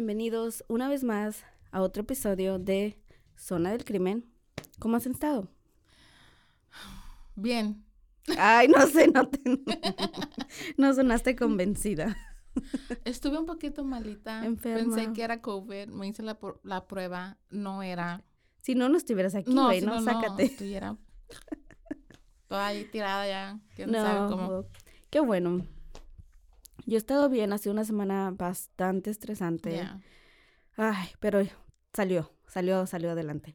Bienvenidos 0.00 0.64
una 0.66 0.88
vez 0.88 1.04
más 1.04 1.44
a 1.72 1.82
otro 1.82 2.04
episodio 2.04 2.58
de 2.58 2.98
Zona 3.36 3.72
del 3.72 3.84
Crimen. 3.84 4.24
¿Cómo 4.78 4.96
has 4.96 5.04
estado? 5.04 5.52
Bien. 7.34 7.84
Ay, 8.38 8.68
no 8.68 8.86
sé, 8.86 9.08
no 9.08 9.28
te... 9.28 9.38
No 10.78 10.94
sonaste 10.94 11.36
convencida. 11.36 12.16
Estuve 13.04 13.38
un 13.38 13.44
poquito 13.44 13.84
malita. 13.84 14.46
Enferma. 14.46 14.96
Pensé 14.96 15.12
que 15.12 15.22
era 15.22 15.42
COVID. 15.42 15.88
Me 15.88 16.06
hice 16.08 16.22
la, 16.22 16.38
la 16.62 16.86
prueba. 16.86 17.36
No 17.50 17.82
era. 17.82 18.24
Si 18.62 18.74
no, 18.74 18.88
no 18.88 18.96
estuvieras 18.96 19.34
aquí, 19.34 19.52
no, 19.52 19.66
güey, 19.66 19.80
si 19.80 19.86
no, 19.86 20.00
no, 20.00 20.00
sácate. 20.00 20.44
estuviera 20.44 20.96
toda 22.48 22.68
ahí 22.68 22.86
tirada 22.86 23.28
ya. 23.28 23.60
¿Quién 23.76 23.92
sabe 23.92 24.30
cómo? 24.30 24.48
No, 24.50 24.66
qué 25.10 25.20
bueno. 25.20 25.66
Yo 26.86 26.96
he 26.96 26.98
estado 26.98 27.28
bien, 27.28 27.52
ha 27.52 27.58
sido 27.58 27.72
una 27.72 27.84
semana 27.84 28.30
bastante 28.36 29.10
estresante. 29.10 29.86
Ay, 30.76 31.08
pero 31.20 31.40
salió, 31.94 32.32
salió, 32.46 32.86
salió 32.86 33.10
adelante. 33.10 33.54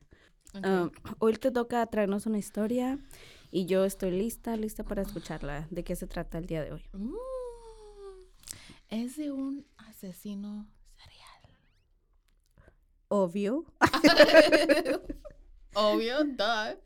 Ah, 0.63 0.89
hoy 1.19 1.33
te 1.33 1.51
toca 1.51 1.85
traernos 1.87 2.25
una 2.25 2.37
historia 2.37 2.97
y 3.51 3.65
yo 3.65 3.83
estoy 3.83 4.11
lista, 4.11 4.55
lista 4.55 4.83
para 4.83 5.01
escucharla. 5.01 5.67
¿De 5.69 5.83
qué 5.83 5.95
se 5.95 6.07
trata 6.07 6.37
el 6.37 6.45
día 6.45 6.63
de 6.63 6.71
hoy? 6.73 6.83
Mm. 6.93 7.13
es 8.89 9.17
de 9.17 9.31
un 9.31 9.65
asesino 9.77 10.67
serial. 10.95 11.57
Obvio. 13.07 13.65
Obvio, 15.73 16.23
duh. 16.23 16.77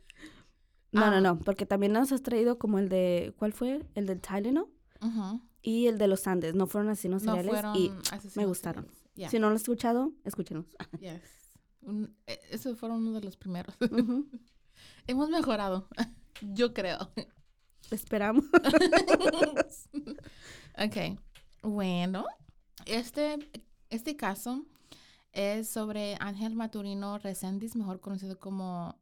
No, 0.91 1.03
Ah. 1.03 1.11
no, 1.11 1.21
no, 1.21 1.39
porque 1.39 1.65
también 1.67 1.91
nos 1.93 2.11
has 2.11 2.23
traído 2.23 2.57
como 2.57 2.79
el 2.79 2.89
de, 2.89 3.33
¿cuál 3.37 3.53
fue? 3.53 3.85
El 3.93 4.07
del 4.07 4.19
Tylenol 4.21 4.67
Ujú. 5.01 5.41
Y 5.61 5.87
el 5.87 5.97
de 5.97 6.07
los 6.07 6.25
Andes. 6.27 6.55
No 6.55 6.67
fueron 6.67 6.89
asesinos 6.91 7.23
No 7.23 7.35
seriales 7.35 7.61
fueron 7.61 7.75
y 7.77 7.91
asesinos 8.11 8.35
me 8.37 8.45
gustaron. 8.45 8.87
si 9.29 9.39
no 9.39 9.49
lo 9.49 9.55
has 9.55 9.61
escuchado, 9.61 10.11
escúchenos. 10.23 10.65
Yes. 10.99 11.21
Un- 11.81 12.13
eh, 12.27 12.39
esos 12.51 12.77
fueron 12.77 12.99
uno 13.07 13.19
de 13.19 13.25
los 13.25 13.37
primeros. 13.37 13.75
Hemos 15.07 15.29
mejorado, 15.29 15.87
yo 16.41 16.73
creo. 16.73 17.09
Esperamos. 17.91 18.45
ok, 20.77 21.19
bueno, 21.63 22.25
este, 22.85 23.37
este 23.89 24.15
caso 24.15 24.65
es 25.31 25.69
sobre 25.69 26.15
Ángel 26.19 26.55
Maturino 26.55 27.17
Reséndiz, 27.17 27.75
mejor 27.75 27.99
conocido 27.99 28.39
como 28.39 28.99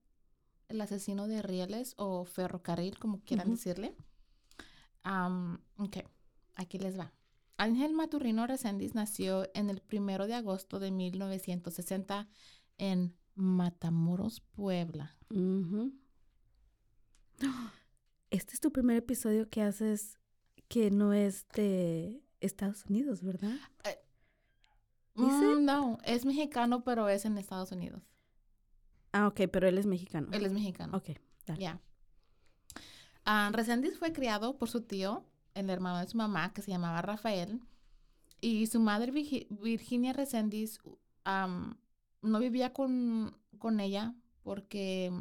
el 0.69 0.81
asesino 0.81 1.27
de 1.27 1.41
rieles 1.41 1.93
o 1.97 2.25
ferrocarril, 2.25 2.97
como 2.99 3.19
quieran 3.21 3.51
decirle. 3.51 3.95
Am, 5.03 5.59
ok, 5.77 5.97
aquí 6.57 6.77
les 6.77 6.99
va. 6.99 7.13
Ángel 7.57 7.93
Maturino 7.93 8.45
Reséndiz 8.45 8.93
nació 8.93 9.49
en 9.53 9.69
el 9.69 9.81
primero 9.81 10.27
de 10.27 10.35
agosto 10.35 10.79
de 10.79 10.91
1960 10.91 12.27
en 12.77 13.15
Matamoros, 13.35 14.41
Puebla. 14.41 15.15
Este 18.29 18.53
es 18.53 18.59
tu 18.59 18.71
primer 18.71 18.97
episodio 18.97 19.49
que 19.49 19.61
haces 19.61 20.19
que 20.67 20.91
no 20.91 21.13
es 21.13 21.47
de 21.49 22.21
Estados 22.41 22.85
Unidos, 22.85 23.23
¿verdad? 23.23 23.55
¿Dice? 25.15 25.55
Mm, 25.55 25.65
no, 25.65 25.97
es 26.03 26.25
mexicano, 26.25 26.83
pero 26.83 27.09
es 27.09 27.25
en 27.25 27.37
Estados 27.37 27.71
Unidos. 27.71 28.03
Ah, 29.13 29.27
ok, 29.27 29.41
pero 29.51 29.67
él 29.67 29.77
es 29.77 29.87
mexicano. 29.87 30.27
Él 30.31 30.45
es 30.45 30.53
mexicano. 30.53 30.95
Ok, 30.95 31.09
dale. 31.45 31.61
Ya. 31.61 31.81
Ah, 33.25 33.49
Reséndiz 33.51 33.97
fue 33.97 34.13
criado 34.13 34.57
por 34.57 34.69
su 34.69 34.81
tío, 34.81 35.25
el 35.57 35.69
hermano 35.69 35.99
de 35.99 36.07
su 36.07 36.17
mamá, 36.17 36.53
que 36.53 36.61
se 36.61 36.71
llamaba 36.71 37.01
Rafael, 37.01 37.59
y 38.41 38.67
su 38.67 38.79
madre 38.79 39.11
Virgi- 39.11 39.47
Virginia 39.49 40.13
Reséndiz 40.13 40.79
am, 41.23 41.77
no 42.21 42.39
vivía 42.39 42.71
con, 42.73 43.35
con 43.57 43.79
ella 43.79 44.13
porque 44.43 45.11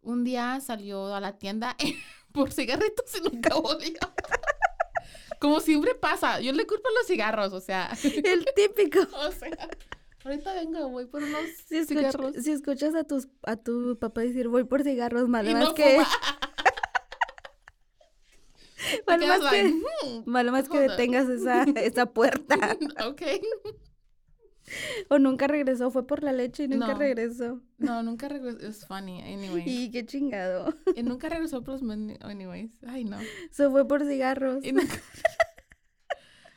un 0.00 0.24
día 0.24 0.58
salió 0.60 1.14
a 1.14 1.20
la 1.20 1.38
tienda 1.38 1.76
por 2.32 2.52
cigarritos 2.52 3.06
y 3.16 3.20
nunca 3.28 3.54
volvió. 3.54 3.98
Como 5.40 5.60
siempre 5.60 5.94
pasa, 5.94 6.40
yo 6.40 6.52
le 6.52 6.66
culpo 6.66 6.88
los 6.98 7.06
cigarros, 7.06 7.52
o 7.52 7.60
sea, 7.60 7.90
El 8.04 8.44
típico. 8.56 9.00
o 9.26 9.32
sea, 9.32 9.50
ahorita 10.24 10.54
vengo, 10.54 10.88
voy 10.88 11.06
por 11.06 11.22
unos 11.22 11.40
Si, 11.66 11.76
escuch- 11.76 11.86
cigarros. 11.88 12.34
si 12.42 12.52
escuchas 12.52 12.94
a, 12.94 13.04
tus, 13.04 13.28
a 13.42 13.56
tu 13.56 13.98
papá 13.98 14.20
decir 14.22 14.48
voy 14.48 14.64
por 14.64 14.82
cigarros, 14.84 15.28
más 15.28 15.44
no 15.44 15.74
que, 15.74 15.94
fuma. 15.96 16.06
mal 19.06 19.20
Te 19.20 19.26
más 19.26 19.38
que, 19.38 19.62
like, 19.62 19.74
"Hmm, 20.02 20.22
mal 20.30 20.50
más 20.52 20.68
que 20.68 20.78
hold 20.78 20.86
up". 20.86 20.90
detengas 20.92 21.28
esa, 21.28 21.62
esa 21.64 22.06
puerta. 22.06 22.56
ok. 23.06 23.22
O 25.10 25.18
nunca 25.18 25.48
regresó, 25.48 25.90
fue 25.90 26.06
por 26.06 26.22
la 26.22 26.32
leche 26.32 26.64
y 26.64 26.68
nunca 26.68 26.88
No. 26.92 26.98
regresó. 26.98 27.60
No, 27.78 28.02
nunca 28.02 28.28
regresó. 28.28 28.58
Es 28.60 28.86
funny, 28.86 29.20
anyway. 29.20 29.64
Y, 29.66 29.84
Y 29.84 29.90
qué 29.90 30.06
chingado. 30.06 30.72
nunca 31.02 31.28
regresó 31.28 31.62
por 31.62 31.82
los 31.82 31.96
anyways. 32.22 32.72
Ay, 32.86 33.04
no. 33.04 33.18
Se 33.50 33.68
fue 33.68 33.86
por 33.86 34.04
cigarros. 34.06 34.64
Y 34.64 34.72
nunca- 34.72 35.00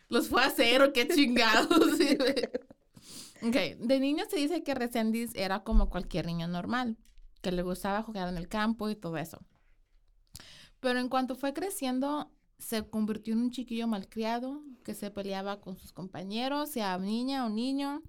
los 0.08 0.30
fue 0.30 0.44
a 0.44 0.48
hacer 0.48 0.82
o 0.84 0.94
qué 0.94 1.08
chingados. 1.08 1.68
Ok, 3.42 3.56
de 3.80 4.00
niño 4.00 4.24
se 4.30 4.38
dice 4.38 4.64
que 4.64 4.76
Resendiz 4.76 5.32
era 5.36 5.64
como 5.64 5.90
cualquier 5.90 6.26
niño 6.28 6.48
normal, 6.48 6.98
que 7.42 7.52
le 7.52 7.64
gustaba 7.64 8.02
jugar 8.04 8.30
en 8.30 8.38
el 8.38 8.48
campo 8.48 8.90
y 8.90 8.96
todo 8.96 9.18
eso. 9.18 9.40
Pero 10.86 11.00
en 11.00 11.10
cuanto 11.10 11.34
fue 11.34 11.52
creciendo, 11.52 12.30
se 12.60 12.88
convirtió 12.88 13.34
en 13.34 13.40
un 13.40 13.50
chiquillo 13.50 13.88
malcriado 13.88 14.62
que 14.84 14.94
se 14.94 15.10
peleaba 15.10 15.60
con 15.60 15.78
sus 15.78 15.92
compañeros, 15.92 16.70
sea 16.70 17.00
niña 17.00 17.44
o 17.44 17.50
niño. 17.50 18.04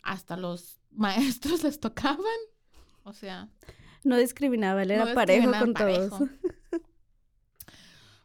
Hasta 0.00 0.36
los 0.36 0.78
maestros 0.92 1.64
les 1.64 1.80
tocaban. 1.80 2.38
O 3.02 3.12
sea, 3.12 3.48
No 4.04 4.16
discriminaba, 4.16 4.84
él 4.84 4.92
era 4.92 5.06
no 5.06 5.12
parejo 5.12 5.50
con 5.58 5.72
parejo. 5.72 6.18
todos. 6.18 6.30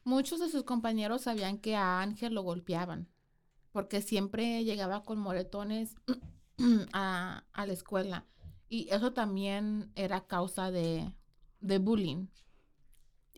Muchos 0.03 0.39
de 0.39 0.49
sus 0.49 0.65
compañeros 0.65 1.23
sabían 1.23 1.57
que 1.57 1.75
a 1.75 1.99
Ángel 1.99 2.35
lo 2.35 2.43
golpeaban, 2.43 3.09
porque 3.71 4.03
siempre 4.03 4.63
llegaba 4.65 5.01
con 5.01 5.17
moretones 5.17 5.95
a, 6.93 7.43
a 7.53 7.65
la 7.65 7.73
escuela. 7.73 8.27
Y 8.69 8.87
eso 8.91 9.13
también 9.13 9.91
era 9.95 10.27
causa 10.27 10.69
de, 10.69 11.11
de 11.59 11.79
bullying. 11.79 12.27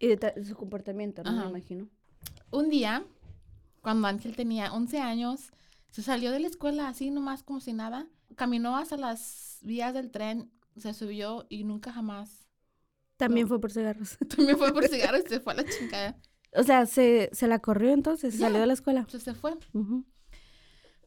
Y 0.01 0.07
de 0.07 0.43
su 0.45 0.55
comportamiento, 0.55 1.23
¿no? 1.23 1.31
Me 1.31 1.39
Ajá. 1.39 1.49
imagino. 1.49 1.87
Un 2.49 2.69
día, 2.69 3.05
cuando 3.81 4.07
Ángel 4.07 4.35
tenía 4.35 4.73
11 4.73 4.99
años, 4.99 5.51
se 5.91 6.01
salió 6.01 6.31
de 6.31 6.39
la 6.39 6.47
escuela 6.47 6.87
así 6.89 7.11
nomás 7.11 7.43
como 7.43 7.59
si 7.61 7.71
nada, 7.73 8.07
caminó 8.35 8.75
hasta 8.77 8.97
las 8.97 9.59
vías 9.61 9.93
del 9.93 10.09
tren, 10.09 10.51
se 10.75 10.93
subió 10.93 11.45
y 11.49 11.63
nunca 11.63 11.93
jamás. 11.93 12.47
También 13.17 13.45
No. 13.45 13.49
fue 13.49 13.61
por 13.61 13.71
cigarros. 13.71 14.17
También 14.35 14.57
fue 14.57 14.73
por 14.73 14.87
cigarros 14.89 15.21
y 15.25 15.29
se 15.29 15.39
fue 15.39 15.53
a 15.53 15.57
la 15.57 15.65
chingada. 15.65 16.17
O 16.53 16.63
sea, 16.63 16.85
se, 16.87 17.29
se 17.31 17.47
la 17.47 17.59
corrió 17.59 17.91
entonces, 17.93 18.33
se 18.33 18.39
salió 18.39 18.59
de 18.59 18.65
la 18.65 18.73
escuela. 18.73 19.01
Entonces 19.01 19.23
se 19.23 19.33
fue. 19.35 19.53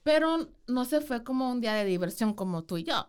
Pero 0.02 0.48
no 0.68 0.84
se 0.84 1.00
fue 1.00 1.24
como 1.24 1.50
un 1.50 1.60
día 1.60 1.74
de 1.74 1.84
diversión 1.84 2.34
como 2.34 2.62
tú 2.64 2.76
y 2.78 2.84
yo. 2.84 3.08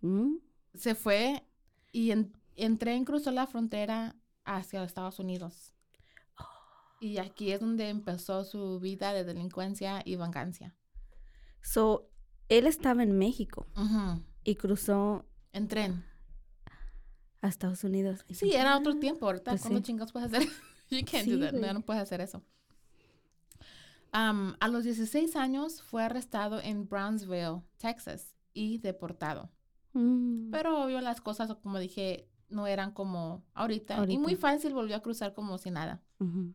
Mm. 0.00 0.36
Se 0.74 0.94
fue 0.94 1.44
y 1.90 2.10
en- 2.12 2.32
entré 2.56 2.96
y 2.96 3.04
cruzó 3.04 3.30
la 3.32 3.46
frontera 3.46 4.16
hacia 4.44 4.82
Estados 4.84 5.18
Unidos. 5.18 5.74
Y 7.00 7.18
aquí 7.18 7.50
es 7.50 7.58
donde 7.60 7.88
empezó 7.88 8.44
su 8.44 8.78
vida 8.78 9.12
de 9.12 9.24
delincuencia 9.24 10.02
y 10.04 10.14
venganza. 10.16 10.76
So, 11.60 12.08
él 12.48 12.66
estaba 12.66 13.02
en 13.02 13.18
México 13.18 13.66
y 14.44 14.54
cruzó 14.54 15.24
En 15.52 15.66
tren. 15.66 16.04
a 17.40 17.48
Estados 17.48 17.82
Unidos. 17.82 18.24
Sí, 18.30 18.52
era 18.52 18.76
otro 18.78 18.92
"Ah". 18.96 19.00
tiempo. 19.00 19.26
Ahorita, 19.26 19.50
pues 19.50 19.62
¿cuándo 19.62 19.78
sí. 19.80 19.84
chingados 19.84 20.12
puedes 20.12 20.32
hacer? 20.32 20.48
you 20.90 21.00
can't 21.04 21.24
Sí, 21.24 21.32
do 21.32 21.40
that. 21.40 21.52
No, 21.54 21.72
no 21.72 21.80
puedes 21.82 22.02
hacer 22.02 22.20
eso. 22.20 22.40
A 24.12 24.68
los 24.68 24.84
16 24.84 25.36
años 25.36 25.82
fue 25.82 26.04
arrestado 26.04 26.60
en 26.60 26.86
Brownsville, 26.88 27.62
Texas, 27.78 28.36
y 28.52 28.78
deportado. 28.78 29.50
Mm. 29.94 30.50
Pero 30.50 30.84
obvio 30.84 31.00
las 31.00 31.20
cosas, 31.22 31.54
como 31.62 31.78
dije, 31.78 32.28
no 32.52 32.66
eran 32.66 32.92
como 32.92 33.42
ahorita. 33.54 33.94
Y 33.94 33.98
Ahorita. 33.98 34.20
muy 34.20 34.36
fácil 34.36 34.74
volvió 34.74 34.96
a 34.96 35.00
cruzar 35.02 35.34
como 35.34 35.58
si 35.58 35.70
nada. 35.70 36.00
Ujú. 36.20 36.54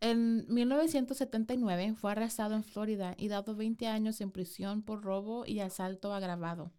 En 0.00 0.44
1979 0.52 1.94
fue 1.96 2.12
arrestado 2.12 2.54
en 2.54 2.64
Florida 2.64 3.14
y 3.16 3.28
dado 3.28 3.54
20 3.54 3.86
años 3.86 4.20
en 4.20 4.30
prisión 4.30 4.82
por 4.82 5.02
robo 5.02 5.46
y 5.46 5.60
asalto 5.60 6.12
agravado. 6.12 6.72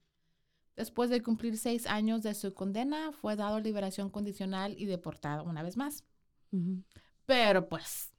Después 0.75 1.09
de 1.09 1.21
cumplir 1.23 1.57
seis 1.57 1.87
años 1.87 2.21
de 2.21 2.33
su 2.35 2.53
condena, 2.53 3.11
fue 3.13 3.35
dado 3.35 3.59
liberación 3.61 4.09
condicional 4.09 4.75
y 4.77 4.85
deportado 4.85 5.43
una 5.45 5.63
vez 5.63 5.77
más. 5.77 6.03
Ujú. 6.51 6.83
Pero 7.25 7.67
pues, 7.69 8.11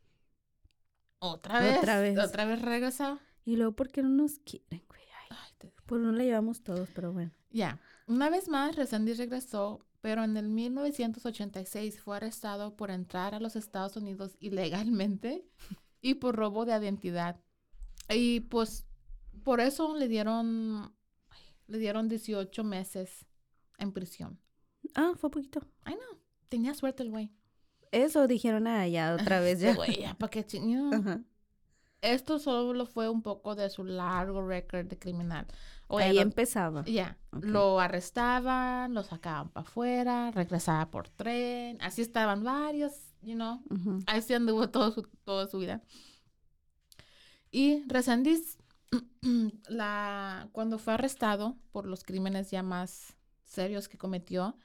otra 1.18 1.60
vez, 1.60 1.78
Otra 1.78 2.00
vez. 2.00 2.18
otra 2.18 2.44
vez 2.46 2.62
regresó. 2.62 3.20
Y 3.44 3.56
luego, 3.56 3.72
¿por 3.76 3.88
qué 3.90 4.02
no 4.02 4.08
nos 4.08 4.38
quieren, 4.40 4.82
güey? 4.88 5.02
Ay, 5.30 5.36
Ay, 5.38 5.52
te- 5.58 5.72
por 5.84 5.98
uno 5.98 6.12
le 6.12 6.24
llevamos 6.24 6.62
todos, 6.62 6.88
pero 6.94 7.12
bueno. 7.12 7.30
Ya, 7.50 7.78
una 8.06 8.30
vez 8.30 8.48
más, 8.48 8.76
Resendiz 8.76 9.18
regresó, 9.18 9.84
pero 10.00 10.22
en 10.24 10.36
el 10.36 10.48
1986 10.48 12.00
fue 12.00 12.16
arrestado 12.16 12.76
por 12.76 12.90
entrar 12.90 13.34
a 13.34 13.40
los 13.40 13.56
Estados 13.56 13.96
Unidos 13.96 14.36
ilegalmente 14.40 15.44
y 16.00 16.14
por 16.14 16.36
robo 16.36 16.64
de 16.64 16.76
identidad. 16.76 17.40
Y 18.08 18.40
pues 18.40 18.86
por 19.42 19.60
eso 19.60 19.96
le 19.96 20.08
dieron, 20.08 20.94
le 21.66 21.78
dieron 21.78 22.08
18 22.08 22.62
meses 22.64 23.26
en 23.78 23.92
prisión. 23.92 24.38
Ah, 24.94 25.12
fue 25.16 25.30
poquito. 25.30 25.60
Ay, 25.84 25.94
no, 25.94 26.18
tenía 26.48 26.74
suerte 26.74 27.02
el 27.02 27.10
güey. 27.10 27.32
Eso 27.92 28.26
dijeron 28.26 28.66
allá 28.66 29.14
otra 29.14 29.40
vez 29.40 29.60
ya. 29.60 29.70
Este 29.70 29.76
güey, 29.76 30.00
ya, 30.00 30.14
¿para 30.14 30.30
qué 30.30 30.46
ching- 30.46 30.70
you 30.72 30.90
know? 30.90 30.94
Ajá. 31.00 31.22
Esto 32.02 32.38
solo 32.38 32.86
fue 32.86 33.08
un 33.08 33.22
poco 33.22 33.54
de 33.54 33.70
su 33.70 33.84
largo 33.84 34.46
récord 34.46 34.86
de 34.86 34.98
criminal. 34.98 35.46
Ahí 35.88 36.14
lo- 36.16 36.20
empezaba. 36.22 36.84
Ya, 36.84 37.16
Ok. 37.32 37.44
lo 37.44 37.80
arrestaban, 37.80 38.92
lo 38.94 39.02
sacaban 39.02 39.48
para 39.50 39.66
afuera, 39.66 40.30
regresaba 40.32 40.90
por 40.90 41.08
tren, 41.08 41.78
así 41.80 42.02
estaban 42.02 42.44
varios, 42.44 42.92
you 43.22 43.34
know, 43.34 43.62
Ujú. 43.70 44.00
así 44.06 44.34
anduvo 44.34 44.68
todo 44.68 44.90
su, 44.92 45.02
toda 45.24 45.46
su 45.46 45.58
vida. 45.58 45.82
Y 47.50 47.84
Resendiz, 47.86 48.58
la, 49.68 50.48
cuando 50.52 50.78
fue 50.78 50.94
arrestado 50.94 51.56
por 51.72 51.86
los 51.86 52.02
crímenes 52.04 52.50
ya 52.50 52.62
más 52.62 53.16
serios 53.44 53.88
que 53.88 53.96
cometió, 53.96 54.58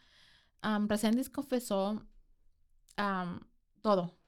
um, 0.63 0.88
confesó 1.31 2.04
todo. 3.81 4.20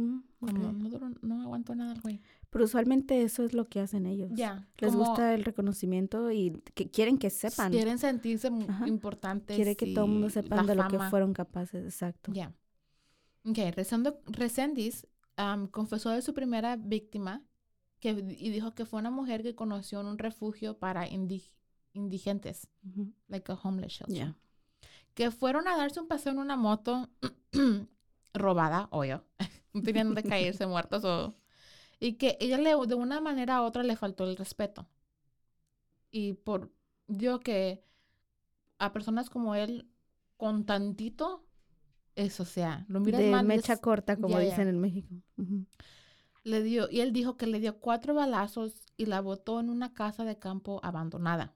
Mm, 0.00 0.22
Como 0.40 1.12
no, 1.22 1.42
aguantó 1.42 1.74
nada 1.74 1.92
el 1.92 2.00
güey. 2.00 2.20
Pero 2.50 2.64
usualmente 2.64 3.22
eso 3.22 3.44
es 3.44 3.52
lo 3.52 3.68
que 3.68 3.80
hacen 3.80 4.06
ellos. 4.06 4.30
Ya. 4.34 4.68
Les 4.78 4.94
gusta 4.96 5.34
el 5.34 5.44
reconocimiento 5.44 6.30
y 6.30 6.52
que 6.74 6.90
quieren 6.90 7.18
que 7.18 7.30
sepan. 7.30 7.70
Quieren 7.72 7.98
sentirse 7.98 8.48
Ajá. 8.68 8.88
importantes. 8.88 9.54
Quiere 9.56 9.76
que 9.76 9.92
todo 9.94 10.06
el 10.06 10.10
mundo 10.12 10.28
la 10.48 10.62
de 10.62 10.74
lo 10.74 10.88
que 10.88 10.98
fueron 11.10 11.32
capaces. 11.34 11.84
Exacto. 11.84 12.32
Ya. 12.32 12.54
Ok, 13.44 13.56
Resendo- 13.74 14.20
Resendiz 14.26 15.06
am, 15.36 15.66
confesó 15.68 16.10
de 16.10 16.22
su 16.22 16.34
primera 16.34 16.76
víctima 16.76 17.42
que, 18.00 18.10
y 18.10 18.50
dijo 18.50 18.74
que 18.74 18.84
fue 18.86 18.98
una 19.00 19.10
mujer 19.10 19.42
que 19.42 19.54
conoció 19.54 20.00
en 20.00 20.06
un 20.06 20.18
refugio 20.18 20.78
para 20.78 21.06
indi- 21.08 21.52
indigentes, 21.92 22.68
like 23.28 23.50
a 23.52 23.54
homeless 23.62 23.92
shelter, 23.92 24.14
Ya. 24.16 24.36
que 25.14 25.30
fueron 25.30 25.68
a 25.68 25.76
darse 25.76 26.00
un 26.00 26.08
paseo 26.08 26.32
en 26.32 26.38
una 26.38 26.56
moto 26.56 27.08
robada, 28.34 28.88
obvio, 28.90 29.24
tenían 29.84 30.08
donde 30.08 30.24
caerse 30.24 30.66
muertos 30.66 31.04
o... 31.04 31.34
Y 32.00 32.14
que 32.14 32.36
ella 32.40 32.58
le, 32.58 32.70
de 32.86 32.94
una 32.94 33.20
manera 33.20 33.62
u 33.62 33.64
otra 33.66 33.82
le 33.82 33.96
faltó 33.96 34.24
el 34.24 34.36
respeto. 34.36 34.88
Y 36.10 36.34
por, 36.34 36.72
digo 37.06 37.40
que 37.40 37.84
a 38.78 38.92
personas 38.92 39.30
como 39.30 39.54
él, 39.54 39.88
con 40.36 40.64
tantito, 40.66 41.44
eso, 42.16 42.42
o 42.44 42.46
sea, 42.46 42.84
lo 42.88 43.00
miras 43.00 43.20
De 43.20 43.30
mal 43.30 43.46
mecha 43.46 43.74
es- 43.74 43.80
corta, 43.80 44.16
como 44.16 44.34
ya, 44.34 44.44
ya. 44.44 44.50
dicen 44.50 44.68
en 44.68 44.80
México. 44.80 45.14
Le 46.44 46.62
dio, 46.62 46.88
y 46.90 47.00
él 47.00 47.12
dijo 47.12 47.36
que 47.36 47.46
le 47.46 47.60
dio 47.60 47.78
cuatro 47.80 48.14
balazos 48.14 48.74
y 48.96 49.06
la 49.06 49.20
botó 49.20 49.60
en 49.60 49.70
una 49.70 49.92
casa 49.94 50.24
de 50.24 50.38
campo 50.38 50.80
abandonada. 50.82 51.54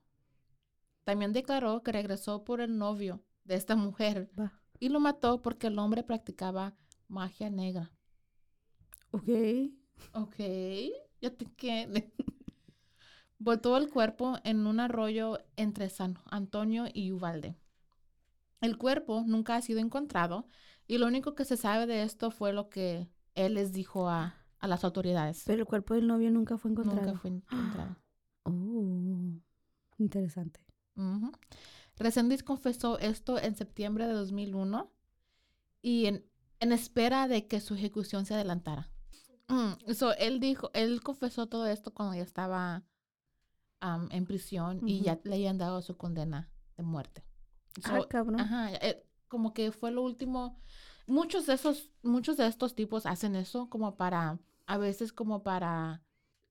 También 1.04 1.32
declaró 1.32 1.82
que 1.82 1.92
regresó 1.92 2.44
por 2.44 2.60
el 2.60 2.76
novio 2.78 3.22
de 3.44 3.54
esta 3.56 3.76
mujer 3.76 4.30
y 4.80 4.88
lo 4.88 5.00
mató 5.00 5.42
porque 5.42 5.68
el 5.68 5.78
hombre 5.78 6.02
practicaba 6.02 6.76
magia 7.08 7.50
negra. 7.50 7.90
Ok. 9.14 9.28
Ok, 10.12 10.36
ya 11.20 11.30
te 11.30 11.46
quedé. 11.56 12.12
Botó 13.38 13.76
el 13.76 13.88
cuerpo 13.88 14.38
en 14.42 14.66
un 14.66 14.80
arroyo 14.80 15.38
entre 15.56 15.88
San 15.88 16.18
Antonio 16.30 16.86
y 16.92 17.12
Uvalde. 17.12 17.56
El 18.60 18.76
cuerpo 18.76 19.22
nunca 19.24 19.54
ha 19.54 19.62
sido 19.62 19.78
encontrado 19.78 20.48
y 20.88 20.98
lo 20.98 21.06
único 21.06 21.36
que 21.36 21.44
se 21.44 21.56
sabe 21.56 21.86
de 21.86 22.02
esto 22.02 22.32
fue 22.32 22.52
lo 22.52 22.70
que 22.70 23.08
él 23.36 23.54
les 23.54 23.72
dijo 23.72 24.08
a, 24.08 24.34
a 24.58 24.66
las 24.66 24.82
autoridades. 24.82 25.44
Pero 25.46 25.60
el 25.60 25.66
cuerpo 25.66 25.94
del 25.94 26.08
novio 26.08 26.30
nunca 26.32 26.58
fue 26.58 26.72
encontrado. 26.72 27.06
Nunca 27.06 27.18
fue 27.20 27.30
encontrado. 27.52 27.96
Oh, 28.44 29.40
interesante. 29.98 30.60
Ujú. 30.96 31.30
Resendiz 31.98 32.42
confesó 32.42 32.98
esto 32.98 33.38
en 33.38 33.54
septiembre 33.54 34.08
de 34.08 34.14
2001 34.14 34.90
y 35.82 36.06
en, 36.06 36.24
en 36.58 36.72
espera 36.72 37.28
de 37.28 37.46
que 37.46 37.60
su 37.60 37.74
ejecución 37.74 38.26
se 38.26 38.34
adelantara. 38.34 38.90
Mm, 39.48 39.92
so, 39.94 40.12
él 40.14 40.40
dijo, 40.40 40.70
él 40.74 41.00
confesó 41.02 41.46
todo 41.46 41.66
esto 41.66 41.92
cuando 41.92 42.14
ya 42.14 42.22
estaba 42.22 42.82
am, 43.80 44.08
en 44.12 44.24
prisión 44.26 44.82
y 44.86 45.02
ya 45.02 45.20
le 45.24 45.34
habían 45.36 45.58
dado 45.58 45.82
su 45.82 45.96
condena 45.96 46.50
de 46.76 46.82
muerte. 46.82 47.24
ah, 47.84 48.00
So, 48.00 48.08
cabrón. 48.08 48.40
Ajá, 48.40 48.72
eh, 48.74 49.04
como 49.28 49.52
que 49.52 49.72
fue 49.72 49.90
lo 49.90 50.02
último. 50.02 50.58
Muchos 51.06 51.46
de 51.46 51.54
esos, 51.54 51.90
muchos 52.02 52.36
de 52.36 52.46
estos 52.46 52.74
tipos 52.74 53.06
hacen 53.06 53.36
eso 53.36 53.68
como 53.68 53.96
para, 53.96 54.38
a 54.66 54.78
veces 54.78 55.12
como 55.12 55.42
para 55.42 56.02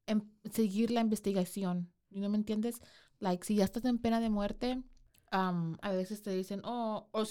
em- 0.07 0.29
seguir 0.51 0.91
la 0.91 1.01
investigación. 1.01 1.91
¿No 2.11 2.29
me 2.29 2.37
entiendes? 2.37 2.79
Like, 3.19 3.45
si 3.45 3.55
ya 3.55 3.63
estás 3.65 3.85
en 3.85 3.97
pena 3.99 4.19
de 4.19 4.29
muerte, 4.29 4.83
am, 5.31 5.77
a 5.81 5.91
veces 5.91 6.21
te 6.21 6.31
dicen, 6.31 6.61
oh, 6.63 7.09
o 7.11 7.23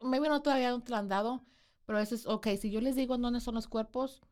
maybe 0.00 0.28
no 0.28 0.42
todavía 0.42 0.70
no 0.70 0.80
te 0.82 0.90
lo 0.90 0.96
han 0.96 1.08
dado, 1.08 1.44
pero 1.86 1.98
a 1.98 2.00
veces, 2.02 2.26
ok, 2.26 2.48
si 2.60 2.70
yo 2.70 2.80
les 2.80 2.94
digo 2.96 3.18
dónde 3.18 3.40
son 3.40 3.54
los 3.56 3.66
cuerpos, 3.66 4.22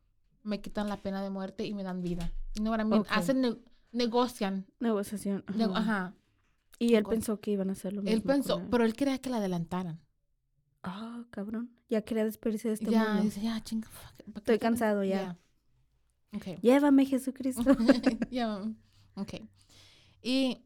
me 0.47 0.61
quitan 0.61 0.89
la 0.89 0.97
pena 1.03 1.23
de 1.23 1.31
muerte 1.31 1.67
y 1.67 1.75
me 1.75 1.83
dan 1.83 2.03
vida. 2.03 2.33
I 2.57 2.61
mean? 2.63 3.05
Hacen, 3.11 3.41
ne- 3.41 3.57
negocian. 3.93 4.67
Negociación. 4.81 5.45
ne- 5.55 5.65
ajá. 5.65 5.77
ajá. 5.77 6.15
Y 6.79 6.95
él 6.95 7.05
pensó 7.05 7.41
que 7.41 7.51
iban 7.51 7.71
a 7.71 7.73
hacer 7.73 7.93
lo 7.93 8.03
mismo. 8.03 8.15
Él 8.17 8.23
pensó, 8.23 8.59
él. 8.59 8.69
pero 8.71 8.85
él 8.85 8.95
quería 8.95 9.19
que 9.19 9.31
la 9.31 9.39
adelantaran. 9.39 10.01
Ah, 10.83 11.25
cabrón. 11.31 11.71
Ya 11.89 12.03
quería 12.03 12.25
despedirse 12.25 12.69
de 12.69 12.75
este 12.75 12.91
ya, 12.91 13.05
mundo. 13.09 13.23
dice, 13.23 13.41
ya, 13.41 13.63
chinga. 13.65 13.89
fuck 13.89 14.13
it, 14.21 14.27
¿para 14.27 14.33
qué 14.33 14.39
Estoy 14.39 14.59
quiero?" 14.59 14.61
cansado 14.61 15.05
ya. 15.05 15.39
Ya. 16.33 16.39
Ok. 16.39 16.61
Llévame, 16.63 17.07
Jesucristo. 17.07 17.63
Ya, 18.31 18.61
Ok. 19.15 19.35
Y 20.23 20.65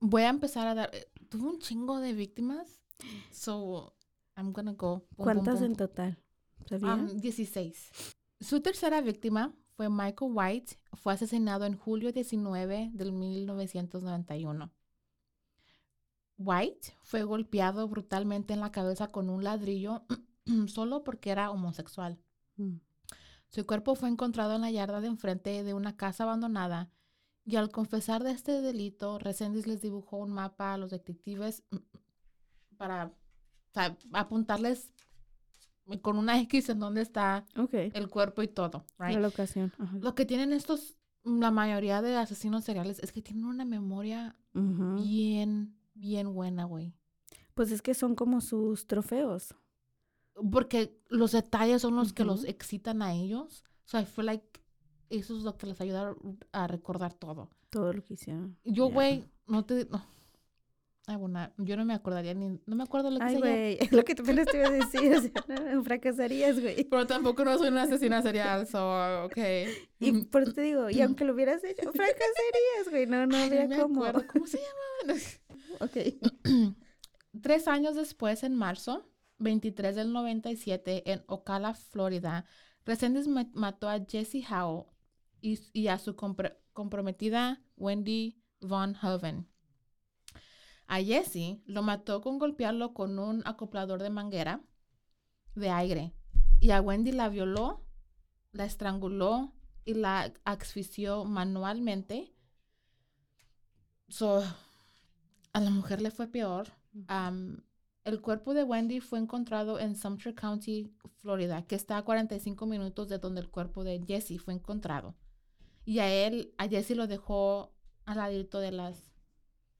voy 0.00 0.22
a 0.22 0.28
empezar 0.30 0.66
a 0.66 0.74
dar. 0.74 0.90
eh, 0.92 1.06
Tuve 1.28 1.48
un 1.48 1.58
chingo 1.60 2.00
de 2.00 2.12
víctimas. 2.12 2.80
So, 3.30 3.94
I'm 4.36 4.52
gonna 4.52 4.72
go. 4.72 4.98
boom, 4.98 5.24
¿Cuántas 5.24 5.60
boom, 5.60 5.70
en 5.70 5.76
total? 5.76 6.18
Um, 6.70 7.06
16. 7.20 7.90
Su 8.44 8.60
tercera 8.60 9.00
víctima 9.00 9.54
fue 9.74 9.88
Michael 9.88 10.32
White. 10.34 10.78
Fue 10.92 11.14
asesinado 11.14 11.64
en 11.64 11.78
julio 11.78 12.12
19 12.12 12.90
del 12.92 13.12
1991. 13.12 14.70
White 16.36 16.94
fue 17.00 17.22
golpeado 17.22 17.88
brutalmente 17.88 18.52
en 18.52 18.60
la 18.60 18.70
cabeza 18.70 19.10
con 19.10 19.30
un 19.30 19.44
ladrillo 19.44 20.04
solo 20.66 21.04
porque 21.04 21.30
era 21.30 21.50
homosexual. 21.50 22.18
Mm. 22.56 22.80
Su 23.48 23.64
cuerpo 23.64 23.94
fue 23.94 24.10
encontrado 24.10 24.56
en 24.56 24.60
la 24.60 24.70
yarda 24.70 25.00
de 25.00 25.06
enfrente 25.06 25.64
de 25.64 25.72
una 25.72 25.96
casa 25.96 26.24
abandonada 26.24 26.92
y 27.46 27.56
al 27.56 27.70
confesar 27.70 28.24
de 28.24 28.32
este 28.32 28.60
delito, 28.60 29.18
Resendiz 29.18 29.66
les 29.66 29.80
dibujó 29.80 30.18
un 30.18 30.32
mapa 30.32 30.74
a 30.74 30.76
los 30.76 30.90
detectives 30.90 31.62
para 32.76 33.06
o 33.06 33.72
sea, 33.72 33.96
apuntarles 34.12 34.92
con 36.02 36.16
una 36.18 36.40
X 36.40 36.68
en 36.70 36.78
dónde 36.78 37.02
está 37.02 37.44
el 37.70 38.08
cuerpo 38.08 38.42
y 38.42 38.48
todo, 38.48 38.84
La 38.98 39.12
locación. 39.20 39.72
Ajá. 39.78 39.96
Lo 39.98 40.14
que 40.14 40.24
tienen 40.24 40.52
estos, 40.52 40.96
la 41.24 41.50
mayoría 41.50 42.02
de 42.02 42.16
asesinos 42.16 42.64
seriales 42.64 42.98
es 43.00 43.12
que 43.12 43.22
tienen 43.22 43.44
una 43.44 43.64
memoria 43.64 44.36
bien, 44.52 45.76
bien 45.94 46.32
buena, 46.34 46.64
güey. 46.64 46.94
Pues 47.54 47.70
es 47.70 47.82
que 47.82 47.94
son 47.94 48.14
como 48.14 48.40
sus 48.40 48.86
trofeos. 48.86 49.54
porque 50.50 50.98
los 51.08 51.32
detalles 51.32 51.82
son 51.82 51.94
los 51.94 52.12
que 52.12 52.24
los 52.24 52.44
excitan 52.44 53.02
a 53.02 53.14
ellos. 53.14 53.62
So 53.84 54.00
I 54.00 54.04
feel 54.04 54.26
like 54.26 54.60
eso 55.10 55.36
es 55.36 55.44
lo 55.44 55.56
que 55.56 55.66
les 55.66 55.80
ayuda 55.80 56.14
a 56.52 56.66
recordar 56.66 57.14
todo. 57.14 57.50
Todo 57.70 57.92
lo 57.92 58.02
que 58.02 58.14
hicieron. 58.14 58.56
Yo, 58.64 58.86
güey, 58.88 59.24
no 59.46 59.64
te... 59.64 59.84
No. 59.86 60.04
Ay, 61.06 61.16
bueno, 61.16 61.52
yo 61.58 61.76
no 61.76 61.84
me 61.84 61.92
acordaría 61.92 62.32
ni... 62.32 62.58
No 62.64 62.76
me 62.76 62.82
acuerdo 62.82 63.10
lo 63.10 63.18
que 63.18 63.24
Ay, 63.26 63.36
güey, 63.36 63.78
lo 63.90 64.04
que 64.04 64.12
apenas 64.12 64.46
te 64.46 64.56
iba 64.56 64.68
a 64.68 64.70
decir, 64.70 65.14
o 65.14 65.20
sea, 65.20 65.32
no, 65.48 65.82
fracasarías, 65.84 66.58
güey. 66.60 66.84
Pero 66.84 67.06
tampoco 67.06 67.44
no 67.44 67.58
soy 67.58 67.68
una 67.68 67.82
asesina 67.82 68.22
serial, 68.22 68.66
so, 68.66 69.24
ok. 69.24 69.36
Y 70.00 70.12
por 70.24 70.44
eso 70.44 70.54
te 70.54 70.62
digo, 70.62 70.88
y 70.88 71.02
aunque 71.02 71.26
lo 71.26 71.34
hubieras 71.34 71.62
hecho, 71.62 71.82
fracasarías, 71.92 72.90
güey, 72.90 73.06
no, 73.06 73.26
no 73.26 73.36
habría 73.36 73.66
me 73.68 73.76
cómo. 73.78 74.02
acuerdo. 74.04 74.26
¿Cómo 74.32 74.46
se 74.46 74.58
llama? 74.58 75.20
Ok. 75.80 75.96
Tres 77.42 77.68
años 77.68 77.96
después, 77.96 78.42
en 78.42 78.54
marzo 78.54 79.10
23 79.40 79.96
del 79.96 80.12
97, 80.12 81.10
en 81.12 81.22
Ocala, 81.26 81.74
Florida, 81.74 82.46
Resendiz 82.86 83.26
ma- 83.26 83.50
mató 83.52 83.88
a 83.90 83.98
Jesse 84.08 84.42
Howe 84.50 84.86
y, 85.42 85.58
y 85.72 85.88
a 85.88 85.98
su 85.98 86.16
comprometida 86.72 87.62
Wendy 87.76 88.40
Von 88.60 88.96
Hoven. 89.02 89.48
A 90.86 91.00
Jesse 91.00 91.60
lo 91.66 91.82
mató 91.82 92.20
con 92.20 92.38
golpearlo 92.38 92.94
con 92.94 93.18
un 93.18 93.42
acoplador 93.46 94.02
de 94.02 94.10
manguera 94.10 94.60
de 95.54 95.70
aire. 95.70 96.12
Y 96.60 96.70
a 96.70 96.80
Wendy 96.80 97.12
la 97.12 97.28
violó, 97.28 97.84
la 98.52 98.64
estranguló 98.64 99.52
y 99.84 99.94
la 99.94 100.32
asfixió 100.44 101.24
manualmente. 101.24 102.32
So, 104.08 104.42
a 105.52 105.60
la 105.60 105.70
mujer 105.70 106.00
le 106.00 106.10
fue 106.10 106.26
peor. 106.26 106.68
Am, 107.08 107.64
el 108.04 108.20
cuerpo 108.20 108.54
de 108.54 108.64
Wendy 108.64 109.00
fue 109.00 109.18
encontrado 109.18 109.78
en 109.78 109.96
Sumter 109.96 110.34
County, 110.34 110.92
Florida, 111.20 111.66
que 111.66 111.74
está 111.74 111.96
a 111.96 112.02
45 112.02 112.66
minutos 112.66 113.08
de 113.08 113.18
donde 113.18 113.40
el 113.40 113.50
cuerpo 113.50 113.82
de 113.82 114.02
Jesse 114.06 114.40
fue 114.40 114.54
encontrado. 114.54 115.14
Y 115.84 115.98
a 115.98 116.12
él, 116.12 116.54
a 116.58 116.68
Jesse 116.68 116.90
lo 116.90 117.06
dejó 117.06 117.72
al 118.04 118.18
ladito 118.18 118.60
de 118.60 118.72
las 118.72 119.13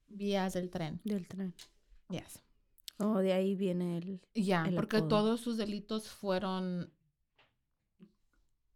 vías 0.07 0.53
del 0.53 0.69
tren. 0.69 0.99
Del 1.03 1.27
tren. 1.27 1.53
Yes. 2.09 2.41
Oh, 2.99 3.17
de 3.19 3.33
ahí 3.33 3.55
viene 3.55 3.97
el... 3.97 4.21
Ya, 4.33 4.69
porque 4.75 4.97
apodo. 4.97 5.09
todos 5.09 5.41
sus 5.41 5.57
delitos 5.57 6.07
fueron 6.09 6.91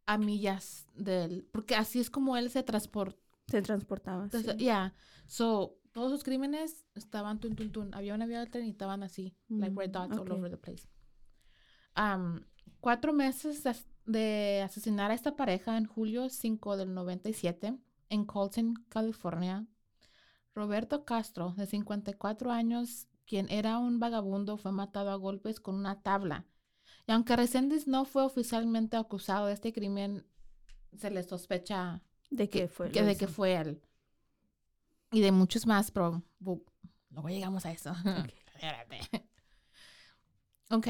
a 0.05 0.17
millas 0.17 0.85
del... 0.95 1.45
Porque 1.51 1.75
así 1.75 1.99
es 1.99 2.09
como 2.09 2.35
él 2.37 2.49
se 2.49 2.63
transportó. 2.63 3.19
Se 3.47 3.61
transportaba. 3.61 4.23
Entonces, 4.23 4.55
sí. 4.57 4.65
Ya, 4.65 4.93
so, 5.25 5.79
todos 5.91 6.11
sus 6.11 6.23
crímenes 6.23 6.85
estaban 6.95 7.39
tun, 7.39 7.55
tun, 7.55 7.71
tun. 7.71 7.93
Había 7.93 8.13
una 8.13 8.25
vía 8.25 8.39
del 8.39 8.49
tren 8.49 8.65
y 8.65 8.69
estaban 8.69 9.01
así, 9.03 9.35
like 9.47 9.73
red 9.75 9.89
Mm, 9.89 9.91
dots 9.93 10.17
all 10.17 10.31
ok. 10.31 10.37
over 10.37 10.51
the 10.51 10.57
place. 10.57 10.87
Am, 11.95 12.45
cuatro 12.79 13.11
meses 13.13 13.63
de 14.05 14.61
asesinar 14.63 15.11
a 15.11 15.13
esta 15.15 15.35
pareja 15.35 15.77
en 15.77 15.85
julio 15.85 16.29
5 16.29 16.77
del 16.77 16.93
97 16.93 17.77
en 18.09 18.25
Colton, 18.25 18.73
California. 18.89 19.65
Roberto 20.59 21.05
Castro, 21.05 21.53
de 21.55 21.65
54 21.65 22.51
años, 22.51 23.07
quien 23.25 23.49
era 23.49 23.79
un 23.79 23.97
vagabundo, 23.97 24.57
fue 24.57 24.73
matado 24.73 25.09
a 25.09 25.15
golpes 25.15 25.61
con 25.61 25.75
una 25.75 26.01
tabla. 26.01 26.45
Y 27.07 27.13
aunque 27.13 27.37
Resendiz 27.37 27.87
no 27.87 28.03
fue 28.03 28.23
oficialmente 28.25 28.97
acusado 28.97 29.47
de 29.47 29.53
este 29.53 29.71
crimen, 29.71 30.27
se 30.97 31.11
le 31.11 31.23
sospecha 31.23 32.03
¿De 32.29 32.49
que, 32.49 32.67
fue? 32.67 32.91
que 32.91 33.03
de 33.03 33.15
que 33.15 33.27
fue 33.27 33.55
él. 33.55 33.81
Y 35.11 35.21
de 35.21 35.31
muchos 35.31 35.65
más, 35.65 35.91
pero 35.91 36.21
luego 37.09 37.29
llegamos 37.29 37.65
a 37.65 37.71
eso. 37.71 37.93
Espérate. 38.53 38.99
ok, 40.69 40.87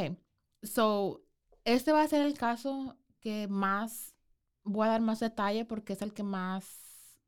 so, 0.63 1.23
este 1.63 1.91
va 1.91 2.01
a 2.01 2.07
ser 2.07 2.25
el 2.25 2.35
caso 2.39 2.97
que 3.19 3.47
más, 3.47 4.15
voy 4.63 4.87
a 4.87 4.91
dar 4.91 5.01
más 5.01 5.19
detalle 5.19 5.63
porque 5.63 5.93
es 5.93 6.01
el 6.01 6.13
que 6.13 6.23
más, 6.23 7.19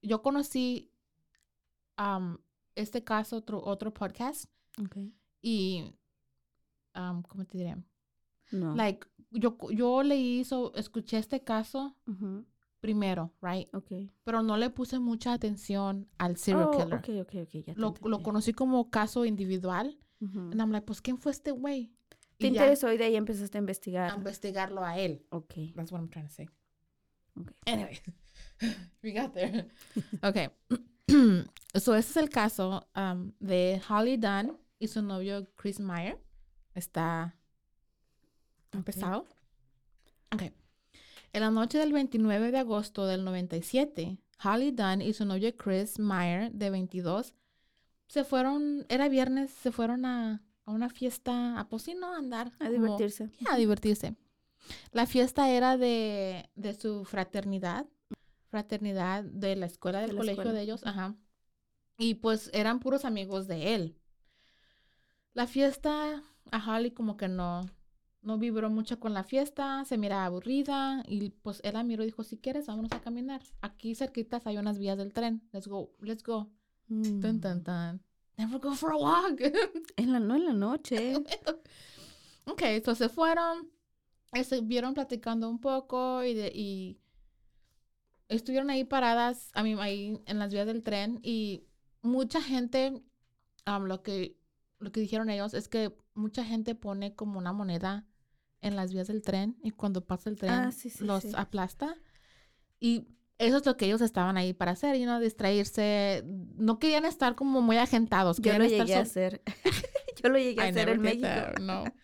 yo 0.00 0.22
conocí 0.22 0.89
um, 2.00 2.38
este 2.74 3.04
caso, 3.04 3.36
otro, 3.36 3.62
otro 3.64 3.92
podcast, 3.92 4.46
y, 5.42 5.94
um, 6.96 7.22
¿cómo 7.22 7.44
te 7.44 7.58
diré? 7.58 7.76
No. 8.52 8.74
Like, 8.74 9.06
yo, 9.30 9.56
yo 9.70 10.02
leí, 10.02 10.44
so, 10.44 10.72
escuché 10.74 11.18
este 11.18 11.42
caso 11.44 11.96
primero, 12.80 13.32
right? 13.42 13.68
Ok. 13.74 13.92
pero 14.24 14.42
no 14.42 14.56
le 14.56 14.70
puse 14.70 14.98
mucha 14.98 15.32
atención 15.34 16.08
al 16.18 16.36
serial 16.36 16.68
Oh, 16.68 16.70
killer. 16.70 16.94
ok, 16.94 17.08
ok, 17.28 17.34
ok, 17.46 17.50
ya 17.66 17.74
te 17.74 17.80
Lo, 17.80 17.94
lo 18.02 18.22
conocí 18.22 18.52
como 18.52 18.90
caso 18.90 19.24
individual. 19.26 19.98
Ujú. 20.20 20.50
Y 20.52 20.56
I'm 20.58 20.70
like, 20.72 20.86
pues, 20.86 21.00
¿quién 21.02 21.18
fue 21.18 21.32
este 21.32 21.50
güey? 21.52 21.92
Te 22.38 22.46
Y 22.46 22.50
interesó 22.50 22.90
y 22.92 22.96
de 22.96 23.04
ahí 23.04 23.16
empezaste 23.16 23.58
a 23.58 23.60
a 23.60 23.62
investigar. 23.62 24.16
investigarlo 24.16 24.82
a 24.84 24.98
él. 24.98 25.26
Ok. 25.30 25.54
That's 25.74 25.92
what 25.92 26.00
I'm 26.00 26.08
trying 26.08 26.26
to 26.26 26.32
say. 26.32 26.48
ok. 27.36 27.52
Anyway, 27.66 27.98
we 29.02 29.12
got 29.12 29.32
there. 29.34 29.68
Okay. 30.22 30.48
so, 31.74 31.94
ese 31.94 32.10
es 32.10 32.16
el 32.16 32.28
caso 32.30 32.86
um, 32.96 33.32
de 33.40 33.80
Holly 33.88 34.16
Dunn 34.16 34.56
y 34.78 34.88
su 34.88 35.02
novio 35.02 35.48
Chris 35.56 35.80
Meyer. 35.80 36.18
Está 36.74 37.36
Ok. 38.76 38.84
pesado. 38.84 39.26
Ok. 40.32 40.42
En 41.32 41.40
la 41.42 41.50
noche 41.50 41.78
del 41.78 41.92
29 41.92 42.50
de 42.50 42.58
agosto 42.58 43.06
del 43.06 43.24
97, 43.24 44.18
Holly 44.44 44.70
Dunn 44.72 45.02
y 45.02 45.12
su 45.12 45.24
novio 45.24 45.54
Chris 45.56 45.98
Meyer, 45.98 46.50
de 46.52 46.70
22, 46.70 47.34
se 48.08 48.24
fueron, 48.24 48.84
era 48.88 49.08
viernes, 49.08 49.50
se 49.52 49.70
fueron 49.70 50.04
a, 50.04 50.42
a 50.64 50.70
una 50.72 50.88
fiesta, 50.88 51.58
a 51.60 51.68
pues 51.68 51.82
sí, 51.84 51.94
no, 51.94 52.12
a 52.12 52.18
andar. 52.18 52.48
A 52.58 52.66
como- 52.66 52.70
divertirse. 52.70 53.30
a 53.50 53.56
divertirse. 53.56 54.16
La 54.92 55.06
fiesta 55.06 55.50
era 55.50 55.76
de, 55.76 56.48
de 56.54 56.74
su 56.74 57.04
fraternidad, 57.04 57.86
fraternidad 58.50 59.24
de 59.24 59.56
la 59.56 59.66
escuela, 59.66 60.00
del 60.00 60.10
la 60.10 60.16
colegio 60.16 60.42
escuela. 60.42 60.52
de 60.52 60.62
ellos, 60.62 60.84
ajá. 60.86 61.14
Y 61.98 62.14
pues 62.14 62.50
eran 62.52 62.80
puros 62.80 63.04
amigos 63.04 63.46
de 63.46 63.74
él. 63.74 63.96
La 65.34 65.46
fiesta, 65.46 66.22
a 66.50 66.58
Holly 66.76 66.90
como 66.90 67.16
que 67.16 67.28
no, 67.28 67.62
no 68.22 68.38
vibró 68.38 68.68
mucho 68.70 68.98
con 68.98 69.14
la 69.14 69.22
fiesta, 69.22 69.84
se 69.84 69.96
miraba 69.98 70.24
aburrida 70.26 71.04
y 71.06 71.30
pues 71.30 71.60
él 71.62 71.74
la 71.74 71.84
miró 71.84 72.02
y 72.02 72.06
dijo, 72.06 72.24
si 72.24 72.36
quieres, 72.38 72.66
vámonos 72.66 72.92
a 72.92 73.00
caminar. 73.00 73.40
Aquí 73.60 73.94
cerquitas 73.94 74.46
hay 74.46 74.58
unas 74.58 74.78
vías 74.78 74.98
del 74.98 75.12
tren. 75.12 75.42
Let's 75.52 75.68
go, 75.68 75.92
let's 76.00 76.22
go. 76.24 76.50
Tan, 76.88 77.36
Mm. 77.36 77.40
tan, 77.40 77.62
tan. 77.62 78.02
Never 78.36 78.58
go 78.58 78.74
for 78.74 78.92
a 78.92 78.96
walk. 78.96 79.40
En 79.96 80.12
la, 80.12 80.18
no 80.18 80.34
en 80.34 80.44
la 80.46 80.52
noche. 80.54 81.14
ok, 82.46 82.62
entonces 82.62 83.06
se 83.06 83.14
fueron, 83.14 83.70
estuvieron 84.32 84.94
platicando 84.94 85.48
un 85.48 85.60
poco 85.60 86.24
y, 86.24 86.34
de- 86.34 86.50
y 86.52 86.98
estuvieron 88.30 88.70
ahí 88.70 88.84
paradas, 88.84 89.50
a 89.54 89.62
mí 89.62 89.74
ahí 89.78 90.20
en 90.26 90.38
las 90.38 90.52
vías 90.52 90.66
del 90.66 90.82
tren 90.82 91.20
y 91.22 91.66
mucha 92.00 92.40
gente, 92.40 93.02
am, 93.66 93.84
lo 93.84 94.02
que 94.02 94.38
lo 94.78 94.90
que 94.92 95.00
dijeron 95.00 95.28
ellos 95.28 95.52
es 95.52 95.68
que 95.68 95.94
mucha 96.14 96.42
gente 96.42 96.74
pone 96.74 97.14
como 97.14 97.38
una 97.38 97.52
moneda 97.52 98.06
en 98.62 98.76
las 98.76 98.94
vías 98.94 99.08
del 99.08 99.20
tren 99.20 99.58
y 99.62 99.72
cuando 99.72 100.06
pasa 100.06 100.30
el 100.30 100.38
tren 100.38 100.52
Ah, 100.52 100.72
sí, 100.72 100.88
sí, 100.88 101.04
los 101.04 101.22
sí. 101.22 101.32
aplasta 101.36 101.96
y 102.78 103.06
eso 103.36 103.56
es 103.58 103.66
lo 103.66 103.76
que 103.76 103.86
ellos 103.86 104.02
estaban 104.02 104.36
ahí 104.36 104.52
para 104.52 104.72
hacer, 104.72 104.96
y 104.96 105.06
no 105.06 105.18
distraerse, 105.18 106.22
no 106.56 106.78
querían 106.78 107.06
estar 107.06 107.34
como 107.34 107.62
muy 107.62 107.78
agentados, 107.78 108.38
Yo 108.38 108.56
lo 108.58 108.64
estar 108.64 108.86
llegué 108.86 108.94
a 108.96 109.00
hacer. 109.00 109.42
Yo 110.22 110.28
lo 110.28 110.38
llegué 110.38 110.62
a 110.62 110.68
hacer 110.68 110.88
en 110.90 111.00
México. 111.00 111.28
no. 111.60 111.84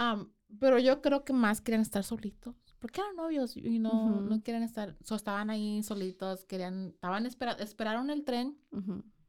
Um, 0.00 0.30
pero 0.60 0.78
yo 0.78 1.02
creo 1.02 1.24
que 1.24 1.32
más 1.32 1.60
querían 1.60 1.82
estar 1.82 2.04
solitos. 2.04 2.54
Porque 2.78 3.00
eran 3.00 3.16
novios 3.16 3.56
y 3.56 3.78
no, 3.78 4.18
Ujú. 4.18 4.28
no 4.28 4.42
quieren 4.42 4.62
estar. 4.62 4.96
So, 5.02 5.16
estaban 5.16 5.50
ahí 5.50 5.82
solitos, 5.82 6.44
querían, 6.44 6.90
estaban 6.94 7.26
espera, 7.26 7.52
esperaron 7.52 8.10
el 8.10 8.24
tren. 8.24 8.58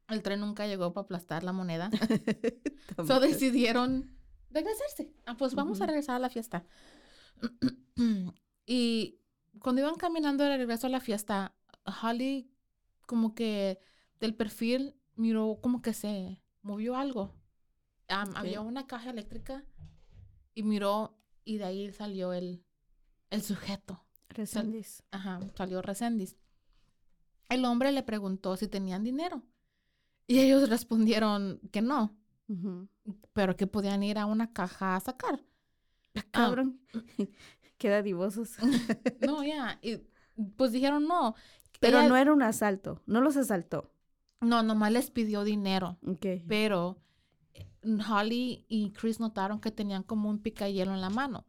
El 0.08 0.24
tren 0.24 0.40
nunca 0.40 0.68
llegó 0.68 0.94
para 0.94 1.06
aplastar 1.06 1.44
la 1.44 1.52
moneda. 1.52 1.90
so 3.08 3.20
decidieron 3.20 4.16
regresarse. 4.50 5.12
Ah, 5.26 5.36
pues 5.38 5.56
vamos 5.56 5.82
a 5.82 5.86
regresar 5.86 6.16
a 6.16 6.20
la 6.20 6.30
fiesta. 6.30 6.66
y 8.66 9.20
cuando 9.60 9.82
iban 9.82 9.96
caminando 9.96 10.44
de 10.44 10.58
regreso 10.58 10.88
a 10.88 10.90
la 10.90 11.00
fiesta, 11.00 11.56
Holly 12.02 12.52
como 13.06 13.34
que 13.34 13.80
del 14.20 14.36
perfil 14.36 14.96
miró 15.16 15.60
como 15.62 15.82
que 15.82 15.94
se 15.94 16.42
movió 16.62 16.96
algo. 16.96 17.36
Había 18.08 18.62
una 18.62 18.88
caja 18.88 19.12
eléctrica 19.12 19.64
y 20.54 20.64
miró 20.64 21.20
y 21.46 21.58
de 21.58 21.66
ahí 21.66 21.92
salió 21.92 22.34
el, 22.34 22.64
el 23.30 23.42
sujeto. 23.42 24.04
Resendiz. 24.30 25.04
Ajá, 25.12 25.40
salió 25.56 25.82
Resendiz. 25.82 26.36
El 27.50 27.66
hombre 27.66 27.92
le 27.92 28.04
preguntó 28.04 28.56
si 28.58 28.68
tenían 28.68 29.04
dinero 29.04 29.42
y 30.28 30.40
ellos 30.40 30.70
respondieron 30.70 31.60
que 31.72 31.82
no, 31.82 32.16
pero 33.34 33.56
que 33.56 33.66
podían 33.68 34.04
ir 34.04 34.20
a 34.20 34.26
una 34.28 34.54
caja 34.54 34.96
a 34.96 35.00
sacar. 35.00 35.42
Ah. 36.16 36.22
Cabrón. 36.32 36.80
Queda 37.78 38.02
divosos. 38.02 38.58
No, 39.26 39.44
ya, 39.44 39.80
y 39.82 40.02
pues 40.58 40.72
dijeron 40.72 41.08
no. 41.08 41.34
Pero 41.80 42.00
Ella- 42.00 42.10
no 42.10 42.18
era 42.18 42.34
un 42.34 42.42
asalto. 42.44 43.02
No 43.08 43.22
los 43.22 43.36
asaltó. 43.38 43.92
no, 44.42 44.62
nomás 44.64 44.92
les 44.92 45.10
pidió 45.12 45.44
dinero, 45.44 45.98
Ok. 46.06 46.26
pero 46.48 46.98
Holly 48.10 48.66
y 48.68 48.92
Chris 48.92 49.20
notaron 49.20 49.60
que 49.60 49.72
tenían 49.72 50.04
como 50.04 50.30
un 50.30 50.40
picayelo 50.40 50.94
en 50.94 51.02
la 51.02 51.10
mano. 51.10 51.46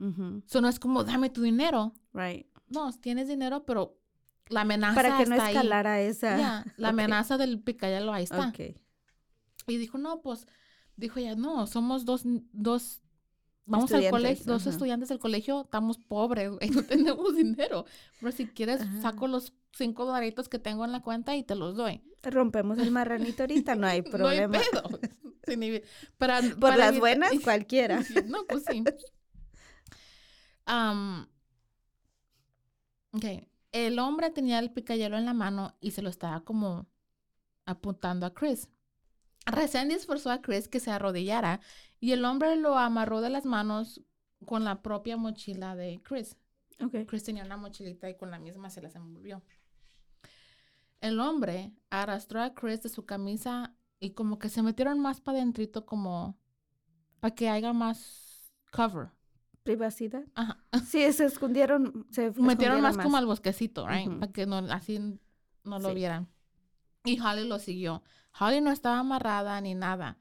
Eso 0.47 0.61
no 0.61 0.69
es 0.69 0.79
como, 0.79 1.05
dame 1.05 1.31
tu 1.31 1.43
dinero. 1.43 1.93
Right. 2.13 2.47
No, 2.69 2.93
tienes 2.93 3.29
dinero, 3.29 3.65
pero 3.65 3.99
la 4.49 4.63
amenaza 4.63 4.95
Para 4.95 5.19
que 5.19 5.27
no 5.27 5.41
ahí. 5.41 5.55
escalara 5.55 6.01
esa. 6.01 6.65
La 6.77 6.89
amenaza 6.91 7.37
del 7.39 7.61
picayelo 7.61 8.13
ahí 8.13 8.25
está. 8.25 8.53
Y 9.67 9.77
dijo, 9.77 9.99
no, 9.99 10.21
pues, 10.23 10.47
dijo 10.97 11.19
ella, 11.19 11.35
no, 11.37 11.67
somos 11.67 12.05
dos, 12.05 12.23
dos, 12.25 13.03
vamos 13.67 13.93
al 13.93 14.01
Estudiantes, 14.05 14.11
colegio, 14.11 14.45
dos 14.53 14.63
ajá. 14.63 14.71
estudiantes 14.71 15.09
del 15.11 15.19
colegio, 15.19 15.61
estamos 15.63 15.99
pobres, 15.99 16.51
güey, 16.51 16.71
no 16.71 16.83
tenemos 16.83 17.37
dinero. 17.37 17.85
Pero 18.21 18.33
si 18.33 18.47
quieres, 18.47 18.81
Ajá. 18.81 19.03
saco 19.03 19.29
los 19.29 19.53
cinco 19.73 20.05
dolaritos 20.07 20.49
que 20.49 20.59
tengo 20.59 20.85
en 20.85 20.93
la 20.93 21.01
cuenta 21.03 21.37
y 21.37 21.43
te 21.43 21.55
los 21.55 21.77
doy. 21.77 22.03
Rompemos 22.23 22.79
el 22.79 22.91
marranito 22.91 23.45
ahorita, 23.45 23.75
no 23.77 23.87
hay 23.87 24.03
problema. 24.03 24.59
No 24.73 24.81
hay 24.81 24.89
pedo. 24.89 25.01
Ni- 25.57 25.83
para, 26.19 26.41
Por 26.41 26.59
para 26.61 26.77
las 26.77 26.89
evitar- 26.91 27.01
buenas, 27.01 27.33
cualquiera. 27.45 28.03
Sí, 28.03 28.15
No, 28.27 28.45
pues 28.47 28.65
sí. 28.71 28.83
Ok. 33.13 33.25
El 33.73 33.99
hombre 33.99 34.31
tenía 34.31 34.59
el 34.59 34.73
picayelo 34.73 35.17
en 35.17 35.25
la 35.27 35.35
mano 35.35 35.77
y 35.81 35.93
se 35.93 36.03
lo 36.03 36.09
estaba 36.11 36.41
como 36.45 36.87
apuntando 37.67 38.27
a 38.27 38.35
Chris. 38.35 38.69
Recién 39.47 39.91
esforzó 39.91 40.31
a 40.31 40.43
Chris 40.43 40.69
que 40.69 40.81
se 40.81 40.91
arrodillara 40.91 41.61
y 42.01 42.13
el 42.13 42.25
hombre 42.25 42.57
lo 42.57 42.77
amarró 42.79 43.21
de 43.21 43.31
las 43.31 43.45
manos 43.45 44.03
con 44.45 44.65
la 44.65 44.83
propia 44.83 45.17
mochila 45.17 45.77
de 45.77 46.01
Chris. 46.03 46.37
Ok. 46.83 47.07
Chris 47.07 47.25
tenía 47.25 47.45
una 47.45 47.57
mochilita 47.57 48.09
y 48.09 48.17
con 48.17 48.31
la 48.31 48.39
misma 48.39 48.71
se 48.71 48.83
las 48.83 48.95
envolvió. 48.97 49.43
El 51.01 51.21
hombre 51.21 51.73
arrastró 51.91 52.43
a 52.43 52.55
Chris 52.55 52.83
de 52.83 52.89
su 52.89 53.07
camisa 53.07 53.75
y 54.01 54.11
como 54.11 54.39
que 54.39 54.49
se 54.49 54.63
metieron 54.63 54.99
más 55.01 55.21
para 55.21 55.39
adentrito 55.39 55.85
como 55.87 56.37
para 57.21 57.35
que 57.35 57.49
haya 57.49 57.73
más 57.73 58.51
cover. 58.73 59.09
Privacidad. 59.63 60.25
Ajá. 60.35 60.59
Sí, 60.87 61.13
se 61.13 61.27
escondieron. 61.27 62.07
Se 62.11 62.31
Metieron 62.41 62.81
más, 62.81 62.97
como 62.97 63.17
al 63.19 63.27
bosquecito, 63.27 63.87
right? 63.87 64.11
Para 64.19 64.33
que 64.33 64.47
no, 64.47 64.57
así 64.57 64.99
no 65.65 65.79
lo 65.79 65.91
Sí. 65.91 65.95
vieran. 65.95 66.29
Y 67.05 67.21
Holly 67.21 67.47
lo 67.47 67.59
siguió. 67.59 68.03
Holly 68.39 68.61
no 68.61 68.71
estaba 68.73 68.99
amarrada 69.01 69.61
ni 69.61 69.75
nada, 69.75 70.19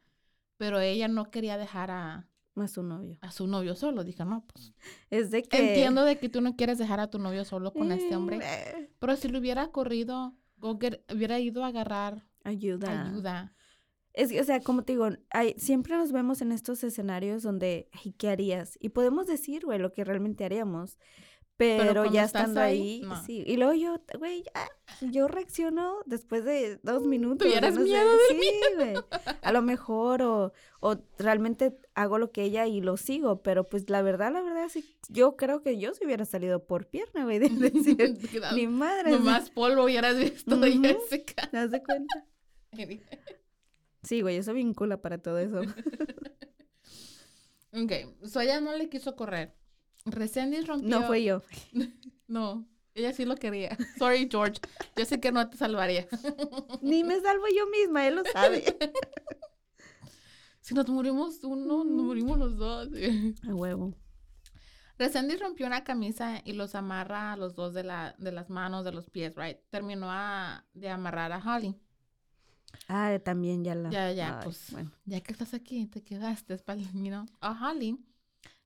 pero 0.58 0.80
ella 0.80 1.08
no 1.08 1.32
quería 1.32 1.58
dejar 1.58 1.90
a, 1.92 2.28
Más 2.56 2.72
su 2.72 2.84
novio. 2.84 3.18
a 3.22 3.32
su 3.32 3.48
novio 3.48 3.76
solo. 3.76 4.04
Dije, 4.04 4.26
no, 4.26 4.46
pues 4.46 4.74
Es 5.10 5.32
de 5.32 5.44
que. 5.44 5.70
entiendo 5.70 6.04
de 6.04 6.18
que 6.20 6.28
tú 6.28 6.42
no 6.42 6.56
quieres 6.58 6.78
dejar 6.78 7.00
a 7.00 7.10
tu 7.10 7.18
novio 7.20 7.46
solo 7.46 7.72
con 7.72 7.92
este 7.94 8.16
hombre. 8.16 8.40
Eh, 8.44 8.92
Pero 9.00 9.16
si 9.16 9.30
le 9.30 9.40
hubiera 9.40 9.70
corrido, 9.72 10.36
go 10.58 10.78
get- 10.78 11.02
hubiera 11.14 11.40
ido 11.40 11.64
a 11.64 11.68
agarrar 11.68 12.26
Ayuda. 12.44 13.06
ayuda. 13.08 13.54
Es 14.14 14.32
que, 14.32 14.42
o 14.42 14.44
sea, 14.44 14.60
como 14.62 14.84
te 14.84 14.94
digo, 14.94 15.10
hay, 15.30 15.54
siempre 15.58 15.96
nos 15.96 16.12
vemos 16.12 16.42
en 16.42 16.52
estos 16.52 16.84
escenarios 16.84 17.44
donde, 17.44 17.90
ay, 17.94 18.14
¿qué 18.18 18.30
harías? 18.30 18.78
Y 18.80 18.90
podemos 18.90 19.28
decir, 19.28 19.66
güey, 19.66 19.80
lo 19.80 19.92
que 19.92 20.04
realmente 20.04 20.46
haríamos. 20.46 20.98
Pero, 21.60 22.06
ya 22.06 22.24
estando 22.24 22.62
ahí, 22.62 22.80
ahí, 22.80 23.02
no. 23.02 23.22
sí. 23.26 23.44
Y 23.46 23.58
luego 23.58 23.74
yo, 23.74 24.02
güey, 24.18 24.44
ya, 24.44 25.10
yo 25.12 25.28
reacciono 25.28 25.98
después 26.06 26.46
de 26.46 26.80
dos 26.84 27.06
minutos. 27.06 27.46
Tuvieras 27.46 27.74
yo 27.74 27.82
no 27.82 27.86
sé, 27.86 27.92
miedo 27.92 28.10
de 28.10 28.28
Sí, 28.30 28.52
güey. 28.78 28.94
A 29.42 29.52
lo 29.52 29.62
mejor, 29.62 30.22
o, 30.22 30.54
o 30.80 30.96
realmente 31.18 31.78
hago 31.96 32.18
lo 32.18 32.32
que 32.32 32.44
ella 32.44 32.66
y 32.66 32.80
lo 32.80 32.96
sigo. 32.96 33.42
Pero 33.44 33.66
pues 33.66 33.90
la 33.90 34.02
verdad, 34.02 34.32
la 34.32 34.42
verdad, 34.42 34.70
sí, 34.70 34.96
yo 35.10 35.36
creo 35.36 35.62
que 35.62 35.78
yo 35.78 35.94
se 35.94 36.06
hubiera 36.06 36.24
salido 36.24 36.64
por 36.64 36.88
pierna, 36.88 37.26
güey, 37.26 37.40
de 37.40 37.50
decir, 37.72 37.98
mi 38.56 38.68
madre. 38.68 39.12
Nomás 39.12 39.50
polvo 39.50 39.84
hubieras 39.84 40.18
visto 40.18 40.56
de 40.56 40.70
Ujú. 40.70 40.82
Jessica. 40.82 41.50
¿Te 41.52 41.58
das 41.58 41.72
de 41.72 41.84
cuenta? 41.84 42.26
Sí, 44.04 44.22
güey, 44.22 44.38
eso 44.38 44.54
vincula 44.54 45.02
para 45.02 45.18
todo 45.18 45.40
eso. 45.40 45.62
ok, 47.74 47.92
so 48.26 48.42
ella 48.42 48.62
no 48.62 48.76
le 48.76 48.90
quiso 48.90 49.16
correr. 49.16 49.56
Resendiz 50.06 50.66
rompió. 50.68 50.90
No 50.90 51.08
fue 51.08 51.24
yo. 51.24 51.42
No, 52.28 52.68
ella 52.94 53.12
sí 53.12 53.26
lo 53.26 53.36
quería. 53.38 53.76
Sorry, 53.98 54.28
George. 54.30 54.60
Yo 54.96 55.04
sé 55.06 55.20
que 55.20 55.32
no 55.32 55.50
te 55.50 55.58
salvaría. 55.58 56.08
Ni 56.84 57.04
me 57.04 57.20
salvo 57.22 57.46
yo 57.48 57.66
misma, 57.72 58.08
él 58.08 58.18
lo 58.18 58.24
sabe. 58.32 58.64
si 60.62 60.76
nos 60.76 60.88
morimos 60.90 61.44
uno, 61.44 61.84
nos 61.84 62.04
morimos 62.06 62.38
los 62.38 62.56
dos. 62.58 62.88
A 63.48 63.56
huevo. 63.56 63.96
Resendiz 65.00 65.40
rompió 65.40 65.66
una 65.66 65.84
camisa 65.84 66.40
y 66.46 66.54
los 66.54 66.76
amarra 66.76 67.34
a 67.34 67.38
los 67.38 67.56
dos 67.56 67.74
de, 67.74 67.84
la, 67.84 68.14
de 68.20 68.32
las 68.32 68.52
manos, 68.52 68.86
de 68.86 68.92
los 68.92 69.10
pies, 69.10 69.34
right? 69.36 69.58
Terminó 69.72 70.06
a- 70.12 70.68
de 70.76 70.90
amarrar 70.90 71.32
a 71.32 71.40
Holly. 71.40 71.76
Ah, 72.88 73.18
también 73.24 73.64
ya 73.64 73.76
la. 73.76 73.90
Ya, 73.90 74.12
ya, 74.12 74.38
Ay, 74.40 74.44
pues 74.44 74.72
bueno. 74.72 74.92
ya 75.06 75.22
que 75.22 75.32
estás 75.32 75.54
aquí, 75.54 75.88
te 75.88 76.04
quedaste, 76.04 76.58
para 76.58 76.80
you 76.82 76.90
know. 77.10 77.26
A 77.42 77.52
Holly 77.72 77.98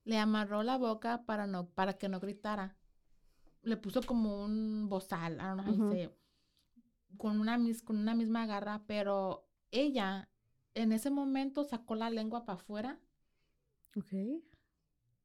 le 0.03 0.17
amarró 0.17 0.63
la 0.63 0.77
boca 0.77 1.23
para, 1.25 1.47
no, 1.47 1.67
para 1.69 1.93
que 1.97 2.09
no 2.09 2.19
gritara. 2.19 2.75
Le 3.61 3.77
puso 3.77 4.01
como 4.01 4.43
un 4.43 4.87
bozal, 4.89 5.35
I 5.35 5.37
don't 5.37 5.61
know 5.61 5.75
how 5.85 5.91
say 5.91 6.09
con 7.17 7.39
una, 7.39 7.57
mis- 7.59 7.83
con 7.83 7.97
una 7.97 8.15
misma 8.15 8.45
garra, 8.47 8.83
pero 8.87 9.47
ella 9.71 10.29
en 10.73 10.91
ese 10.91 11.11
momento 11.11 11.63
sacó 11.63 11.93
la 11.95 12.09
lengua 12.09 12.43
para 12.43 12.57
afuera 12.59 12.99
Ok. 13.95 14.41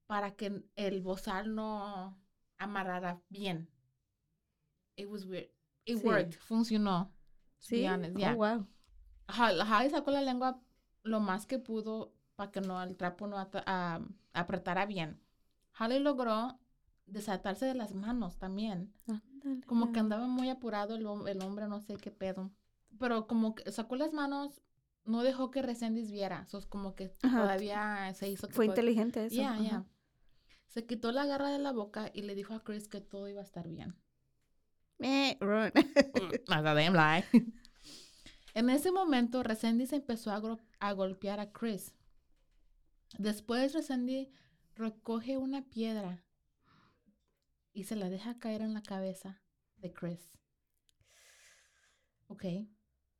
para 0.06 0.36
que 0.36 0.62
el 0.76 1.00
bozal 1.00 1.54
no 1.54 2.16
amarrara 2.58 3.22
bien. 3.30 3.68
It 4.96 5.08
was 5.08 5.24
weird. 5.24 5.48
It 5.86 5.98
Sí. 5.98 6.06
worked, 6.06 6.34
funcionó. 6.38 7.10
Sí. 7.58 7.86
Oh, 7.86 8.02
yeah. 8.16 8.34
wow. 8.34 8.66
Holly 9.28 9.90
sacó 9.90 10.10
la 10.10 10.22
lengua 10.22 10.60
lo 11.02 11.20
más 11.20 11.46
que 11.46 11.58
pudo 11.58 12.14
para 12.36 12.50
que 12.50 12.60
no 12.60 12.82
el 12.82 12.96
trapo 12.96 13.26
no 13.26 13.36
apretara 14.32 14.86
bien. 14.86 15.20
Holly 15.78 15.98
logró 15.98 16.58
desatarse 17.06 17.66
de 17.66 17.74
las 17.74 17.94
manos 17.94 18.38
también. 18.38 18.92
Como 19.66 19.92
que 19.92 20.00
andaba 20.00 20.26
muy 20.26 20.50
apurado 20.50 20.94
el, 20.94 21.06
el 21.28 21.42
hombre, 21.42 21.68
no 21.68 21.80
sé 21.80 21.96
qué 21.96 22.10
pedo. 22.10 22.50
Pero 22.98 23.26
como 23.26 23.54
que 23.54 23.70
sacó 23.70 23.96
las 23.96 24.12
manos, 24.12 24.60
no 25.04 25.22
dejó 25.22 25.50
que 25.50 25.62
Resendiz 25.62 26.10
viera. 26.10 26.46
So, 26.46 26.60
como 26.68 26.94
que 26.94 27.14
Ajá. 27.22 27.42
todavía 27.42 28.12
se 28.14 28.28
hizo 28.28 28.48
que 28.48 28.54
Fue 28.54 28.66
inteligente 28.66 29.26
eso. 29.26 29.42
Ajá. 29.42 29.62
ya. 29.62 29.84
Se 30.66 30.84
quitó 30.84 31.12
la 31.12 31.24
garra 31.26 31.50
de 31.50 31.58
la 31.58 31.72
boca 31.72 32.10
y 32.12 32.22
le 32.22 32.34
dijo 32.34 32.54
a 32.54 32.62
Chris 32.62 32.88
que 32.88 33.00
todo 33.00 33.28
iba 33.28 33.40
a 33.40 33.44
estar 33.44 33.68
bien. 33.68 33.96
Eh, 35.00 35.36
run. 35.40 35.70
That's 36.46 36.66
a 36.66 36.74
damn 36.74 36.94
lie. 36.94 37.24
En 38.54 38.70
ese 38.70 38.90
momento, 38.90 39.42
Resendiz 39.42 39.92
empezó 39.92 40.30
a, 40.32 40.92
golpear 40.92 41.38
a 41.40 41.52
Chris. 41.52 41.94
Después, 43.18 43.72
Resendiz 43.74 44.28
recoge 44.74 45.36
una 45.36 45.62
piedra 45.62 46.24
y 47.72 47.84
se 47.84 47.94
la 47.96 48.08
deja 48.10 48.38
caer 48.38 48.62
en 48.62 48.74
la 48.74 48.82
cabeza 48.82 49.40
de 49.76 49.92
Chris. 49.92 50.32
Ok. 52.26 52.44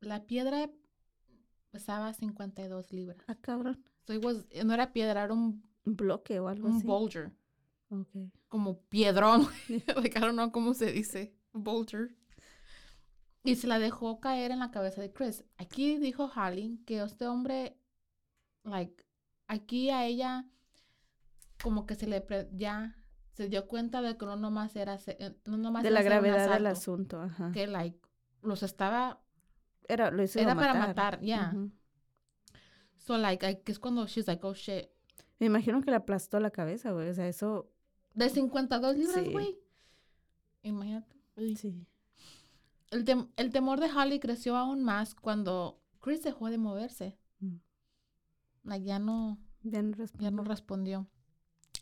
La 0.01 0.25
piedra 0.27 0.69
pesaba 1.71 2.13
52 2.13 2.91
libras. 2.91 3.23
Ah, 3.27 3.35
cabrón. 3.35 3.83
So 4.05 4.13
it 4.13 4.23
was- 4.23 4.45
no 4.65 4.73
era 4.73 4.91
piedra, 4.91 5.23
era 5.23 5.33
un, 5.33 5.63
Un 5.85 5.95
bloque 5.95 6.39
o 6.39 6.47
algo 6.47 6.67
un 6.67 6.77
así. 6.77 6.87
boulder. 6.87 7.31
Ok. 7.89 8.09
como 8.49 8.81
piedrón. 8.89 9.47
like, 9.95 10.17
I 10.17 10.21
don't 10.21 10.33
know 10.33 10.51
cómo 10.51 10.73
se 10.73 10.91
dice. 10.91 11.33
Boulder. 11.63 12.15
Y 13.43 13.55
se 13.55 13.67
la 13.67 13.79
dejó 13.79 14.19
caer 14.19 14.51
en 14.51 14.59
la 14.59 14.69
cabeza 14.71 15.01
de 15.01 15.11
Chris. 15.13 15.43
Aquí 15.57 15.97
dijo 15.97 16.29
Holly 16.35 16.81
que 16.85 17.01
este 17.01 17.25
hombre, 17.27 17.77
like, 18.63 19.05
aquí 19.47 19.89
a 19.89 20.05
ella, 20.05 20.45
como 21.63 21.85
que 21.85 21.95
se 21.95 22.05
le, 22.07 22.21
pre- 22.21 22.49
ya, 22.51 22.95
se 23.33 23.47
dio 23.47 23.67
cuenta 23.67 24.01
de 24.01 24.17
que 24.17 24.25
no 24.25 24.35
nomás 24.35 24.75
era, 24.75 24.97
eh, 25.07 25.35
no 25.45 25.57
nomás 25.57 25.83
De 25.83 25.89
la 25.91 26.01
gravedad 26.03 26.51
del 26.53 26.67
asunto, 26.67 27.21
ajá. 27.21 27.51
Que, 27.53 27.65
like, 27.67 27.99
los 28.41 28.61
estaba, 28.63 29.21
Era, 29.87 30.11
lo 30.11 30.21
hizo 30.21 30.39
era 30.39 30.53
matar. 30.53 30.73
para 30.73 30.87
matar, 30.87 31.21
ya. 31.21 31.51
Ujú. 31.53 31.71
So, 32.97 33.17
like, 33.17 33.49
I- 33.49 33.63
que 33.63 33.71
es 33.71 33.79
cuando 33.79 34.05
she's 34.05 34.27
like, 34.27 34.45
oh, 34.45 34.53
shit. 34.53 34.89
Me 35.39 35.45
imagino 35.47 35.81
que 35.81 35.89
le 35.91 35.95
aplastó 35.97 36.39
la 36.41 36.51
cabeza, 36.51 36.91
güey. 36.91 37.09
O 37.09 37.13
sea, 37.13 37.27
eso. 37.27 37.71
De 38.13 38.29
52 38.29 38.97
libras, 38.97 39.23
Sí. 39.23 39.31
güey. 39.31 39.57
Imagínate. 40.63 41.15
Uy. 41.39 41.55
Sí. 41.55 41.85
El, 42.91 43.05
tem- 43.05 43.29
el 43.37 43.51
temor 43.51 43.79
de 43.79 43.91
Holly 43.91 44.19
creció 44.19 44.55
aún 44.57 44.83
más 44.83 45.15
cuando 45.15 45.79
Chris 46.01 46.23
dejó 46.23 46.49
de 46.49 46.57
moverse. 46.57 47.17
Mm. 47.39 47.55
Like, 48.63 48.85
ya 48.85 48.99
no, 48.99 49.37
Ya 49.63 49.81
no 49.81 49.91
ya 49.91 49.97
respondió. 49.97 50.31
no 50.31 50.43
respondió. 50.43 51.07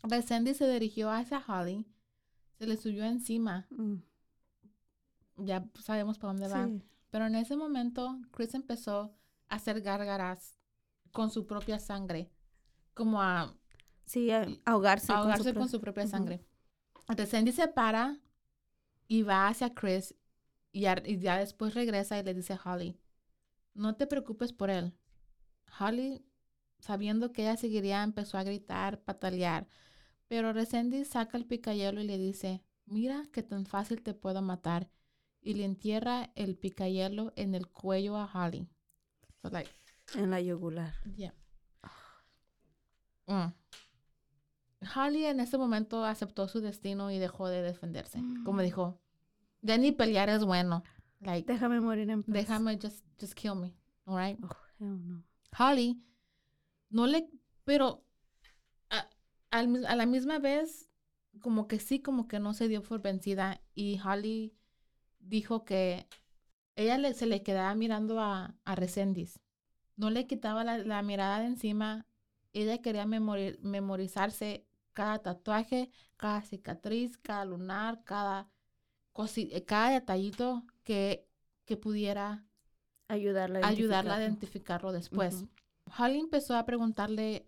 Resendy 0.04 0.54
se 0.54 0.68
dirigió 0.70 1.10
hacia 1.10 1.42
Holly, 1.46 1.86
se 2.58 2.66
le 2.66 2.76
subió 2.76 3.04
encima. 3.04 3.66
Mm, 3.70 3.96
Ya 5.38 5.68
sabemos 5.80 6.18
para 6.18 6.32
dónde 6.34 6.48
va. 6.48 6.66
sí. 6.66 6.82
Pero 7.10 7.26
en 7.26 7.34
ese 7.36 7.56
momento, 7.56 8.20
Chris 8.32 8.54
empezó 8.54 9.14
a 9.48 9.54
hacer 9.56 9.80
gárgaras 9.80 10.58
con 11.12 11.30
su 11.30 11.46
propia 11.46 11.78
sangre, 11.78 12.30
como 12.94 13.22
a 13.22 13.54
Sí, 14.04 14.30
a- 14.30 14.46
ahogarse. 14.66 15.12
con 15.54 15.68
su 15.68 15.80
propia 15.80 16.06
sangre. 16.06 16.44
Resendy 17.08 17.52
se 17.52 17.66
para 17.68 18.18
y 19.08 19.22
va 19.22 19.48
hacia 19.48 19.74
Chris 19.74 20.14
y 20.72 20.82
ya, 20.82 21.02
y 21.04 21.18
ya 21.18 21.38
después 21.38 21.74
regresa 21.74 22.18
y 22.18 22.22
le 22.22 22.34
dice 22.34 22.52
a 22.54 22.60
Holly, 22.64 23.00
no 23.74 23.96
te 23.96 24.06
preocupes 24.06 24.52
por 24.52 24.70
él. 24.70 24.94
Holly 25.80 26.24
sabiendo 26.80 27.32
que 27.32 27.42
ella 27.42 27.56
seguiría, 27.56 28.02
empezó 28.02 28.38
a 28.38 28.44
gritar, 28.44 29.02
patalear. 29.02 29.66
Pero 30.28 30.52
Resendiz 30.52 31.08
saca 31.08 31.36
el 31.38 31.46
picayelo 31.46 32.00
y 32.00 32.04
le 32.04 32.18
dice, 32.18 32.62
mira 32.86 33.24
que 33.32 33.42
tan 33.42 33.66
fácil 33.66 34.02
te 34.02 34.14
puedo 34.14 34.42
matar. 34.42 34.90
Y 35.40 35.54
le 35.54 35.64
entierra 35.64 36.30
el 36.34 36.56
picayelo 36.56 37.32
en 37.36 37.54
el 37.54 37.68
cuello 37.68 38.16
a 38.16 38.30
Holly. 38.32 38.68
So, 39.40 39.50
like, 39.50 39.70
En 40.14 40.30
la 40.30 40.40
yugular. 40.40 40.94
yeah. 41.16 41.34
Mm. 43.26 43.52
Holly 44.94 45.24
en 45.24 45.40
ese 45.40 45.58
momento 45.58 46.04
aceptó 46.04 46.46
su 46.48 46.60
destino 46.60 47.10
y 47.10 47.18
dejó 47.18 47.48
de 47.48 47.62
defenderse. 47.62 48.18
Como 48.44 48.60
Mm. 48.60 48.64
dijo, 48.64 49.00
ya 49.62 49.76
ni 49.78 49.92
pelear 49.92 50.28
es 50.28 50.44
bueno. 50.44 50.84
Like, 51.20 51.52
Déjame 51.52 51.80
morir 51.80 52.08
en 52.10 52.22
paz. 52.22 52.32
déjame, 52.32 52.78
just, 52.80 53.04
just 53.20 53.34
kill 53.34 53.56
me. 53.56 53.74
All 54.06 54.16
right? 54.16 54.38
Oh, 54.44 54.48
hell 54.78 54.98
no. 55.08 55.24
Holly 55.58 56.00
no 56.90 57.06
le, 57.06 57.28
pero 57.64 58.04
a, 58.90 59.08
a 59.50 59.62
la 59.96 60.06
misma 60.06 60.38
vez, 60.38 60.88
como 61.40 61.66
que 61.66 61.80
sí, 61.80 62.00
como 62.00 62.28
que 62.28 62.38
no 62.38 62.52
se 62.54 62.68
dio 62.68 62.82
por 62.82 63.02
vencida. 63.02 63.60
Y 63.74 63.98
Holly 64.00 64.54
dijo 65.18 65.64
que 65.64 66.06
ella 66.76 66.98
le- 66.98 67.14
se 67.14 67.26
le 67.26 67.42
quedaba 67.42 67.74
mirando 67.74 68.20
a, 68.20 68.54
a. 68.64 68.76
No 69.96 70.10
le 70.10 70.26
quitaba 70.28 70.62
la, 70.62 70.78
la 70.78 71.02
mirada 71.02 71.40
de 71.40 71.46
encima. 71.46 72.06
Ella 72.52 72.78
quería 72.80 73.04
memori- 73.06 73.58
memorizarse 73.60 74.67
cada 74.98 75.20
tatuaje, 75.20 75.90
cada 76.16 76.42
cicatriz, 76.42 77.16
cada 77.18 77.44
lunar, 77.44 78.02
cada, 78.02 78.48
eh, 79.36 79.64
cada 79.64 79.90
detallito 79.90 80.64
que, 80.82 81.24
que 81.66 81.76
pudiera 81.76 82.44
Ayudarla 83.06 83.60
a 83.60 83.68
ayudarla 83.68 84.16
a 84.16 84.20
identificarlo. 84.20 84.90
después. 84.90 85.34
Ujú. 85.42 85.48
Holly 86.02 86.18
empezó 86.18 86.56
a 86.56 86.64
preguntarle, 86.66 87.46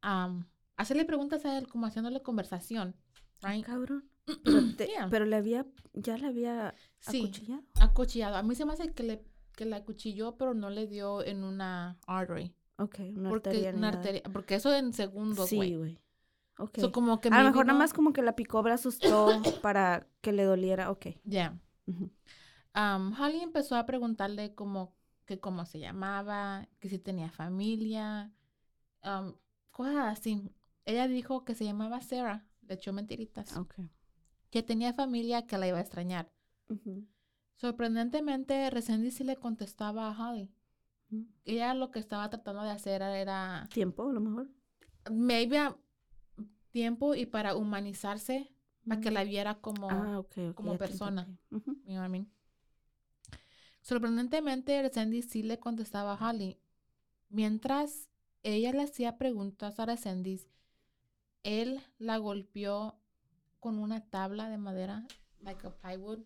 am, 0.00 0.46
hacerle 0.78 1.04
preguntas 1.04 1.44
a 1.44 1.58
él, 1.58 1.68
como 1.68 1.84
haciéndole 1.86 2.22
conversación. 2.22 2.96
Right? 3.42 3.62
Cabrón. 3.66 4.08
Pero, 4.44 4.74
te- 4.76 4.86
Yeah. 4.86 5.08
pero 5.10 5.26
le 5.26 5.36
había, 5.36 5.66
ya 5.92 6.16
le 6.16 6.28
había 6.28 6.74
Sí, 7.00 7.18
acuchillado. 7.24 7.62
acuchillado. 7.78 8.36
A 8.36 8.42
mí 8.42 8.54
se 8.54 8.64
me 8.64 8.72
hace 8.72 8.90
que 8.94 9.02
le, 9.02 9.22
que 9.54 9.66
la 9.66 9.76
acuchilló, 9.76 10.36
pero 10.38 10.54
no 10.54 10.70
le 10.70 10.86
dio 10.86 11.22
en 11.24 11.44
una 11.44 11.98
artery. 12.06 12.54
Ok, 12.78 13.00
una 13.16 13.28
Porque, 13.28 13.50
arteria. 13.50 13.72
una 13.74 13.88
arteria- 13.92 14.22
porque 14.32 14.54
eso 14.54 14.74
en 14.74 14.94
segundos, 14.94 15.48
Sí, 15.50 15.56
güey. 15.76 15.98
So, 16.76 16.92
como 16.92 17.20
que 17.20 17.28
a 17.28 17.38
lo 17.42 17.48
mejor 17.48 17.66
nada 17.66 17.78
más 17.78 17.92
como 17.92 18.12
que 18.12 18.22
la 18.22 18.36
picó, 18.36 18.62
la 18.62 18.74
asustó 18.74 19.28
para 19.62 20.06
que 20.20 20.32
le 20.32 20.44
doliera. 20.44 20.90
Ok. 20.90 21.06
Yeah. 21.24 21.58
Ujú. 21.86 22.10
Am, 22.72 23.14
Holly 23.20 23.40
empezó 23.40 23.76
a 23.76 23.86
preguntarle 23.86 24.54
como 24.54 24.94
que 25.24 25.40
cómo 25.40 25.64
se 25.66 25.78
llamaba, 25.78 26.68
que 26.78 26.88
si 26.88 26.98
tenía 26.98 27.30
familia, 27.30 28.32
am, 29.02 29.34
cosas 29.70 30.18
así. 30.18 30.50
Ella 30.84 31.06
dijo 31.08 31.44
que 31.44 31.54
se 31.54 31.64
llamaba 31.64 32.00
Sarah, 32.00 32.46
le 32.62 32.74
echó 32.74 32.92
mentiritas, 32.92 33.56
Ok. 33.56 33.74
que 34.50 34.62
tenía 34.62 34.92
familia 34.92 35.46
que 35.46 35.58
la 35.58 35.68
iba 35.68 35.78
a 35.78 35.82
extrañar. 35.82 36.30
Sorprendentemente, 37.56 38.70
Resendiz 38.70 39.14
sí 39.16 39.24
le 39.24 39.36
contestaba 39.36 40.08
a 40.10 40.30
Holly. 40.30 40.50
Ella 41.44 41.74
lo 41.74 41.90
que 41.90 41.98
estaba 41.98 42.30
tratando 42.30 42.62
de 42.62 42.70
hacer 42.70 43.02
era 43.02 43.68
Tiempo, 43.72 44.08
a 44.08 44.12
lo 44.12 44.20
mejor. 44.20 44.48
maybe 45.10 45.58
tiempo 46.70 47.14
y 47.14 47.26
para 47.26 47.54
humanizarse, 47.56 48.52
para 48.86 49.00
que 49.00 49.10
la 49.10 49.24
viera 49.24 49.60
como, 49.60 49.90
Ah, 49.90 50.22
como 50.54 50.76
persona. 50.78 51.22
entendí. 51.22 51.40
Ujú. 51.56 51.70
you 51.82 51.84
know 51.92 51.98
what 51.98 52.06
I 52.06 52.10
mean? 52.10 52.30
Sorprendentemente, 53.82 54.80
Resendiz 54.82 55.30
sí 55.30 55.42
le 55.42 55.58
contestaba 55.58 56.14
a 56.14 56.28
Holly. 56.30 56.58
Mientras 57.28 58.08
ella 58.42 58.72
le 58.72 58.82
hacía 58.82 59.16
preguntas 59.18 59.78
a 59.80 59.86
Resendiz, 59.86 60.48
él 61.42 61.80
la 61.98 62.18
golpeó 62.18 62.98
con 63.58 63.78
una 63.78 64.00
tabla 64.08 64.48
de 64.48 64.58
madera, 64.58 65.06
like 65.40 65.66
a 65.66 65.70
plywood, 65.70 66.20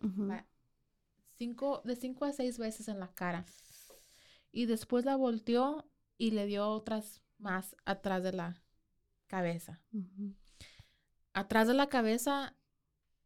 cinco, 1.37 1.81
de 1.85 1.95
cinco 1.95 2.25
a 2.25 2.33
seis 2.33 2.57
veces 2.57 2.87
en 2.87 2.99
la 2.99 3.07
cara. 3.13 3.45
Y 4.51 4.65
después 4.65 5.05
la 5.05 5.15
volteó 5.15 5.85
y 6.17 6.31
le 6.31 6.45
dio 6.45 6.67
otras 6.69 7.21
más 7.37 7.75
atrás 7.85 8.23
de 8.23 8.31
la 8.33 8.61
cabeza. 9.37 9.81
Atrás 11.33 11.67
de 11.67 11.73
la 11.73 11.87
cabeza 11.87 12.55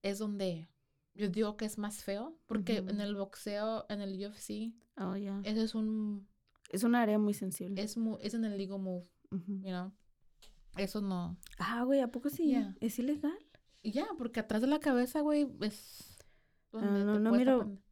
es 0.01 0.17
donde 0.19 0.67
yo 1.13 1.29
digo 1.29 1.57
que 1.57 1.65
es 1.65 1.77
más 1.77 2.03
feo, 2.03 2.37
porque 2.47 2.77
en 2.77 3.01
el 3.01 3.15
boxeo, 3.15 3.85
en 3.89 4.01
el 4.01 4.13
UFC, 4.25 4.73
Oh, 5.01 5.15
eso 5.15 5.61
es 5.61 5.75
un, 5.75 6.27
Es 6.71 6.83
un 6.83 6.93
área 6.95 7.17
muy 7.19 7.33
sensible. 7.33 7.81
es, 7.81 7.95
mu- 7.97 8.17
es 8.21 8.33
en 8.33 8.43
el 8.45 8.57
legal 8.57 8.79
move, 8.79 9.07
you 9.31 9.69
know. 9.69 9.93
Eso 10.77 11.01
no. 11.01 11.37
Ah, 11.57 11.83
güey, 11.83 12.01
¿a 12.01 12.09
poco 12.11 12.29
sí? 12.29 12.47
Yeah. 12.47 12.75
¿Es 12.81 12.99
ilegal? 12.99 13.37
Ya, 13.83 14.07
porque 14.17 14.39
atrás 14.41 14.61
de 14.61 14.67
la 14.67 14.79
cabeza, 14.79 15.21
güey, 15.21 15.47
es 15.61 16.17
donde 16.71 17.01
Ah, 17.01 17.03
no, 17.05 17.19
no 17.19 17.29
puedes 17.29 17.45
miro 17.45 17.55
aprender. 17.61 17.83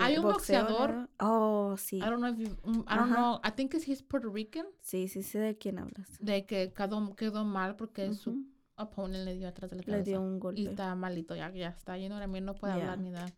Hay 0.00 0.16
un 0.16 0.22
boxeador. 0.24 1.08
Oh, 1.20 1.76
sí. 1.76 1.96
I 1.98 2.00
don't 2.10 2.18
know 2.20 2.28
if 2.32 2.38
you, 2.38 2.56
um, 2.64 2.84
I 2.88 2.96
don't 2.96 3.12
Ajá. 3.12 3.14
know, 3.14 3.40
I 3.44 3.50
think 3.52 3.72
he's 3.74 4.02
Puerto 4.02 4.28
Rican, 4.30 4.66
Sí, 4.82 5.08
sí 5.08 5.22
sé 5.22 5.38
de 5.38 5.56
quién 5.58 5.78
hablas. 5.78 6.08
de 6.20 6.44
que 6.46 6.72
quedó, 6.72 7.14
quedó 7.16 7.44
mal 7.44 7.76
porque 7.76 8.12
su 8.14 8.30
Ujú. 8.30 8.46
opponent 8.76 9.24
le 9.24 9.34
dio 9.36 9.48
atrás 9.48 9.70
de 9.70 9.76
la 9.76 9.82
cabeza. 9.82 9.98
Le 9.98 10.02
dio 10.04 10.20
un 10.20 10.36
Y 10.36 10.38
golpe. 10.40 10.70
está 10.70 10.94
malito, 10.94 11.34
ya, 11.36 11.50
ya 11.52 11.68
está 11.68 11.96
lleno 11.98 12.18
de 12.18 12.26
mí, 12.26 12.40
no 12.40 12.54
puede 12.54 12.74
Yeah. 12.74 12.82
hablar 12.82 12.98
ni 12.98 13.10
nada. 13.10 13.30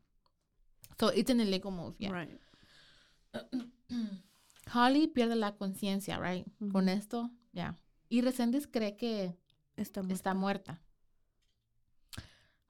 So, 0.99 1.13
it's 1.13 1.31
an 1.31 1.41
illegal 1.41 1.73
move, 1.73 1.97
yeah. 1.99 2.13
Right. 2.13 2.39
Holly 4.75 5.09
pierde 5.09 5.37
la 5.37 5.57
conciencia, 5.57 6.19
right? 6.19 6.47
Con 6.71 6.85
Ujú. 6.89 6.97
esto, 6.97 7.31
ya. 7.53 7.77
Y 8.09 8.21
Resendiz 8.23 8.67
cree 8.67 8.97
que 8.97 9.37
Está 9.77 10.03
muerta. 10.03 10.15
está 10.15 10.35
muerta. 10.35 10.83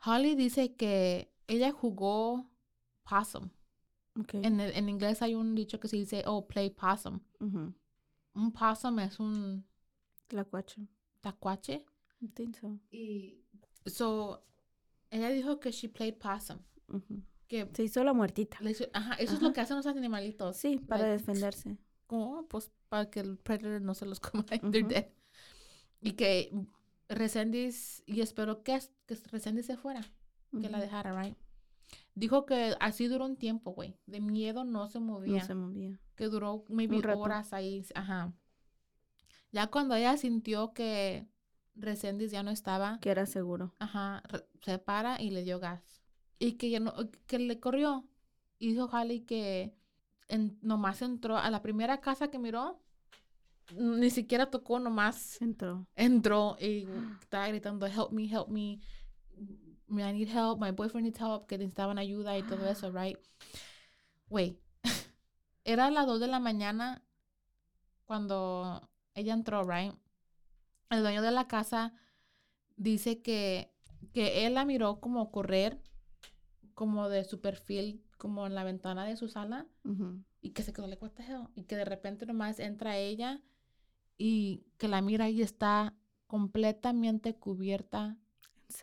Holly 0.05 0.35
dice 0.35 0.75
que 0.75 1.33
ella 1.47 1.71
jugó 1.73 2.51
possum. 3.03 3.51
Ok. 4.19 4.35
En, 4.35 4.61
el- 4.61 4.75
en 4.77 4.89
inglés 4.89 5.23
hay 5.23 5.35
un 5.35 5.55
dicho 5.55 5.79
que 5.81 5.89
se 5.89 5.97
dice, 5.97 6.23
oh, 6.27 6.47
play 6.47 6.71
possum. 6.71 7.21
Un 7.41 8.53
possum 8.53 8.99
es 9.01 9.19
un 9.21 9.65
Tlacuache. 10.29 10.87
tacuache. 11.21 11.85
I 12.21 12.29
think 12.29 12.57
so. 12.57 12.79
Y 12.91 13.45
so, 13.87 14.45
ella 15.11 15.29
dijo 15.31 15.59
que 15.61 15.71
she 15.73 15.89
played 15.89 16.19
possum. 16.19 16.59
Que 17.49 17.69
Se 17.75 17.83
hizo 17.85 18.03
la 18.05 18.13
muertita. 18.13 18.59
hizo- 18.63 18.89
ajá, 18.93 19.15
eso 19.15 19.35
es 19.35 19.43
lo 19.43 19.53
que 19.53 19.61
hacen 19.61 19.77
los 19.77 19.87
animalitos. 19.87 20.57
Sí, 20.57 20.79
para 20.79 21.03
like, 21.09 21.19
defenderse. 21.19 21.77
como 22.07 22.47
pues 22.49 22.71
para 22.89 23.09
que 23.11 23.21
el 23.21 23.39
predator 23.39 23.81
no 23.81 23.95
se 23.95 24.05
los 24.07 24.21
coma 24.21 24.45
they're 24.45 24.81
Ujú. 24.83 24.89
dead. 24.89 25.07
y 26.01 26.13
que 26.13 26.51
Resendiz 27.09 28.03
y 28.07 28.21
espero 28.21 28.63
que, 28.63 28.79
que 29.07 29.15
Resendiz 29.31 29.67
se 29.67 29.77
fuera 29.77 30.01
que 30.61 30.69
la 30.69 30.79
dejara 30.81 31.19
right 31.21 31.37
dijo 32.15 32.45
que 32.47 32.75
así 32.81 33.09
duró 33.09 33.25
un 33.27 33.37
tiempo 33.37 33.73
güey 33.73 33.97
de 34.07 34.21
miedo 34.21 34.65
no 34.65 34.89
se 34.89 35.01
movía 35.01 35.41
No 35.41 35.47
se 35.47 35.55
movía. 35.55 35.99
que 36.17 36.27
duró 36.29 36.65
maybe 36.69 36.99
horas 37.15 37.53
ahí 37.53 37.85
ajá 37.95 38.33
ya 39.51 39.67
cuando 39.69 39.95
ella 39.95 40.17
sintió 40.17 40.73
que 40.73 41.27
Resendiz 41.75 42.31
ya 42.31 42.43
no 42.43 42.51
estaba 42.51 42.99
Que 43.01 43.11
era 43.11 43.25
seguro. 43.27 43.75
ajá 43.79 44.23
se 44.63 44.79
para 44.79 45.21
y 45.21 45.31
le 45.31 45.43
dio 45.43 45.59
gas 45.59 46.03
y 46.39 46.53
que 46.53 46.69
ya 46.71 46.81
no 46.81 46.93
que 47.27 47.39
le 47.39 47.59
corrió 47.61 48.07
y 48.59 48.73
dijo 48.73 48.85
Holly 48.93 49.21
que 49.23 49.75
en, 50.29 50.59
nomás 50.63 51.03
entró 51.03 51.37
a 51.39 51.51
la 51.51 51.63
primera 51.63 52.01
casa 52.01 52.29
que 52.29 52.39
miró 52.39 52.79
ni 53.75 54.11
siquiera 54.11 54.51
tocó 54.51 54.79
nomás 54.81 55.41
Entró. 55.41 55.87
entró 55.97 56.57
y 56.61 56.87
estaba 57.23 57.49
gritando 57.49 57.87
help 57.87 58.11
me 58.13 58.25
help 58.25 58.49
me 58.49 58.81
I 60.01 60.13
need 60.13 60.29
help 60.29 60.59
my 60.61 60.71
boyfriend 60.71 61.05
needs 61.05 61.21
help 61.21 61.47
que 61.47 61.59
necesitaban 61.59 61.99
ayuda 61.99 62.37
y 62.39 62.43
todo 62.43 62.67
eso 62.69 62.91
right 62.95 63.19
Güey, 64.29 64.59
era 65.65 65.91
las 65.91 66.07
2 66.07 66.21
de 66.21 66.27
la 66.27 66.41
mañana 66.41 67.03
cuando 68.05 68.89
ella 69.15 69.35
entró 69.35 69.63
right 69.65 69.93
el 70.91 71.03
dueño 71.03 71.23
de 71.23 71.31
la 71.31 71.49
casa 71.49 71.95
dice 72.77 73.23
que 73.23 73.71
que 74.13 74.47
él 74.47 74.55
la 74.55 74.65
miró 74.65 75.01
como 75.01 75.31
correr 75.31 75.81
como 76.75 77.09
de 77.09 77.25
su 77.25 77.41
perfil 77.41 78.05
como 78.19 78.47
en 78.47 78.55
la 78.55 78.65
ventana 78.65 79.05
de 79.05 79.17
su 79.17 79.29
sala 79.29 79.67
Ujú. 79.85 80.23
y 80.41 80.51
que 80.51 80.63
se 80.63 80.73
quedó 80.73 80.89
the 80.89 81.23
hell? 81.23 81.49
Y 81.55 81.65
que 81.65 81.77
de 81.77 81.85
repente 81.85 82.27
nomás 82.27 82.59
entra 82.59 82.97
ella 82.97 83.41
y 84.17 84.65
que 84.79 84.89
la 84.89 85.01
mira 85.01 85.29
y 85.29 85.43
está 85.43 85.95
completamente 86.27 87.35
cubierta 87.35 88.17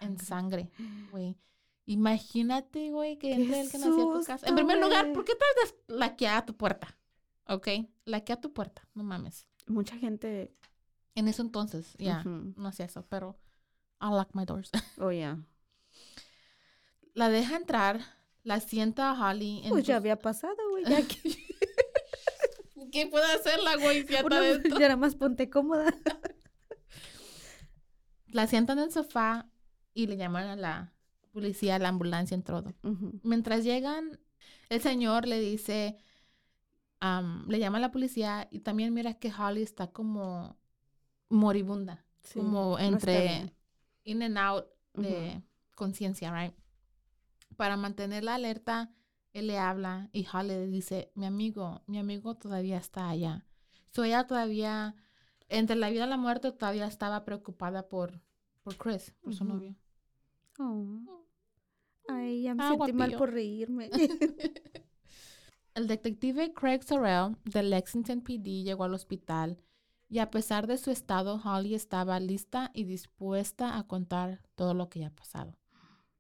en 0.02 0.20
sangre, 0.20 0.70
güey. 1.12 1.38
Imagínate, 1.86 2.92
güey, 2.92 3.18
que 3.18 3.30
¡Qué 3.30 3.34
entre 3.36 3.62
el 3.62 3.72
que 3.72 3.78
nació 3.80 4.12
a 4.12 4.20
tu 4.20 4.24
casa. 4.26 4.48
En 4.48 4.56
primer 4.56 4.80
lugar! 4.80 5.12
¿por 5.14 5.26
qué 5.26 5.34
traes 5.36 5.76
laqueada 5.88 6.38
a 6.40 6.46
tu 6.46 6.56
puerta? 6.56 6.98
¿Ok? 7.48 7.68
Laquea 8.06 8.36
a 8.36 8.42
tu 8.42 8.54
puerta, 8.54 8.88
no 8.94 9.04
mames. 9.04 9.48
Mucha 9.66 9.98
gente. 9.98 10.54
En 11.16 11.28
eso 11.28 11.42
entonces, 11.42 11.96
ya, 11.98 12.20
Ujú. 12.20 12.54
no 12.56 12.68
hacía 12.68 12.86
eso, 12.86 13.06
pero 13.10 13.40
I 14.02 14.06
lock 14.12 14.30
my 14.36 14.46
doors. 14.46 14.70
Oh, 15.00 15.12
ya. 15.12 15.40
la 17.14 17.30
deja 17.30 17.56
entrar, 17.58 18.00
la 18.44 18.60
sienta 18.60 19.10
a 19.12 19.30
Holly 19.30 19.62
en 19.64 19.70
Pues 19.70 19.86
ya 19.86 19.96
sus- 19.96 20.02
había 20.02 20.20
pasado, 20.22 20.56
güey. 20.70 20.86
Ya 20.86 21.02
que. 21.06 21.18
¿Qué 22.92 23.06
puede 23.08 23.32
hacer 23.34 23.60
la 23.62 23.76
güey 23.76 24.06
ya 24.08 24.20
está 24.22 24.70
ya 24.70 24.80
nada 24.80 24.96
más 24.96 25.16
ponte 25.16 25.50
cómoda. 25.50 25.94
La 28.28 28.48
sientan 28.48 28.78
en 28.80 28.86
el 28.86 28.92
sofá 28.92 29.48
y 29.94 30.08
le 30.08 30.18
llaman 30.18 30.48
a 30.48 30.56
la 30.56 30.94
policía, 31.32 31.76
a 31.76 31.80
la 31.80 31.90
ambulancia 31.90 32.36
en 32.36 32.44
todo. 32.44 32.74
Mientras 33.24 33.64
llegan, 33.64 34.20
el 34.70 34.82
señor 34.82 35.28
le 35.28 35.40
dice, 35.40 35.98
le 37.02 37.60
llama 37.60 37.78
a 37.78 37.82
la 37.82 37.92
policía 37.92 38.48
y 38.52 38.60
también 38.60 38.94
mira 38.94 39.16
que 39.16 39.32
Holly 39.32 39.62
está 39.62 39.88
como 39.92 40.58
moribunda, 41.30 42.06
Sí, 42.22 42.40
como 42.40 42.78
entre 42.78 43.54
in 44.04 44.22
and 44.22 44.38
out 44.38 44.66
de 44.94 45.42
conciencia, 45.76 46.32
right? 46.32 46.54
Para 47.56 47.78
mantenerla 47.78 48.36
alerta, 48.36 48.92
él 49.34 49.48
le 49.48 49.58
habla 49.58 50.10
y 50.12 50.26
Holly 50.32 50.50
le 50.50 50.68
dice, 50.68 51.12
mi 51.16 51.26
amigo, 51.26 51.82
mi 51.88 52.00
amigo 52.00 52.36
todavía 52.36 52.78
está 52.78 53.10
allá. 53.10 53.46
So 53.92 54.04
ella 54.04 54.28
todavía, 54.28 54.96
entre 55.48 55.76
la 55.76 55.90
vida 55.90 56.06
y 56.06 56.10
la 56.10 56.18
muerte, 56.18 56.52
todavía 56.52 56.88
estaba 56.88 57.26
preocupada 57.26 57.88
por, 57.88 58.22
por 58.70 58.78
Chris, 58.78 59.12
por 59.22 59.34
su 59.34 59.44
novio. 59.46 59.76
Oh. 60.60 61.26
Ay, 62.08 62.44
ya 62.44 62.54
me 62.56 62.64
Ah, 62.64 62.70
sentí 62.78 62.94
mal 62.94 63.18
por 63.18 63.32
reírme. 63.32 63.90
El 65.76 65.88
detective 65.88 66.54
Craig 66.54 66.82
Sorrell 66.84 67.38
de 67.46 67.64
Lexington 67.64 68.22
PD 68.22 68.64
llegó 68.64 68.84
al 68.84 68.94
hospital 68.94 69.60
y 70.10 70.20
a 70.20 70.30
pesar 70.32 70.68
de 70.68 70.78
su 70.78 70.92
estado, 70.92 71.40
Holly 71.44 71.76
estaba 71.76 72.20
lista 72.20 72.72
y 72.74 72.84
dispuesta 72.84 73.78
a 73.78 73.88
contar 73.88 74.42
todo 74.56 74.74
lo 74.74 74.90
que 74.90 75.00
había 75.00 75.16
pasado. 75.16 75.58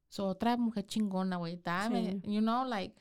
So, 0.08 0.28
otra 0.28 0.58
mujer 0.58 0.86
chingona, 0.86 1.38
güey. 1.38 1.58
Dame, 1.58 2.22
You 2.24 2.42
know, 2.42 2.66
like. 2.66 3.00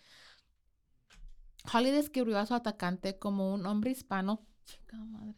Holly 1.73 1.91
describió 1.91 2.39
a 2.39 2.47
su 2.47 2.55
atacante 2.55 3.19
como 3.19 3.53
un 3.55 3.67
hombre 3.67 3.91
hispano. 3.91 4.47
Chingada 4.65 5.05
madre. 5.05 5.35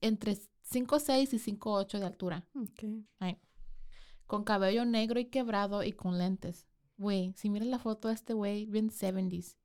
Entre 0.00 0.36
5'6 0.70 1.32
y 1.34 1.38
5'8 1.38 1.98
de 1.98 2.06
altura. 2.06 2.46
Ok. 2.54 2.84
Con 4.26 4.44
cabello 4.44 4.84
negro 4.84 5.20
y 5.20 5.26
quebrado 5.26 5.82
y 5.82 5.92
con 5.92 6.18
lentes. 6.18 6.66
Güey, 6.96 7.32
si 7.36 7.50
miras 7.50 7.68
la 7.68 7.78
foto 7.78 8.08
de 8.08 8.14
este 8.14 8.32
güey, 8.32 8.66
bien 8.66 8.90
70s. 8.90 9.56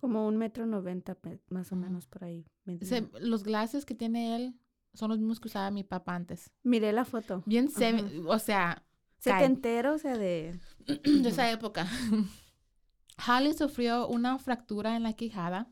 Como 0.00 0.26
un 0.26 0.36
metro 0.36 0.66
noventa, 0.66 1.18
más 1.48 1.72
o 1.72 1.76
menos 1.76 2.06
por 2.06 2.24
ahí. 2.24 2.46
Se- 2.82 3.10
los 3.20 3.42
glasses 3.42 3.84
que 3.84 3.94
tiene 3.94 4.36
él 4.36 4.54
son 4.94 5.10
los 5.10 5.18
mismos 5.18 5.40
que 5.40 5.48
usaba 5.48 5.70
mi 5.70 5.84
papá 5.84 6.14
antes. 6.14 6.52
Miré 6.62 6.92
la 6.92 7.04
foto. 7.04 7.42
Bien, 7.46 7.68
se- 7.70 8.20
o 8.26 8.38
sea. 8.38 8.84
Setentero, 9.18 9.94
o 9.94 9.98
sea, 9.98 10.16
de... 10.18 10.60
de 10.86 11.28
esa 11.28 11.50
época. 11.50 11.88
Holly 13.26 13.54
sufrió 13.54 14.06
una 14.08 14.38
fractura 14.38 14.94
en 14.94 15.02
la 15.02 15.14
quijada, 15.14 15.68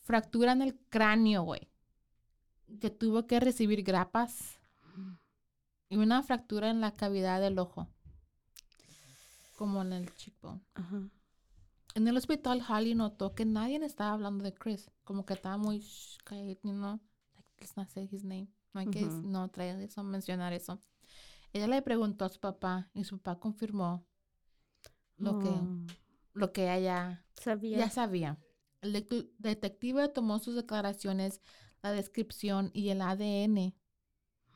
fractura 0.00 0.52
en 0.52 0.62
el 0.62 0.76
cráneo, 0.90 1.44
güey, 1.44 1.69
que 2.80 2.90
tuvo 2.90 3.26
que 3.26 3.40
recibir 3.40 3.82
grapas 3.82 4.58
y 5.88 5.96
una 5.96 6.22
fractura 6.22 6.70
en 6.70 6.80
la 6.80 6.94
cavidad 6.94 7.40
del 7.40 7.58
ojo, 7.58 7.88
como 9.56 9.82
en 9.82 9.92
el 9.92 10.14
cheekbone. 10.14 10.60
Ajá. 10.74 11.08
En 11.94 12.06
el 12.06 12.16
hospital, 12.16 12.62
Holly 12.68 12.94
notó 12.94 13.34
que 13.34 13.44
nadie 13.44 13.84
estaba 13.84 14.12
hablando 14.12 14.44
de 14.44 14.54
Chris, 14.54 14.90
como 15.04 15.26
que 15.26 15.34
estaba 15.34 15.56
muy 15.56 15.84
calladito, 16.24 16.68
you 16.68 16.74
know, 16.74 17.00
like, 17.34 17.48
let's 17.58 17.76
not 17.76 17.88
say 17.88 18.08
his 18.10 18.22
name. 18.22 18.48
No 18.72 18.80
hay 18.80 18.86
que 18.86 19.04
Ujú. 19.04 19.22
no 19.28 19.48
traer 19.48 19.80
eso, 19.80 20.02
mencionar 20.04 20.52
eso. 20.52 20.80
Ella 21.52 21.66
le 21.66 21.82
preguntó 21.82 22.24
a 22.24 22.28
su 22.28 22.38
papá 22.38 22.88
y 22.94 23.02
su 23.02 23.18
papá 23.18 23.40
confirmó 23.40 24.06
lo 25.16 25.40
que 25.40 25.48
Oh, 25.48 25.86
lo 26.34 26.52
que 26.52 26.72
ella 26.72 27.26
Sabía. 27.34 27.78
ya 27.78 27.90
sabía. 27.90 28.38
El 28.80 28.94
detec- 28.94 29.28
detective 29.38 30.08
tomó 30.08 30.38
sus 30.38 30.54
declaraciones, 30.54 31.40
la 31.82 31.92
descripción 31.92 32.70
y 32.74 32.88
el 32.90 33.00
ADN, 33.02 33.74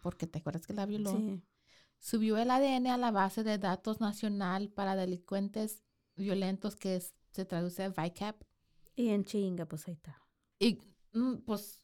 porque 0.02 0.26
te 0.26 0.38
acuerdas 0.38 0.66
que 0.66 0.74
la 0.74 0.86
violó. 0.86 1.10
Sí. 1.12 1.42
Subió 1.98 2.36
el 2.36 2.50
ADN 2.50 2.88
a 2.90 2.98
la 2.98 3.10
base 3.10 3.44
de 3.44 3.56
datos 3.58 4.00
nacional 4.00 4.68
para 4.70 4.94
delincuentes 4.96 5.82
violentos 6.16 6.76
que 6.76 6.96
es- 6.96 7.14
se 7.30 7.44
traduce 7.44 7.88
VICAP. 7.88 8.42
Y 8.94 9.08
en 9.08 9.24
chinga, 9.24 9.66
pues 9.66 9.88
ahí 9.88 9.94
está. 9.94 10.20
Y 10.58 10.78
mm, 11.14 11.36
pues, 11.46 11.82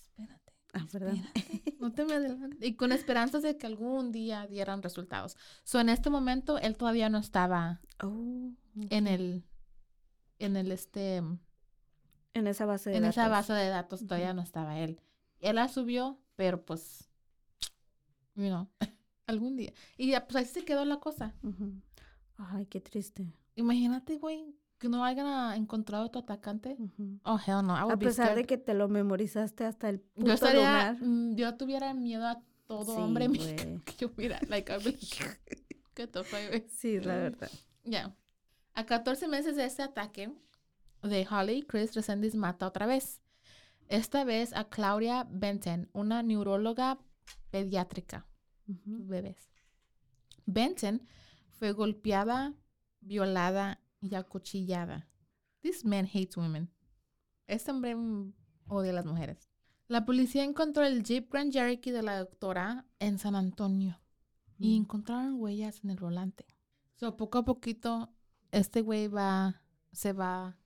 espérate. 0.00 0.52
Ah, 0.72 0.86
perdón. 0.90 1.16
espérate, 1.16 1.76
No 1.80 1.92
te 1.92 2.04
me 2.04 2.14
adelantes. 2.14 2.58
Y 2.68 2.74
con 2.76 2.92
esperanzas 2.92 3.42
de 3.42 3.56
que 3.58 3.66
algún 3.66 4.10
día 4.10 4.46
dieran 4.46 4.82
resultados. 4.82 5.36
So, 5.64 5.78
en 5.80 5.88
este 5.90 6.10
momento, 6.10 6.58
él 6.58 6.76
todavía 6.76 7.08
no 7.10 7.18
estaba 7.18 7.80
Oh, 8.02 8.50
en 8.90 9.06
el, 9.06 9.44
en 10.38 10.56
el, 10.56 10.72
este, 10.72 11.22
en 12.34 12.46
esa 12.46 12.66
base 12.66 12.90
de 12.90 12.96
en 12.96 13.04
esa 13.04 13.22
datos. 13.28 13.48
base 13.48 13.52
de 13.54 13.68
datos 13.68 14.00
todavía 14.06 14.28
Ujú. 14.28 14.36
no 14.36 14.42
estaba 14.42 14.78
él. 14.78 15.00
Él 15.40 15.56
la 15.56 15.68
subió, 15.68 16.18
pero 16.36 16.64
pues, 16.64 17.08
you 18.34 18.46
know, 18.48 18.68
algún 19.26 19.56
día. 19.56 19.72
Y 19.96 20.10
ya, 20.10 20.26
pues 20.26 20.36
ahí 20.36 20.44
se 20.46 20.64
quedó 20.64 20.84
la 20.84 20.98
cosa. 21.00 21.34
Ujú. 21.42 21.72
Ay, 22.36 22.66
qué 22.66 22.80
triste. 22.80 23.32
Imagínate, 23.56 24.16
güey, 24.18 24.54
que 24.78 24.88
no 24.88 25.04
hayan 25.04 25.26
ah, 25.26 25.56
encontrado 25.56 26.04
a 26.04 26.10
tu 26.10 26.18
atacante. 26.20 26.76
Ujú. 26.78 27.18
Oh, 27.24 27.38
hell 27.44 27.62
no, 27.66 27.76
I 27.76 27.82
would 27.82 27.92
A 27.92 27.96
be 27.96 28.06
pesar 28.06 28.34
de 28.36 28.44
que 28.44 28.58
te 28.58 28.74
lo 28.74 28.88
memorizaste 28.88 29.64
hasta 29.64 29.88
el 29.88 30.00
puto 30.00 30.26
yo 30.28 30.32
estaría, 30.34 30.92
lunar. 30.92 30.96
mm, 31.02 31.34
yo 31.34 31.56
tuviera 31.56 31.92
miedo 31.94 32.26
a 32.26 32.40
todo 32.68 32.94
Sí, 32.94 33.00
hombre 33.00 33.26
güey. 33.28 33.40
mexicano 33.40 33.82
que 33.84 33.92
yo 33.96 34.10
mira, 34.16 34.38
like, 34.48 34.72
get 35.96 36.10
the 36.12 36.22
fuck 36.22 36.34
away. 36.48 36.66
Sí, 36.68 37.00
la 37.00 37.16
verdad. 37.16 37.50
Ya. 37.84 38.14
A 38.74 38.86
14 38.86 39.26
meses 39.26 39.56
de 39.56 39.64
este 39.64 39.82
ataque 39.82 40.30
de 41.02 41.26
Holly, 41.30 41.62
Chris 41.62 41.94
Resendiz 41.94 42.34
mata 42.34 42.66
otra 42.66 42.86
vez. 42.86 43.20
Esta 43.88 44.24
vez 44.24 44.54
a 44.54 44.68
Claudia 44.68 45.26
Benton, 45.30 45.88
una 45.92 46.22
neuróloga 46.22 46.98
pediátrica. 47.50 48.26
Ujú. 48.66 49.06
Bebés. 49.06 49.50
Benton 50.46 51.06
fue 51.50 51.72
golpeada, 51.72 52.54
violada 53.00 53.80
y 54.00 54.14
acuchillada. 54.14 55.08
This 55.62 55.84
man 55.84 56.06
hates 56.06 56.36
women. 56.36 56.70
Este 57.46 57.70
hombre 57.70 57.96
odia 58.66 58.90
a 58.90 58.94
las 58.94 59.06
mujeres. 59.06 59.48
La 59.88 60.04
policía 60.04 60.44
encontró 60.44 60.84
el 60.84 61.02
Jeep 61.02 61.32
Grand 61.32 61.50
Cherokee 61.50 61.92
de 61.92 62.02
la 62.02 62.18
doctora 62.18 62.86
en 62.98 63.18
San 63.18 63.34
Antonio 63.34 63.98
y 64.58 64.76
encontraron 64.76 65.40
huellas 65.40 65.82
en 65.82 65.90
el 65.90 65.98
volante. 65.98 66.46
So, 66.96 67.16
poco 67.16 67.38
a 67.38 67.44
poquito, 67.44 68.12
este 68.50 68.82
güey 68.82 69.08
va, 69.08 69.62
se 69.92 70.12
va, 70.12 70.58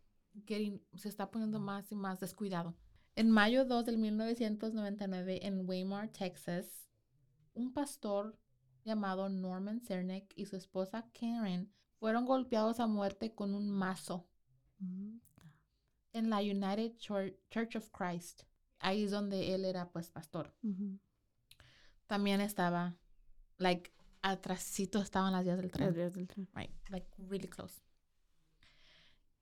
getting- 0.46 0.82
se 0.94 1.08
está 1.08 1.30
poniendo 1.30 1.58
más 1.60 1.90
y 1.92 1.96
más 1.96 2.20
descuidado. 2.20 2.74
En 3.14 3.30
mayo 3.30 3.64
2 3.64 3.84
del 3.84 3.98
1999, 3.98 5.46
en 5.46 5.68
Waymar, 5.68 6.08
Texas, 6.08 6.88
un 7.54 7.72
pastor 7.72 8.38
llamado 8.84 9.28
Norman 9.28 9.80
Cernick 9.80 10.32
y 10.36 10.46
su 10.46 10.56
esposa 10.56 11.08
Karen 11.12 11.72
fueron 11.98 12.24
golpeados 12.24 12.80
a 12.80 12.86
muerte 12.86 13.34
con 13.34 13.54
un 13.54 13.70
mazo 13.70 14.26
Mm. 14.78 15.18
en 16.14 16.30
la 16.30 16.38
United 16.40 16.96
Chur- 16.96 17.36
Church 17.50 17.76
of 17.76 17.90
Christ. 17.90 18.42
Ahí 18.80 19.04
es 19.04 19.10
donde 19.12 19.54
él 19.54 19.64
era 19.64 19.90
pues 19.92 20.10
pastor. 20.10 20.54
También 22.06 22.40
estaba, 22.40 22.96
like, 23.58 23.92
atrásito 24.22 25.00
estaban 25.00 25.32
las 25.32 25.44
vías 25.44 25.56
del 25.58 25.66
Las 25.66 25.72
tren. 25.72 25.94
vías 25.94 26.14
del 26.14 26.26
tren. 26.26 26.48
Right, 26.54 26.70
like 26.88 27.06
really 27.18 27.48
close. 27.48 27.80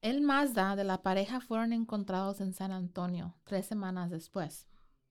El 0.01 0.23
Mazda 0.23 0.77
de 0.77 0.85
la 0.85 1.03
pareja 1.03 1.41
fueron 1.41 1.73
encontrados 1.73 2.41
en 2.41 2.55
San 2.55 2.73
Antonio 2.73 3.37
tres 3.45 3.67
semanas 3.67 4.11
después. 4.11 4.67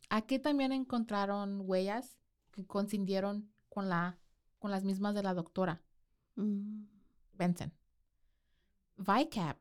Aquí 0.09 0.39
también 0.39 0.71
encontraron 0.71 1.61
huellas 1.63 2.17
que 2.51 2.65
coincidieron 2.65 3.51
con, 3.69 3.89
la, 3.89 4.17
con 4.57 4.71
las 4.71 4.83
mismas 4.83 5.13
de 5.13 5.23
la 5.23 5.33
doctora 5.33 5.83
Mm. 6.39 6.87
Benson. 7.33 7.73
VICAP, 8.97 9.57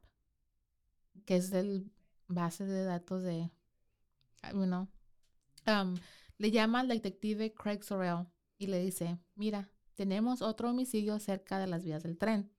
que 1.24 1.36
es 1.36 1.50
del 1.50 1.90
base 2.28 2.64
de 2.64 2.84
datos 2.84 3.22
de, 3.22 3.50
you 4.52 4.64
know, 4.64 4.88
um, 5.66 5.96
le 6.38 6.50
llama 6.50 6.80
al 6.80 6.88
detective 6.88 7.52
Craig 7.52 7.82
Sorrell 7.82 8.26
y 8.58 8.68
le 8.68 8.80
dice, 8.80 9.18
mira, 9.34 9.70
tenemos 9.94 10.42
otro 10.42 10.70
homicidio 10.70 11.18
cerca 11.18 11.58
de 11.58 11.66
las 11.66 11.84
vías 11.84 12.02
del 12.02 12.16
tren. 12.16 12.52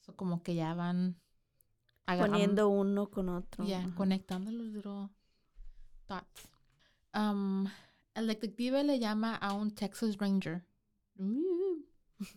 So, 0.00 0.14
como 0.16 0.42
que 0.42 0.54
ya 0.54 0.74
van 0.74 1.20
Poniendo 2.06 2.68
uno 2.68 3.08
con 3.10 3.28
otro. 3.28 3.64
ya, 3.64 3.80
Ajá. 3.80 3.94
conectando 3.94 4.50
los 4.50 4.66
little 4.68 5.08
dots. 6.08 6.48
Um, 7.14 7.66
el 8.14 8.26
detective 8.26 8.82
le 8.84 8.98
llama 8.98 9.36
a 9.36 9.52
un 9.54 9.70
Texas 9.74 10.16
Ranger. 10.18 10.64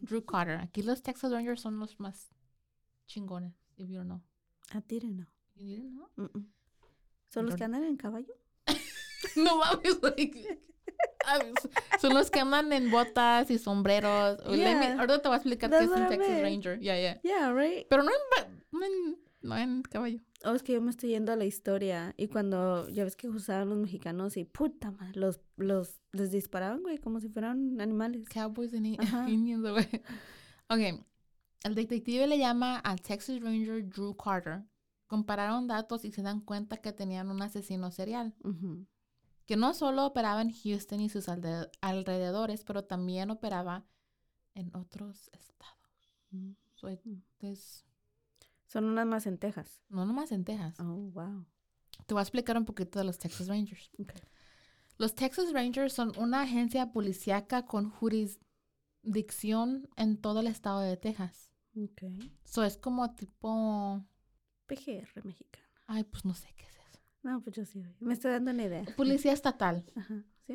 Drew 0.01 0.23
Carter. 0.25 0.57
Aquí 0.59 0.81
los 0.81 1.01
Texas 1.01 1.31
Rangers 1.31 1.61
son 1.61 1.79
los 1.79 1.99
más 1.99 2.29
chingones, 3.07 3.53
if 3.77 3.87
you 3.89 3.97
don't 3.97 4.07
know. 4.07 4.21
A 4.71 4.81
tire 4.81 5.09
no. 5.11 5.25
You 5.55 5.75
didn't 5.77 5.91
know? 5.93 6.09
Mm, 6.17 6.37
mm. 6.37 6.45
¿Son 7.29 7.45
los 7.45 7.55
que 7.55 7.63
andan 7.63 7.83
en 7.83 7.97
caballo? 7.97 8.33
No 9.35 9.57
mames. 9.57 9.97
Ay, 11.25 11.53
Son 11.99 12.13
los 12.13 12.29
que 12.29 12.39
andan 12.39 12.71
en 12.71 12.91
botas 12.91 13.49
y 13.49 13.57
sombreros. 13.57 14.37
Let 14.45 14.51
me- 14.51 14.57
Yeah. 14.57 14.99
ahorita 14.99 15.21
te 15.21 15.27
voy 15.27 15.33
a 15.35 15.37
explicar 15.37 15.69
qué 15.71 15.79
es 15.79 15.89
un 15.89 16.03
I 16.05 16.09
Texas. 16.09 16.41
Ranger. 16.41 16.79
Yeah, 16.79 16.97
yeah. 16.99 17.19
Yeah, 17.23 17.51
right. 17.51 17.87
Pero 17.89 18.03
no 18.03 18.11
en, 18.11 18.61
no 18.71 18.85
en 18.85 19.17
no 19.45 19.57
en 19.57 19.81
caballo. 19.83 20.19
Oh, 20.43 20.53
es 20.53 20.63
que 20.63 20.73
yo 20.73 20.81
me 20.81 20.89
estoy 20.91 21.09
yendo 21.11 21.31
a 21.31 21.35
la 21.35 21.45
historia. 21.45 22.13
Y 22.17 22.27
cuando 22.27 22.87
ya 22.89 23.03
ves 23.03 23.15
que 23.15 23.29
usaban 23.29 23.69
los 23.69 23.77
mexicanos 23.77 24.37
y 24.37 24.43
puta 24.45 24.91
madre, 24.91 25.19
los, 25.19 25.39
los 25.57 26.01
les 26.11 26.31
disparaban, 26.31 26.81
güey, 26.81 26.97
como 26.97 27.19
si 27.19 27.29
fueran 27.29 27.79
animales. 27.79 28.27
Cowboys 28.29 28.73
and. 28.73 28.85
Indians, 29.29 29.61
güey. 29.69 29.87
Ok. 30.69 31.03
El 31.63 31.73
detective 31.75 32.27
le 32.27 32.37
llama 32.37 32.77
al 32.79 33.01
Texas 33.01 33.39
Ranger 33.41 33.87
Drew 33.89 34.15
Carter. 34.15 34.63
Compararon 35.07 35.67
datos 35.67 36.03
y 36.05 36.11
se 36.11 36.21
dan 36.21 36.41
cuenta 36.41 36.77
que 36.77 36.91
tenían 36.91 37.29
un 37.29 37.41
asesino 37.41 37.91
serial. 37.91 38.35
Que 39.45 39.55
no 39.55 39.73
solo 39.73 40.05
operaba 40.05 40.41
en 40.41 40.51
Houston 40.51 40.99
y 41.01 41.09
sus 41.09 41.27
alrededores, 41.29 42.63
pero 42.63 42.83
también 42.83 43.29
operaba 43.29 43.85
en 44.55 44.75
otros 44.75 45.29
estados. 45.33 46.11
Mm. 46.31 46.51
So 46.75 46.89
it 46.89 47.01
is- 47.41 47.83
Son 48.67 48.85
unas 48.85 49.05
más 49.05 49.27
en 49.27 49.37
Texas. 49.37 49.81
no 49.89 50.05
nomás 50.05 50.31
en 50.31 50.43
Texas. 50.43 50.79
Oh, 50.79 51.09
wow. 51.13 51.45
Te 52.07 52.13
voy 52.13 52.19
a 52.19 52.23
explicar 52.23 52.57
un 52.57 52.65
poquito 52.65 52.99
de 52.99 53.05
los 53.05 53.17
Texas 53.17 53.47
Rangers. 53.47 53.89
Los 54.97 55.13
Texas 55.15 55.51
Rangers 55.53 55.93
son 55.93 56.11
una 56.17 56.41
agencia 56.41 56.91
policíaca 56.91 57.65
con 57.65 57.89
jurisdicción 59.03 59.87
en 59.95 60.17
todo 60.17 60.39
el 60.41 60.47
estado 60.47 60.79
de 60.81 60.97
Texas. 60.97 61.49
Ok. 61.77 62.03
So 62.43 62.63
es 62.63 62.77
como 62.77 63.13
tipo. 63.15 64.03
PGR 64.67 65.23
mexicano. 65.25 65.65
Ay, 65.87 66.03
pues 66.03 66.25
no 66.25 66.33
sé 66.33 66.47
qué 66.55 66.63
es 66.63 66.69
eso. 66.89 66.99
No, 67.23 67.41
pues 67.41 67.55
yo 67.55 67.65
sí. 67.65 67.83
Me 67.99 68.13
estoy 68.13 68.31
dando 68.31 68.51
una 68.51 68.63
idea. 68.63 68.83
Policía 68.97 69.33
estatal. 69.33 69.85
Ajá. 69.95 70.23
Sí. 70.47 70.53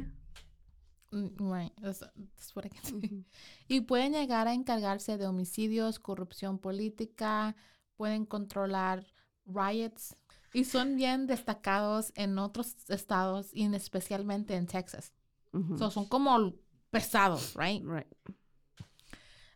Mm, 1.13 1.53
Right. 1.53 1.73
That's, 1.81 2.01
that's 2.01 2.55
what 2.57 2.65
I 2.67 2.71
can 2.71 2.83
say. 2.85 3.25
Y 3.69 3.81
pueden 3.83 4.13
llegar 4.13 4.49
a 4.49 4.55
encargarse 4.55 5.17
de 5.19 5.27
homicidios, 5.27 5.99
corrupción 5.99 6.59
política, 6.59 7.57
pueden 8.01 8.25
controlar 8.25 9.05
riots 9.45 10.17
y 10.55 10.65
son 10.65 10.97
bien 10.97 11.27
destacados 11.27 12.13
en 12.17 12.39
otros 12.39 12.75
estados 12.89 13.51
y 13.53 13.65
en- 13.65 13.75
especialmente 13.75 14.55
en 14.55 14.67
Texas. 14.67 15.13
Ujú. 15.53 15.77
So 15.77 15.91
son 15.91 16.07
como 16.07 16.55
pesados, 16.91 17.53
right? 17.57 17.85
Right. 17.85 18.09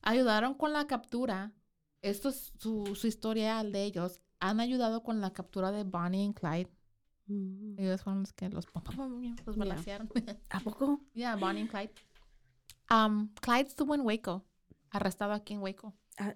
Ayudaron 0.02 0.52
con 0.54 0.74
la 0.74 0.86
captura. 0.86 1.52
Esto 2.02 2.28
es 2.28 2.52
su, 2.58 2.94
su 2.94 3.06
historial 3.06 3.72
de 3.72 3.84
ellos. 3.84 4.20
Han 4.40 4.60
ayudado 4.60 5.02
con 5.02 5.22
la 5.22 5.32
captura 5.32 5.70
de 5.72 5.84
Bonnie 5.84 6.26
y 6.26 6.34
Clyde. 6.34 6.70
Mm. 7.28 7.78
Ellos 7.78 8.02
fueron 8.02 8.20
los 8.20 8.34
que 8.34 8.50
los, 8.50 8.66
los 9.46 9.56
Ya. 9.56 9.58
balacearon. 9.58 10.10
¿A 10.50 10.60
poco? 10.60 11.00
yeah, 11.14 11.36
Bonnie 11.36 11.62
y 11.62 11.68
Clyde. 11.68 11.94
Um, 12.90 13.28
Clyde 13.40 13.68
estuvo 13.68 13.94
en 13.94 14.02
Waco. 14.02 14.44
Arrestado 14.90 15.32
aquí 15.32 15.54
en 15.54 15.60
Waco. 15.62 15.94
Ah, 16.18 16.34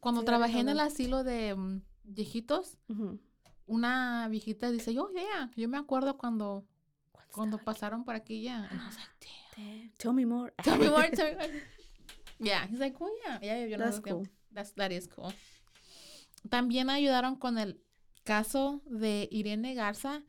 Cuando 0.00 0.20
Sí, 0.22 0.26
trabajé 0.26 0.60
en 0.60 0.68
el 0.68 0.80
asilo 0.80 1.24
de 1.24 1.54
mm, 1.54 1.82
viejitos, 2.04 2.78
ujú. 2.88 3.18
una 3.66 4.28
viejita 4.28 4.70
dice, 4.70 4.94
yo, 4.94 5.10
yeah, 5.12 5.50
yo 5.56 5.68
me 5.68 5.78
acuerdo 5.78 6.16
cuando, 6.18 6.64
¿Cuándo 7.12 7.32
cuando 7.32 7.58
pasaron 7.58 8.04
por 8.04 8.14
aquí, 8.14 8.42
ya. 8.42 8.64
And 8.70 8.80
I 8.80 8.84
was 8.86 8.96
like, 8.96 9.10
damn. 9.56 9.90
Tell 9.98 10.12
me 10.12 10.24
more. 10.26 10.52
Tell 10.62 10.78
me 10.78 10.88
more, 10.90 11.10
tell 11.10 11.30
me 11.32 11.36
more. 11.38 11.62
Yeah, 12.38 12.66
he's 12.68 12.78
like, 12.78 12.94
oh 13.00 13.08
yeah, 13.24 13.38
yeah, 13.40 13.66
yo 13.66 13.78
no 13.78 13.84
That's 13.86 14.02
tengo. 14.02 14.18
cool. 14.18 14.28
That's, 14.52 14.72
that 14.74 14.92
is 14.92 15.08
cool. 15.08 15.32
También 16.50 16.90
ayudaron 16.90 17.36
con 17.36 17.56
el 17.58 17.80
caso 18.24 18.82
de 18.84 19.26
Irene 19.30 19.74
Garza, 19.74 20.22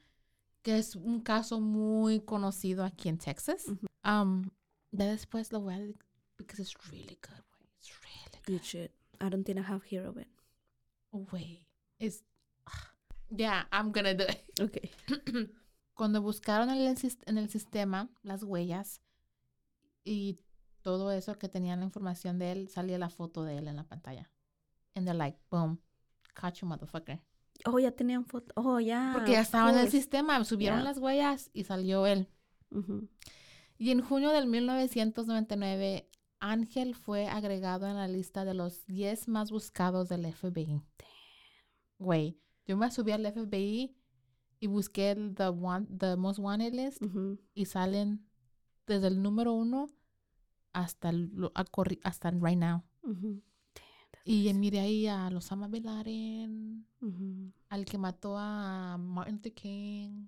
que 0.63 0.77
es 0.77 0.95
un 0.95 1.19
caso 1.21 1.59
muy 1.59 2.21
conocido 2.21 2.85
aquí 2.85 3.09
en 3.09 3.17
Texas. 3.17 3.65
Ujú. 3.67 3.87
Um, 4.05 4.49
ya 4.91 5.05
después 5.05 5.51
lo 5.51 5.59
voy 5.59 5.73
a 5.73 5.79
because 6.37 6.61
it's 6.61 6.73
really 6.91 7.19
good. 7.21 7.43
It's 7.79 7.91
really 8.01 8.41
You 8.47 8.53
good. 8.57 8.63
should. 8.63 8.91
I 9.19 9.29
don't 9.29 9.43
think 9.43 9.59
I 9.59 9.63
have 9.63 9.83
heard 9.89 10.05
of 10.05 10.17
it. 10.17 10.27
Güey, 11.11 11.65
it's 11.99 12.23
yeah, 13.35 13.67
I'm 13.71 13.91
gonna 13.91 14.13
do 14.13 14.25
it. 14.25 14.43
Okay. 14.59 14.91
Cuando 15.93 16.21
buscaron 16.21 16.69
en 16.69 16.77
el, 16.77 16.95
en 17.25 17.37
el 17.37 17.49
sistema 17.49 18.09
las 18.23 18.43
huellas 18.43 19.01
y 20.03 20.37
todo 20.81 21.11
eso 21.11 21.37
que 21.37 21.49
tenían 21.49 21.79
la 21.79 21.85
información 21.85 22.37
de 22.39 22.51
él, 22.51 22.69
salía 22.69 22.97
la 22.97 23.09
foto 23.09 23.43
de 23.43 23.57
él 23.57 23.67
en 23.67 23.75
la 23.75 23.83
pantalla. 23.83 24.29
And 24.95 25.05
they're 25.05 25.17
like, 25.17 25.37
boom, 25.49 25.79
catch 26.33 26.61
you, 26.61 26.67
motherfucker. 26.67 27.19
Oh, 27.65 27.79
ya 27.79 27.91
tenían 27.91 28.25
foto. 28.25 28.53
Oh, 28.55 28.79
ya. 28.79 29.11
Porque 29.13 29.31
ya 29.31 29.41
estaba 29.41 29.71
en 29.71 29.79
el 29.79 29.89
sistema, 29.89 30.43
subieron 30.45 30.79
Yeah. 30.79 30.83
las 30.89 30.99
huellas 30.99 31.49
y 31.53 31.63
salió 31.63 32.05
él. 32.05 32.29
Ujú. 32.71 33.09
Y 33.79 33.91
en 33.91 34.01
junio 34.01 34.29
del 34.29 34.47
1999, 34.47 36.09
Ángel 36.39 36.95
fue 36.95 37.27
agregado 37.27 37.87
en 37.87 37.95
la 37.95 38.07
lista 38.07 38.45
de 38.45 38.53
los 38.53 38.85
10 38.85 39.27
más 39.27 39.51
buscados 39.51 40.09
del 40.09 40.25
FBI. 40.31 40.81
Güey, 41.99 42.39
yo 42.65 42.77
me 42.77 42.91
subí 42.91 43.11
al 43.11 43.25
FBI 43.25 43.95
y 44.59 44.67
busqué 44.67 45.11
el 45.11 45.33
the, 45.35 45.49
want- 45.49 45.87
the 45.97 46.15
Most 46.15 46.39
Wanted 46.39 46.73
list 46.73 47.01
y 47.53 47.65
salen 47.65 48.25
desde 48.85 49.07
el 49.07 49.21
número 49.21 49.53
uno 49.53 49.87
hasta 50.73 51.09
el, 51.09 51.31
a 51.55 51.65
hasta 52.03 52.29
el 52.29 52.41
right 52.41 52.57
now. 52.57 52.83
Y 54.25 54.53
miré 54.53 54.79
ahí 54.79 55.07
a 55.07 55.29
los 55.29 55.45
Bin 55.71 55.85
Laden, 55.85 56.85
al 57.69 57.85
que 57.85 57.97
mató 57.97 58.37
a 58.37 58.97
Martin 58.99 59.35
Luther 59.35 59.53
King, 59.53 60.27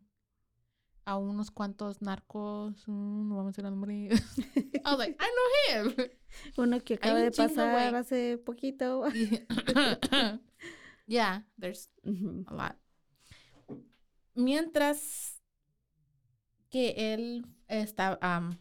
a 1.05 1.17
unos 1.17 1.49
cuantos 1.51 2.01
narcos, 2.01 2.87
mm, 2.87 3.29
no 3.29 3.35
vamos 3.37 3.47
a 3.47 3.51
decir 3.51 3.65
el 3.65 3.71
nombre. 3.71 4.09
I 4.55 4.81
was 4.85 4.97
like, 4.99 5.17
I 5.19 5.27
know 5.27 5.91
him. 5.95 6.09
Uno 6.57 6.79
que 6.81 6.95
acaba 6.95 7.19
de 7.19 7.31
pasar 7.31 7.95
hace 7.95 8.37
poquito. 8.37 9.05
Yeah, 11.07 11.41
there's 11.57 11.89
a 12.05 12.53
lot. 12.53 12.75
Mientras 14.35 15.41
que 16.69 16.93
él 17.13 17.45
está, 17.67 18.19
um, 18.21 18.55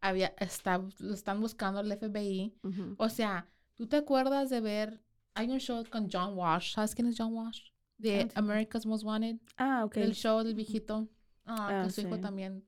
había, 0.00 0.34
está, 0.38 0.78
lo 1.00 1.14
están 1.14 1.40
buscando 1.40 1.80
el 1.80 1.90
FBI. 1.98 2.54
O 2.96 3.08
sea, 3.08 3.48
¿tú 3.74 3.88
te 3.88 3.96
acuerdas 3.96 4.50
de 4.50 4.60
ver? 4.60 5.02
Hay 5.34 5.50
un 5.50 5.58
show 5.58 5.84
con 5.90 6.08
John 6.10 6.36
Walsh. 6.38 6.74
¿Sabes 6.74 6.94
quién 6.94 7.08
es 7.08 7.16
John 7.18 7.32
Walsh? 7.34 7.60
De 7.98 8.20
Ah. 8.22 8.28
America's 8.38 8.86
Most 8.86 9.04
Wanted. 9.04 9.38
Ah, 9.56 9.84
ok. 9.84 9.96
El 9.96 10.14
show 10.14 10.42
del 10.44 10.54
viejito. 10.54 11.08
Ah, 11.44 11.80
Ah, 11.82 11.84
que 11.84 11.90
su 11.90 12.00
hijo 12.02 12.18
también 12.20 12.64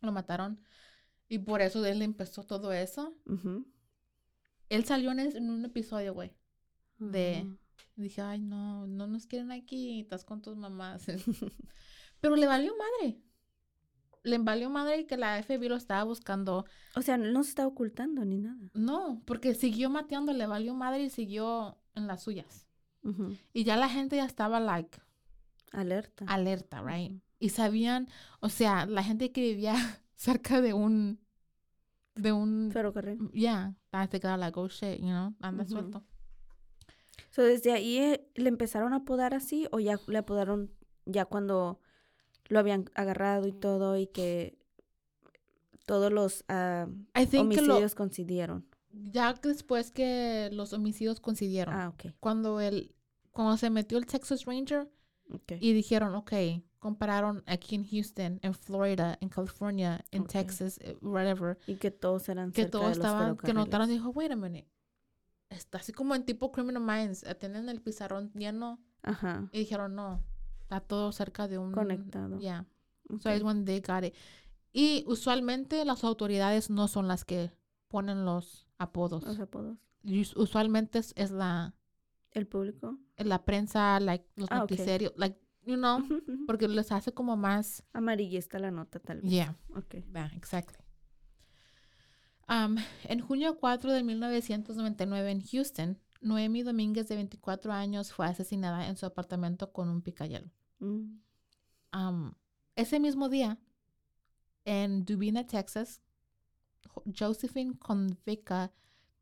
lo 0.00 0.12
mataron. 0.12 0.60
Y 1.28 1.38
por 1.38 1.60
eso 1.62 1.84
él 1.84 2.02
empezó 2.02 2.44
todo 2.44 2.72
eso. 2.72 3.16
Él 4.68 4.84
salió 4.84 5.12
en, 5.12 5.50
un 5.50 5.64
episodio, 5.64 6.14
güey. 6.14 6.32
de- 6.98 7.42
Ujú. 7.44 7.58
Dije, 7.96 8.22
ay, 8.22 8.40
no, 8.40 8.86
no 8.88 9.06
nos 9.06 9.26
quieren 9.26 9.52
aquí, 9.52 10.00
estás 10.00 10.24
con 10.24 10.42
tus 10.42 10.56
mamás. 10.56 11.04
Pero 12.20 12.34
le 12.36 12.46
valió 12.46 12.72
madre. 12.76 13.20
Le 14.24 14.38
valió 14.38 14.68
madre 14.70 15.06
que 15.06 15.16
la 15.16 15.38
FBI 15.42 15.68
lo 15.68 15.76
estaba 15.76 16.02
buscando. 16.04 16.64
O 16.96 17.02
sea, 17.02 17.16
no 17.18 17.42
se 17.44 17.50
está 17.50 17.66
ocultando 17.66 18.24
ni 18.24 18.38
nada. 18.38 18.70
No, 18.74 19.22
porque 19.26 19.54
siguió 19.54 19.90
mateando, 19.90 20.32
le 20.32 20.46
valió 20.46 20.74
madre 20.74 21.04
y 21.04 21.10
siguió 21.10 21.78
en 21.94 22.06
las 22.06 22.22
suyas. 22.22 22.66
Y 23.52 23.64
ya 23.64 23.76
la 23.76 23.88
gente 23.90 24.16
ya 24.16 24.24
estaba, 24.24 24.58
like, 24.60 24.98
Alerta. 25.72 26.24
alerta, 26.26 26.82
right? 26.82 27.20
Y 27.38 27.50
sabían, 27.50 28.08
o 28.40 28.48
sea, 28.48 28.86
la 28.86 29.02
gente 29.02 29.32
que 29.32 29.40
vivía 29.42 29.74
cerca 30.14 30.60
de 30.60 30.72
un, 30.72 31.18
de 32.14 32.32
un, 32.32 32.70
Ferrocarril. 32.72 33.18
yeah, 33.32 33.74
yeah, 33.92 34.06
te 34.08 34.20
queda 34.20 34.36
like, 34.36 34.58
oh 34.58 34.68
shit, 34.68 34.98
you 35.00 35.06
know, 35.08 35.34
anda 35.40 35.64
Ujú. 35.64 35.72
suelto. 35.72 36.04
So, 37.30 37.42
¿Desde 37.42 37.72
ahí 37.72 37.98
eh, 37.98 38.30
le 38.36 38.48
empezaron 38.48 38.92
a 38.92 38.98
apodar 38.98 39.34
así 39.34 39.66
o 39.72 39.80
ya 39.80 39.98
le 40.06 40.18
apodaron 40.18 40.70
ya 41.04 41.24
cuando 41.24 41.80
lo 42.48 42.58
habían 42.60 42.84
agarrado 42.94 43.48
y 43.48 43.52
todo 43.52 43.96
y 43.98 44.06
que 44.06 44.56
todos 45.86 46.12
los 46.12 46.44
lo, 46.48 47.40
homicidios 47.40 47.94
coincidieron? 47.94 48.66
ya 48.92 49.34
después 49.34 49.90
que 49.90 50.48
los 50.52 50.72
homicidios 50.72 51.20
coincidieron, 51.20 51.74
Ah, 51.74 51.88
ok. 51.88 52.14
cuando 52.20 52.60
el, 52.60 52.94
cuando 53.32 53.56
se 53.56 53.68
metió 53.70 53.98
el 53.98 54.06
Texas 54.06 54.44
Ranger 54.44 54.88
okay. 55.30 55.58
y 55.60 55.72
dijeron, 55.72 56.14
ok, 56.14 56.32
compararon 56.78 57.42
aquí 57.46 57.74
en 57.74 57.88
Houston, 57.88 58.38
en 58.42 58.54
Florida, 58.54 59.16
en 59.20 59.28
California, 59.28 60.04
en 60.10 60.22
Ok. 60.22 60.28
Texas, 60.28 60.78
eh, 60.82 60.96
whatever, 61.00 61.58
Y 61.66 61.76
que 61.76 61.90
todos 61.90 62.28
eran 62.28 62.52
que 62.52 62.62
cerca 62.62 62.70
todos 62.72 62.84
de 62.84 62.88
los 62.90 62.98
estaban, 62.98 63.36
que 63.36 63.54
notaron, 63.54 63.88
dijo, 63.88 64.10
wait 64.10 64.30
a 64.30 64.36
minute, 64.36 64.68
está 65.50 65.78
así 65.78 65.92
como 65.92 66.14
en 66.14 66.24
tipo 66.24 66.52
Criminal 66.52 66.82
Minds, 66.82 67.24
tienen 67.38 67.68
el 67.68 67.80
pizarrón 67.80 68.30
lleno 68.34 68.80
Ajá. 69.02 69.48
y 69.52 69.60
dijeron, 69.60 69.94
no, 69.94 70.22
está 70.60 70.80
todo 70.80 71.12
cerca 71.12 71.48
de 71.48 71.58
un... 71.58 71.72
Conectado. 71.72 72.38
Yeah, 72.38 72.66
ok. 73.08 73.22
so 73.22 73.30
es 73.30 73.42
when 73.42 73.64
they 73.64 73.80
got 73.80 74.04
it. 74.04 74.14
Y 74.72 75.04
usualmente 75.06 75.84
las 75.84 76.04
autoridades 76.04 76.68
no 76.68 76.88
son 76.88 77.06
las 77.08 77.24
que 77.24 77.52
ponen 77.88 78.24
los 78.24 78.66
apodos. 78.76 79.24
Los 79.24 79.38
apodos. 79.38 79.78
Usualmente 80.36 80.98
es, 80.98 81.12
es 81.16 81.30
la, 81.30 81.74
El 82.34 82.46
público. 82.46 82.98
la 83.16 83.44
prensa, 83.44 83.98
like, 84.00 84.26
los 84.36 84.48
Ah, 84.50 84.64
ok. 84.64 84.70
noticiarios, 84.70 85.12
like, 85.16 85.38
you 85.64 85.76
know, 85.76 86.02
porque 86.46 86.68
les 86.68 86.90
hace 86.92 87.12
como 87.12 87.36
más... 87.36 87.82
Amarillista 87.92 88.58
la 88.58 88.70
nota, 88.70 88.98
tal 88.98 89.20
vez. 89.22 89.30
Yeah. 89.30 89.56
Ok. 89.76 89.94
Yeah, 90.12 90.30
exactly. 90.36 90.76
Um, 92.48 92.76
en 93.04 93.20
junio 93.20 93.56
4 93.58 93.92
de 93.92 94.02
1999 94.02 95.30
en 95.30 95.40
Houston, 95.42 95.98
Noemi 96.20 96.62
Domínguez, 96.62 97.08
de 97.08 97.16
24 97.16 97.72
años, 97.72 98.12
fue 98.12 98.26
asesinada 98.26 98.86
en 98.88 98.96
su 98.96 99.06
apartamento 99.06 99.72
con 99.72 99.88
un 99.88 100.02
picayelo. 100.02 100.50
Mm. 100.80 101.18
Am, 101.92 102.34
ese 102.76 103.00
mismo 103.00 103.28
día, 103.28 103.58
en 104.64 105.04
Dubina, 105.04 105.46
Texas, 105.46 106.02
Jo- 106.92 107.04
Josephine 107.18 107.78
Convica 107.78 108.72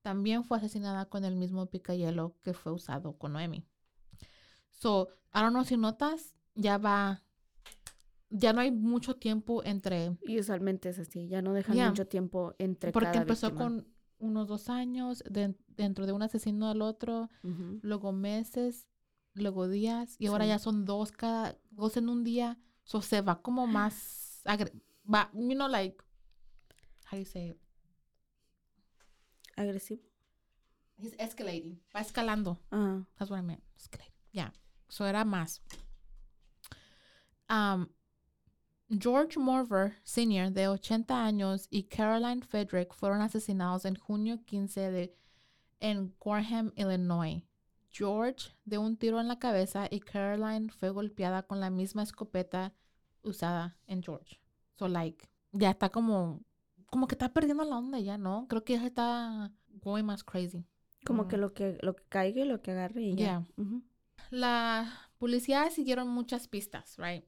también 0.03 0.45
fue 0.45 0.59
asesinada 0.59 1.07
con 1.07 1.25
el 1.25 1.37
mismo 1.37 1.67
picayelo 1.67 2.37
que 2.43 2.53
fue 2.55 2.73
usado 2.73 3.17
con 3.19 3.33
Noemi. 3.33 3.65
So, 4.71 5.09
I 5.35 5.41
don't 5.41 5.53
know 5.53 5.65
si 5.65 5.77
notas, 5.77 6.35
ya 6.55 6.77
va, 6.79 7.23
ya 8.31 8.53
no 8.53 8.61
hay 8.61 8.71
mucho 8.71 9.17
tiempo 9.17 9.63
entre, 9.65 10.17
Y 10.27 10.39
usualmente 10.41 10.89
es 10.89 10.99
así, 10.99 11.29
ya 11.29 11.41
no 11.43 11.53
dejan 11.53 11.77
Ya. 11.77 11.89
mucho 11.89 12.07
tiempo 12.07 12.55
entre 12.59 12.93
porque 12.93 13.07
cada 13.11 13.23
empezó 13.23 13.47
víctima. 13.49 13.65
con 13.71 13.89
unos 14.19 14.49
dos 14.49 14.69
años, 14.69 15.23
de- 15.29 15.57
dentro 15.69 16.07
de 16.07 16.13
un 16.13 16.23
asesino 16.23 16.69
al 16.69 16.83
otro, 16.83 17.29
Ujú. 17.45 17.79
luego 17.83 18.13
meses, 18.13 18.89
luego 19.35 19.69
días, 19.69 20.17
y 20.19 20.27
ahora 20.27 20.45
Sí. 20.45 20.49
ya 20.49 20.59
son 20.59 20.85
dos 20.85 21.13
cada, 21.13 21.57
dos 21.71 21.97
en 21.97 22.09
un 22.09 22.25
día, 22.25 22.59
so 22.85 23.01
se 23.03 23.21
va 23.21 23.41
como 23.41 23.67
más, 23.67 24.43
va, 25.13 25.31
you 25.33 25.55
know, 25.55 25.69
like, 25.69 25.97
how 27.11 27.13
do 27.13 27.19
you 27.19 27.25
say 27.25 27.51
it? 27.51 27.62
Agresivo. 29.57 30.01
He's 30.99 31.15
escalating, 31.17 31.79
va 31.95 32.01
escalando, 32.01 32.59
Ah, 32.71 33.03
that's 33.19 33.31
what 33.31 33.39
I 33.39 33.43
meant, 33.43 33.63
escalating, 33.77 34.13
yeah, 34.33 34.51
so 34.89 35.05
era 35.05 35.25
más. 35.25 35.61
Um, 37.49 37.89
George 38.89 39.39
Morver, 39.39 39.97
Sr., 40.05 40.51
de 40.51 40.69
80 40.69 41.15
años, 41.15 41.67
y 41.71 41.85
Caroline 41.85 42.43
Frederick 42.43 42.95
fueron 42.95 43.21
asesinados 43.23 43.85
en 43.85 43.97
junio 43.97 44.45
15 44.45 44.91
de, 44.91 45.17
en 45.81 46.15
Gorham, 46.21 46.73
Illinois. 46.77 47.43
George 47.91 48.51
de 48.65 48.79
un 48.79 48.97
tiro 48.97 49.21
en 49.21 49.29
la 49.29 49.39
cabeza 49.39 49.87
y 49.91 50.01
Caroline 50.01 50.71
fue 50.71 50.91
golpeada 50.91 51.43
con 51.43 51.61
la 51.61 51.69
misma 51.69 52.03
escopeta 52.03 52.73
usada 53.23 53.77
en 53.87 54.03
George. 54.03 54.41
So, 54.77 54.89
like, 54.89 55.29
ya 55.53 55.71
está 55.71 55.91
como, 55.91 56.41
como 56.93 57.09
que 57.09 57.15
está 57.15 57.33
perdiendo 57.33 57.65
la 57.65 57.79
onda 57.79 57.99
ya, 57.99 58.19
¿no? 58.19 58.47
Creo 58.49 58.63
que 58.65 58.75
ya 58.75 58.85
está 58.87 59.51
going 59.83 60.05
más 60.05 60.23
crazy. 60.23 60.65
como 61.05 61.27
que 61.27 61.37
Mm. 61.37 61.41
lo 61.41 61.53
que 61.55 61.79
lo 61.83 61.97
que 61.97 62.05
caiga 62.09 62.43
y 62.43 62.45
lo 62.45 62.61
que 62.63 62.71
agarre 62.71 63.03
y 63.03 63.11
ya. 63.17 63.17
Yeah. 63.17 63.47
Ujú. 63.57 63.83
La 64.31 64.89
policía 65.19 65.69
siguieron 65.71 66.07
muchas 66.09 66.47
pistas, 66.47 66.97
right? 66.99 67.25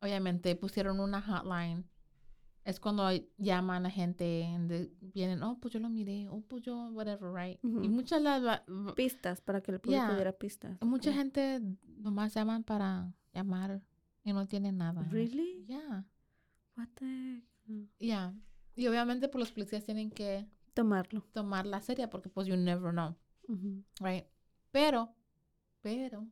Obviamente 0.00 0.56
pusieron 0.56 0.98
una 1.00 1.22
hotline. 1.22 1.84
Es 2.64 2.80
cuando 2.80 3.08
llaman 3.38 3.86
a 3.86 3.90
gente, 3.90 4.48
they 4.68 4.90
vienen, 5.00 5.42
oh, 5.44 5.56
pues 5.60 5.72
yo 5.74 5.78
lo 5.78 5.88
miré, 5.88 6.28
oh, 6.28 6.40
pues 6.48 6.64
yo, 6.64 6.88
whatever, 6.90 7.30
right? 7.32 7.60
Y 7.62 7.88
muchas 7.88 8.20
las, 8.20 8.62
Pistas, 8.96 9.40
para 9.40 9.60
que 9.60 9.70
el 9.70 9.80
público 9.80 10.02
Yeah. 10.04 10.14
diera 10.16 10.32
pistas. 10.32 10.76
mucha 10.82 11.12
gente 11.12 11.60
nomás 11.98 12.34
llaman 12.34 12.64
para 12.64 13.14
llamar 13.32 13.80
y 14.24 14.32
no 14.32 14.44
tienen 14.48 14.78
nada. 14.78 15.02
Really? 15.12 15.64
Yeah, 15.68 16.04
What 16.76 16.88
the 16.96 17.42
yeah. 18.00 18.34
Y 18.76 18.86
obviamente 18.88 19.28
pues 19.28 19.40
los 19.40 19.52
policías 19.52 19.84
tienen 19.84 20.10
que 20.10 20.46
Tomarlo. 20.74 21.22
tomar 21.32 21.66
la 21.66 21.80
seria 21.80 22.08
porque 22.10 22.28
pues 22.28 22.46
you 22.46 22.56
never 22.56 22.92
know. 22.92 23.16
Right. 24.00 24.26
Pero, 24.70 25.14
pero, 25.80 26.26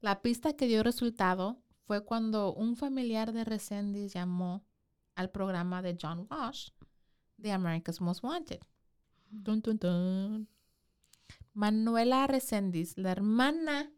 la 0.00 0.22
pista 0.22 0.54
que 0.54 0.66
dio 0.68 0.82
resultado 0.82 1.60
fue 1.86 2.04
cuando 2.04 2.54
un 2.54 2.76
familiar 2.76 3.32
de 3.32 3.44
Resendiz 3.44 4.12
llamó 4.14 4.64
al 5.16 5.30
programa 5.30 5.82
de 5.82 5.96
John 6.00 6.26
Walsh 6.30 6.68
de 7.36 7.50
America's 7.52 8.00
Most 8.00 8.22
Wanted. 8.22 8.60
Dun, 9.30 9.60
dun, 9.60 9.78
dun. 9.78 10.48
Manuela 11.52 12.26
Resendiz, 12.26 12.96
la 12.96 13.10
hermana 13.12 13.90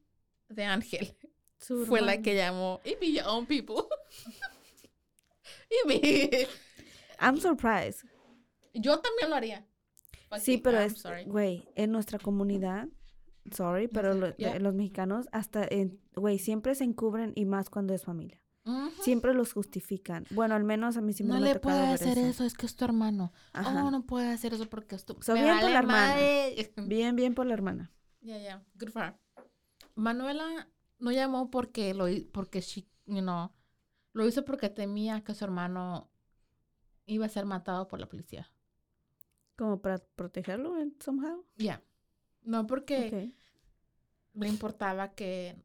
de 0.48 0.64
Ángel, 0.64 1.16
Su 1.58 1.84
fue 1.86 2.00
la 2.00 2.22
que 2.22 2.34
llamó. 2.34 2.80
It 2.84 2.98
be 3.00 3.12
your 3.12 3.26
own 3.26 3.44
people. 3.46 3.86
It 5.70 5.86
be- 5.88 6.48
I'm 7.20 7.38
surprised. 7.38 8.08
Yo 8.74 8.98
también 9.00 9.30
lo 9.30 9.36
haría. 9.36 9.66
But 10.30 10.40
Sí, 10.40 10.58
pero 10.58 10.78
I'm 10.78 10.86
es, 10.86 11.26
güey, 11.26 11.68
en 11.76 11.92
nuestra 11.92 12.18
comunidad, 12.18 12.88
sorry, 13.52 13.88
pero 13.88 14.12
sé, 14.12 14.18
lo- 14.18 14.36
yeah. 14.36 14.58
los 14.58 14.74
mexicanos 14.74 15.28
hasta, 15.32 15.68
güey, 16.14 16.38
siempre 16.38 16.74
se 16.74 16.84
encubren 16.84 17.32
y 17.36 17.44
más 17.44 17.70
cuando 17.70 17.94
es 17.94 18.04
familia. 18.04 18.40
Siempre 19.00 19.32
los 19.32 19.52
justifican. 19.52 20.24
Bueno, 20.30 20.56
al 20.56 20.64
menos 20.64 20.96
a 20.96 21.00
mí 21.00 21.12
no 21.20 21.34
me 21.34 21.36
ha 21.50 21.54
le 21.54 21.60
puede 21.60 21.86
hacer 21.86 22.18
eso. 22.18 22.26
eso. 22.26 22.44
es 22.44 22.54
que 22.54 22.66
es 22.66 22.74
tu 22.74 22.84
hermano. 22.84 23.32
Ajá. 23.52 23.84
Oh, 23.84 23.92
no 23.92 24.04
puede 24.06 24.28
hacer 24.32 24.54
eso 24.54 24.68
porque 24.68 24.96
es 24.96 25.04
tu. 25.04 25.16
So, 25.22 25.34
me 25.34 25.44
bien 25.44 25.60
por 25.60 25.70
la 25.70 25.78
hermana. 25.78 26.08
madre. 26.14 26.72
Bien, 26.88 27.14
bien 27.14 27.34
por 27.36 27.46
la 27.46 27.54
hermana. 27.54 27.92
Yeah, 28.22 28.38
yeah. 28.40 28.64
Good 28.74 28.88
for 28.90 29.02
her. 29.04 29.14
Manuela 29.94 30.68
no 30.98 31.12
llamó 31.12 31.48
porque 31.50 31.94
lo 31.94 32.08
hi- 32.08 32.28
porque 32.32 32.60
she, 32.60 32.88
you 33.06 33.20
know, 33.20 33.52
lo 34.12 34.26
hizo 34.26 34.44
porque 34.44 34.68
temía 34.68 35.22
que 35.22 35.34
su 35.34 35.44
hermano 35.44 36.10
iba 37.06 37.26
a 37.26 37.28
ser 37.28 37.44
matado 37.46 37.86
por 37.88 38.00
la 38.00 38.06
policía. 38.08 38.50
Como 39.56 39.80
para 39.80 39.98
protegerlo 39.98 40.78
en 40.78 40.94
somehow. 41.00 41.44
Yeah. 41.56 41.82
No 42.42 42.66
porque 42.66 43.06
Ok. 43.06 43.34
le 44.34 44.48
importaba 44.48 45.14
que 45.14 45.56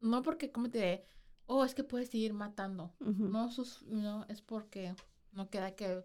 no 0.00 0.22
porque 0.22 0.52
como 0.52 0.70
te 0.70 0.78
diré, 0.78 1.04
oh, 1.46 1.64
es 1.64 1.74
que 1.74 1.82
puede 1.84 2.06
seguir 2.06 2.32
matando. 2.32 2.92
No 3.00 3.50
sus, 3.50 3.82
no 3.82 4.24
es 4.28 4.40
porque 4.42 4.94
no 5.32 5.48
queda 5.50 5.74
que 5.74 6.04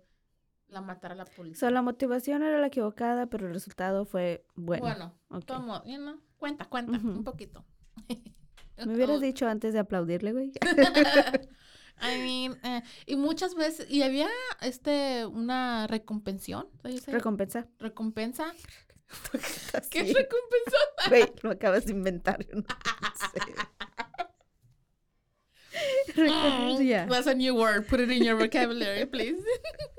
la 0.69 0.81
matara 0.81 1.15
la 1.15 1.25
policía. 1.25 1.59
So, 1.67 1.69
la 1.71 1.81
motivación 1.81 2.43
era 2.43 2.59
la 2.59 2.67
equivocada, 2.67 3.27
pero 3.27 3.47
el 3.47 3.53
resultado 3.53 4.05
fue 4.05 4.45
bueno. 4.55 4.83
Bueno, 4.83 5.13
ok. 5.29 5.45
tomo, 5.45 5.83
you 5.85 5.97
know, 5.97 6.19
cuenta, 6.37 6.65
cuenta, 6.65 6.97
un 6.97 7.23
poquito. 7.23 7.65
Me 8.85 8.93
hubieras 8.93 9.17
Oh, 9.17 9.21
dicho 9.21 9.47
antes 9.47 9.73
de 9.73 9.79
aplaudirle, 9.79 10.31
güey. 10.31 10.51
I 12.01 12.17
mean, 12.19 12.59
eh, 12.63 12.81
y 13.05 13.15
muchas 13.15 13.55
veces, 13.55 13.87
y 13.89 14.01
había 14.03 14.27
este, 14.61 15.25
una 15.25 15.87
recompensión. 15.87 16.67
Recompensa. 17.07 17.67
recompensa. 17.79 18.53
¿Qué 19.89 20.05
Sí. 20.05 20.13
recompensa? 20.13 20.77
Güey, 21.09 21.25
lo 21.41 21.51
acabas 21.51 21.85
de 21.85 21.91
inventar. 21.93 22.45
no 22.53 22.61
sé. 22.61 23.41
Recompensa, 26.15 26.83
ya. 26.83 27.07
That's 27.07 27.27
a 27.27 27.33
new 27.35 27.55
word, 27.55 27.87
put 27.87 27.99
it 27.99 28.09
in 28.11 28.23
your 28.23 28.37
vocabulary, 28.37 29.05
please. 29.05 29.41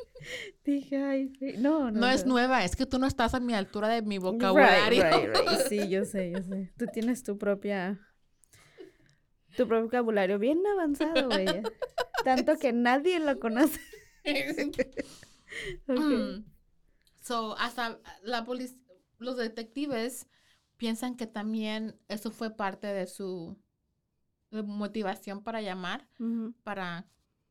Dije, 0.64 0.96
ay, 0.96 1.32
no, 1.58 1.90
no. 1.90 2.00
No 2.00 2.08
es 2.08 2.26
nueva, 2.26 2.64
es 2.64 2.76
que 2.76 2.84
tú 2.86 2.98
no 2.98 3.06
estás 3.06 3.34
a 3.34 3.40
mi 3.40 3.54
altura 3.54 3.88
de 3.88 4.02
mi 4.02 4.16
Right, 4.18 4.22
vocabulario. 4.22 5.02
right, 5.02 5.28
right. 5.34 5.60
Sí, 5.68 5.88
yo 5.88 6.04
sé, 6.04 6.32
yo 6.32 6.42
sé. 6.42 6.72
Tú 6.76 6.86
tienes 6.92 7.22
tu 7.22 7.38
propia. 7.38 7.98
Tu 9.60 9.68
propio 9.68 9.84
vocabulario 9.84 10.38
bien 10.38 10.62
avanzado. 10.66 11.28
Tanto 12.24 12.56
que 12.58 12.72
nadie 12.72 13.20
lo 13.20 13.38
conoce. 13.38 13.80
Ok. 14.24 14.86
Mm. 15.88 16.44
So, 17.22 17.56
hasta 17.58 17.98
la 18.22 18.46
polic- 18.46 18.78
los 19.18 19.36
detectives 19.36 20.28
piensan 20.76 21.16
que 21.16 21.26
también 21.26 21.98
eso 22.06 22.30
fue 22.30 22.50
parte 22.56 22.86
de 22.86 23.08
su 23.08 23.58
motivación 24.52 25.42
para 25.42 25.60
llamar, 25.60 26.06
para 26.62 27.06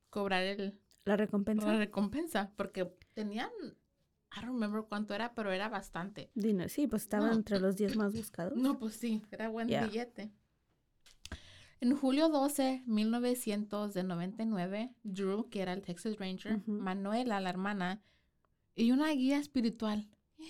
cobrar 0.09 0.43
el, 0.43 0.79
La 1.03 1.17
recompensa. 1.17 1.67
la 1.67 1.77
recompensa, 1.77 2.51
porque 2.55 2.85
tenían, 3.13 3.49
I 3.65 4.39
don't 4.41 4.53
remember 4.53 4.83
cuánto 4.87 5.13
era, 5.13 5.33
pero 5.35 5.51
era 5.51 5.67
bastante. 5.67 6.31
Dinero. 6.35 6.69
Sí, 6.69 6.87
pues 6.87 7.01
estaba 7.03 7.27
No. 7.27 7.33
entre 7.33 7.59
los 7.59 7.75
10 7.75 7.97
más 7.97 8.13
buscados. 8.13 8.55
No, 8.57 8.79
pues 8.79 8.95
sí, 8.95 9.21
era 9.29 9.49
buen 9.49 9.67
Yeah. 9.67 9.85
billete. 9.87 10.31
En 11.81 11.95
julio 11.95 12.27
12, 12.27 12.83
1999, 12.85 14.93
Drew, 15.03 15.49
que 15.49 15.61
era 15.61 15.73
el 15.73 15.81
Texas 15.81 16.17
Ranger, 16.17 16.57
Ujú. 16.57 16.71
Manuela, 16.71 17.39
la 17.39 17.49
hermana, 17.49 18.03
y 18.75 18.91
una 18.91 19.09
guía 19.11 19.39
espiritual. 19.39 20.09
Eh, 20.37 20.43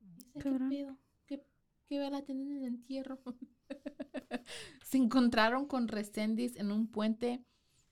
dice, 0.00 0.38
¿Qué 0.40 0.50
pedo? 0.68 0.98
¿Qué, 1.26 1.42
qué 1.86 1.98
vela 1.98 2.22
tienen 2.22 2.50
en 2.50 2.56
el 2.58 2.64
entierro? 2.64 3.22
Se 4.84 4.98
encontraron 4.98 5.66
con 5.66 5.88
Resendiz 5.88 6.56
en 6.56 6.70
un 6.70 6.90
puente 6.90 7.42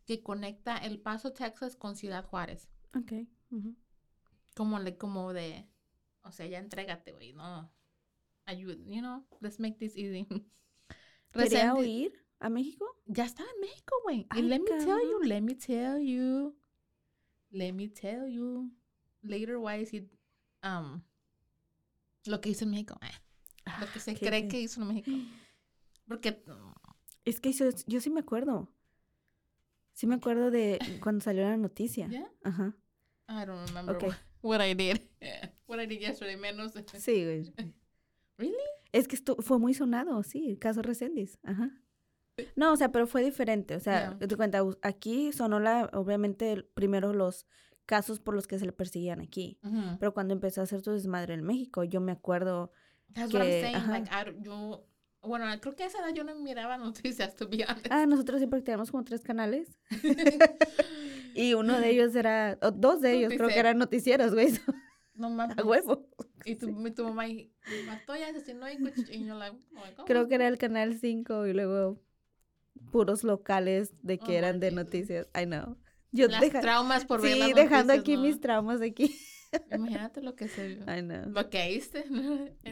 que 0.06 0.22
conecta 0.22 0.76
El 0.76 1.00
Paso, 1.00 1.32
Texas, 1.32 1.76
con 1.76 1.96
Ciudad 1.96 2.26
Juárez. 2.26 2.68
Ok. 2.94 3.12
Como, 4.54 4.78
le, 4.80 4.98
como 4.98 5.32
de, 5.32 5.66
o 6.24 6.32
sea, 6.32 6.46
ya 6.46 6.58
entrégate, 6.58 7.12
güey, 7.12 7.32
no. 7.32 7.72
Ayuda, 8.44 8.74
you 8.84 9.00
know, 9.00 9.24
let's 9.40 9.60
make 9.60 9.78
this 9.78 9.96
easy. 9.96 10.26
¿Quería 11.32 11.74
huir 11.74 12.12
a 12.42 12.50
México? 12.50 12.86
ya 13.06 13.24
estaba 13.24 13.48
en 13.54 13.60
México, 13.60 13.94
güey. 14.04 14.26
Y 14.36 14.42
let 14.42 14.58
me 14.60 14.66
tell 14.78 15.00
you, 15.00 15.22
let 15.22 15.40
me 15.40 15.54
tell 15.54 15.98
you, 16.00 16.56
let 17.50 17.72
me 17.72 17.88
tell 17.88 18.26
you, 18.28 18.70
later 19.22 19.58
why 19.58 19.80
is 19.82 19.92
he, 19.92 20.08
um, 20.62 21.02
lo 22.26 22.40
que 22.40 22.50
hizo 22.50 22.64
en 22.64 22.70
México, 22.70 22.98
eh, 23.02 23.10
lo 23.80 23.86
que 23.92 24.00
se 24.00 24.12
Ah, 24.12 24.14
qué 24.14 24.26
cree 24.26 24.48
que 24.48 24.60
hizo 24.60 24.80
en 24.82 24.88
México. 24.88 25.10
Porque, 26.06 26.32
mm, 26.46 26.72
Es 27.24 27.40
que 27.40 27.52
yo, 27.52 27.66
yo 27.86 28.00
sí 28.00 28.10
me 28.10 28.20
acuerdo. 28.20 28.68
Sí 29.92 30.06
me 30.06 30.14
acuerdo 30.16 30.50
de 30.50 30.78
cuando 31.02 31.22
salió 31.22 31.44
la 31.44 31.56
noticia. 31.56 32.08
¿ya? 32.08 32.28
Ajá. 32.42 32.76
I 33.28 33.46
don't 33.46 33.68
remember 33.68 33.96
Ok. 33.96 34.02
what, 34.04 34.16
what 34.42 34.60
I 34.66 34.74
did. 34.74 35.00
what 35.66 35.78
I 35.80 35.86
did 35.86 36.00
yesterday, 36.00 36.36
menos. 36.36 36.72
Sí, 36.98 37.24
güey. 37.24 37.52
Really? 38.38 38.56
Es 38.92 39.06
que 39.06 39.14
esto 39.14 39.36
fue 39.40 39.58
muy 39.58 39.72
sonado, 39.74 40.22
sí, 40.22 40.48
el 40.48 40.58
caso 40.58 40.82
Resendiz. 40.82 41.38
Ajá. 41.44 41.70
No, 42.56 42.72
o 42.72 42.76
sea, 42.76 42.90
pero 42.92 43.06
fue 43.06 43.22
diferente. 43.22 43.76
O 43.76 43.80
sea, 43.80 44.16
Ya. 44.18 44.26
te 44.28 44.36
cuenta, 44.36 44.62
aquí 44.82 45.32
sonó 45.32 45.60
la, 45.60 45.90
obviamente, 45.92 46.64
primero 46.74 47.12
los 47.12 47.46
casos 47.86 48.20
por 48.20 48.34
los 48.34 48.46
que 48.46 48.58
se 48.58 48.64
le 48.66 48.72
perseguían 48.72 49.20
aquí. 49.20 49.58
Ujú. 49.62 49.98
Pero 49.98 50.14
cuando 50.14 50.32
empezó 50.34 50.60
a 50.60 50.64
hacer 50.64 50.80
su 50.80 50.92
desmadre 50.92 51.34
en 51.34 51.42
México, 51.42 51.84
yo 51.84 52.00
me 52.00 52.12
acuerdo. 52.12 52.70
That's 53.12 53.32
what 53.34 53.42
I'm 53.42 53.50
que- 53.50 53.60
saying. 53.62 53.88
Like, 53.90 54.10
I 54.10 54.42
yo, 54.42 54.86
bueno, 55.22 55.44
creo 55.60 55.76
que 55.76 55.82
a 55.82 55.86
esa 55.86 55.98
edad 55.98 56.14
yo 56.14 56.24
no 56.24 56.34
miraba 56.36 56.78
noticias, 56.78 57.34
to 57.36 57.48
be 57.48 57.64
honest. 57.68 57.86
Ah, 57.90 58.06
nosotros 58.06 58.38
siempre 58.38 58.62
teníamos 58.62 58.90
como 58.90 59.04
tres 59.04 59.20
canales. 59.22 59.78
y 61.34 61.54
uno 61.54 61.78
de 61.80 61.90
ellos 61.90 62.14
era, 62.14 62.58
o 62.62 62.70
dos 62.70 63.00
de 63.00 63.12
ellos 63.12 63.32
creo 63.36 63.48
que 63.48 63.58
eran 63.58 63.78
noticieros, 63.78 64.32
güey. 64.32 64.48
No 65.14 65.28
mames. 65.30 65.58
A 65.58 65.64
huevo. 65.64 66.08
Y 66.44 66.56
tu, 66.56 66.72
mi, 66.72 66.90
tu 66.90 67.04
mamá 67.04 67.28
y 67.28 67.32
y 67.32 67.52
y, 69.10 69.26
yo 69.26 69.34
like, 69.38 69.56
oh. 69.98 70.04
Creo 70.06 70.26
que 70.26 70.34
era 70.36 70.48
el 70.48 70.58
canal 70.58 70.98
5 70.98 71.46
y 71.46 71.52
luego 71.52 72.00
puros 72.92 73.24
locales 73.24 73.92
de 74.02 74.18
que 74.18 74.32
Oh, 74.36 74.38
eran 74.38 74.60
de 74.60 74.70
noticias. 74.70 75.26
I 75.34 75.46
know. 75.46 75.76
Yo 76.12 76.28
Las 76.28 76.40
deja- 76.42 76.60
traumas 76.60 77.04
por 77.06 77.20
ver 77.20 77.32
sí, 77.32 77.38
las 77.40 77.54
dejando 77.54 77.94
noticias, 77.94 78.00
aquí 78.00 78.16
¿no? 78.16 78.22
mis 78.22 78.40
traumas 78.40 78.80
aquí. 78.82 79.18
Imagínate 79.72 80.22
lo 80.22 80.36
que 80.36 80.46
se... 80.46 80.72
I 80.72 81.00
know. 81.02 81.28
Lo 81.30 81.50
que 81.50 81.72
hiciste. 81.72 82.04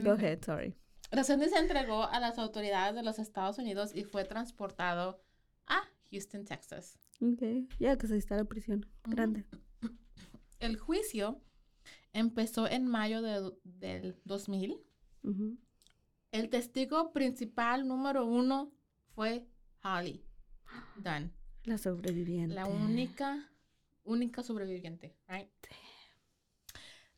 Go 0.03 0.13
ahead, 0.13 0.41
sorry. 0.45 0.77
Resendiz 1.11 1.51
se 1.51 1.59
entregó 1.59 2.05
a 2.05 2.21
las 2.21 2.39
autoridades 2.39 2.95
de 2.95 3.03
los 3.03 3.19
Estados 3.19 3.59
Unidos 3.59 3.91
y 3.95 4.05
fue 4.05 4.25
transportado 4.25 5.21
a 5.67 5.81
Houston, 6.13 6.45
Texas. 6.45 6.99
Okay. 7.21 7.69
Ya 7.81 7.99
que 7.99 8.07
se 8.07 8.17
está 8.17 8.37
la 8.37 8.45
prisión. 8.45 8.87
Grande. 9.05 9.45
El 10.61 10.77
juicio 10.79 11.41
empezó 12.13 12.69
en 12.69 12.87
mayo 12.87 13.23
de- 13.23 13.53
del 13.65 14.17
2000. 14.25 14.77
Ujú. 15.25 15.57
El 16.33 16.49
testigo 16.49 17.13
principal 17.13 17.89
número 17.89 18.25
uno 18.27 18.73
fue 19.15 19.47
Holly 19.83 20.25
Dunn, 20.97 21.33
La 21.65 21.79
sobreviviente. 21.79 22.55
la 22.55 22.67
única, 22.67 23.51
única 24.05 24.43
sobreviviente, 24.43 25.17
right? 25.29 25.51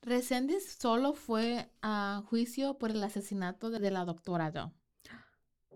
Resendiz 0.01 0.77
solo 0.79 1.15
fue 1.15 1.71
a 1.81 2.23
juicio 2.27 2.77
por 2.79 2.91
el 2.91 3.03
asesinato 3.03 3.71
de, 3.71 3.91
la 3.91 4.05
doctora 4.05 4.51
Doe. 4.51 4.73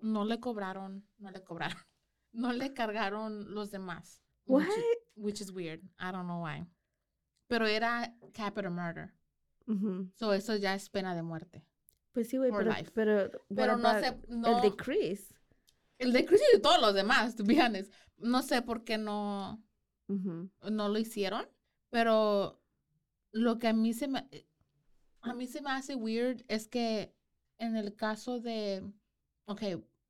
No 0.03 0.25
le 0.25 0.41
cobraron, 0.41 1.07
no 1.19 1.31
le 1.31 1.43
cobraron, 1.45 1.79
no 2.33 2.53
le 2.53 2.73
cargaron 2.73 3.55
los 3.55 3.71
demás. 3.71 4.23
What? 4.47 4.63
Which 4.63 4.69
is, 4.69 4.85
which 5.15 5.41
is 5.41 5.53
weird. 5.53 5.81
I 5.99 6.11
don't 6.11 6.27
know 6.27 6.45
why. 6.45 6.67
Pero 7.49 7.67
era 7.67 8.17
capital 8.33 8.73
murder. 8.73 9.13
So 10.15 10.33
eso 10.33 10.55
ya 10.57 10.75
es 10.75 10.89
pena 10.89 11.15
de 11.15 11.23
muerte. 11.23 11.65
Pues 12.13 12.29
sí, 12.29 12.37
güey, 12.37 12.53
pero, 12.53 12.73
pero, 12.95 13.31
Pero 13.55 13.77
no 13.77 14.01
sé, 14.01 14.17
no. 14.29 14.57
El 14.57 14.63
de 14.63 14.77
Chris. 14.77 15.35
El 15.99 16.13
de 16.13 16.25
Chris 16.25 16.41
y 16.53 16.57
de 16.57 16.63
todos 16.63 16.81
los 16.81 16.95
demás, 16.95 17.37
to 17.37 17.45
be 17.45 17.61
honest. 17.61 17.93
No 18.19 18.43
sé 18.43 18.63
por 18.63 18.85
qué 18.85 18.99
no, 18.99 19.63
Ujú. 20.09 20.51
no 20.71 20.89
lo 20.89 20.99
hicieron, 20.99 21.49
pero 21.91 22.61
lo 23.33 23.59
que 23.59 23.69
a 23.69 23.73
mí 23.73 23.93
se 23.95 24.09
me, 24.09 24.29
a 25.23 25.35
mí 25.35 25.47
se 25.47 25.61
me 25.63 25.71
hace 25.71 25.95
weird 25.95 26.45
es 26.49 26.69
que 26.69 27.15
en 27.59 27.77
el 27.77 27.95
caso 27.95 28.41
de, 28.41 28.83
ok, 29.47 29.63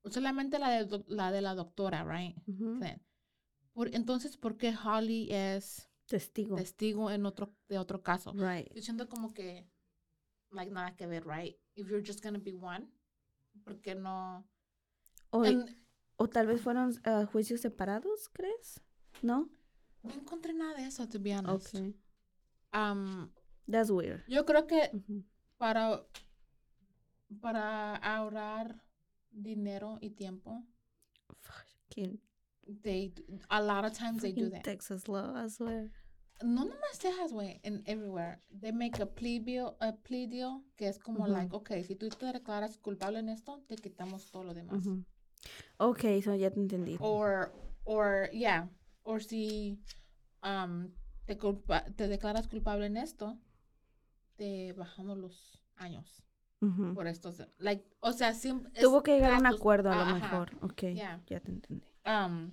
solamente 0.09 0.59
la 0.59 0.69
de, 0.69 1.03
la 1.07 1.31
de 1.31 1.41
la 1.41 1.55
doctora, 1.55 2.03
right? 2.03 2.37
Ujú. 2.47 2.79
Sí. 2.81 2.89
Por, 3.73 3.93
entonces, 3.95 4.37
¿por 4.37 4.57
qué 4.57 4.73
Holly 4.75 5.27
es 5.31 5.89
Testigo. 6.07 6.55
testigo 6.55 7.11
en 7.11 7.25
otro, 7.25 7.53
de 7.67 7.77
otro 7.77 8.01
caso? 8.01 8.33
right. 8.33 8.73
Yo 8.73 8.81
siento 8.81 9.07
como 9.07 9.33
que, 9.33 9.67
like, 10.51 10.71
nada 10.71 10.95
que 10.95 11.05
ver, 11.07 11.25
right? 11.27 11.57
If 11.75 11.87
you're 11.89 12.03
just 12.05 12.23
gonna 12.23 12.39
be 12.39 12.53
one, 12.53 12.89
¿por 13.63 13.79
qué 13.81 13.93
no? 13.93 14.47
O, 15.31 15.43
En- 15.45 15.65
o 16.17 16.27
tal 16.27 16.47
vez 16.47 16.61
fueron 16.61 16.93
ah, 17.03 17.25
juicios 17.31 17.61
separados, 17.61 18.29
¿crees? 18.29 18.81
¿No? 19.21 19.49
no 20.03 20.13
encontré 20.13 20.53
nada 20.53 20.75
de 20.75 20.85
eso, 20.85 21.07
to 21.07 21.19
be 21.19 21.35
honest. 21.35 21.75
Okay. 21.75 21.93
Um, 22.73 23.29
That's 23.69 23.89
weird. 23.89 24.23
yo 24.27 24.45
creo 24.45 24.65
que 24.67 24.89
Ujú. 24.93 25.23
para, 25.57 26.05
para 27.41 27.95
ahorrar 27.97 28.83
dinero 29.31 29.97
y 30.01 30.11
tiempo, 30.11 30.63
Fucking, 31.41 32.19
they, 32.83 33.13
a 33.49 33.61
lot 33.61 33.85
of 33.85 33.93
times 33.97 34.21
they 34.21 34.31
do 34.33 34.49
that. 34.49 34.63
Texas 34.63 35.07
law, 35.07 35.33
I 35.35 35.49
swear. 35.49 35.91
No 36.43 36.65
nomás 36.65 36.99
Texas, 36.99 37.31
güey, 37.33 37.59
en 37.63 37.81
everywhere. 37.85 38.41
They 38.51 38.71
make 38.71 39.01
a 39.01 39.07
plea 39.07 39.39
deal, 39.39 39.75
a 39.79 39.93
plea 39.95 40.27
deal 40.27 40.63
que 40.75 40.87
es 40.87 40.99
como 40.99 41.23
Ujú. 41.23 41.31
like, 41.31 41.53
okay, 41.55 41.83
si 41.83 41.95
tú 41.95 42.07
te 42.09 42.27
declaras 42.27 42.77
culpable 42.77 43.19
en 43.19 43.29
esto, 43.29 43.63
te 43.67 43.75
quitamos 43.75 44.29
todo 44.31 44.43
lo 44.43 44.53
demás. 44.53 44.85
Ujú. 44.85 45.03
Ok, 45.77 46.03
eso 46.05 46.33
ya 46.35 46.51
te 46.51 46.59
entendí. 46.59 46.97
Or, 46.99 47.51
or, 47.83 48.29
yeah, 48.31 48.69
or 49.03 49.21
si 49.23 49.79
um, 50.43 50.91
te, 51.25 51.37
culpa- 51.37 51.85
te 51.95 52.07
declaras 52.07 52.47
culpable 52.47 52.85
en 52.87 52.97
esto, 52.97 53.37
te 54.35 54.73
bajamos 54.73 55.17
los 55.17 55.63
años 55.75 56.23
por 56.95 57.05
estos, 57.07 57.43
like, 57.59 57.85
o 57.99 58.13
sea, 58.13 58.33
sim- 58.33 58.63
Tuvo 58.81 59.03
que 59.03 59.13
llegar 59.13 59.33
a 59.33 59.37
un 59.37 59.45
acuerdo 59.45 59.91
a 59.91 59.95
lo 59.95 60.01
ajá. 60.01 60.13
mejor. 60.15 60.57
Ok, 60.63 60.81
Yeah. 60.93 61.21
ya 61.27 61.39
te 61.39 61.51
entendí. 61.51 61.85
Um, 62.05 62.51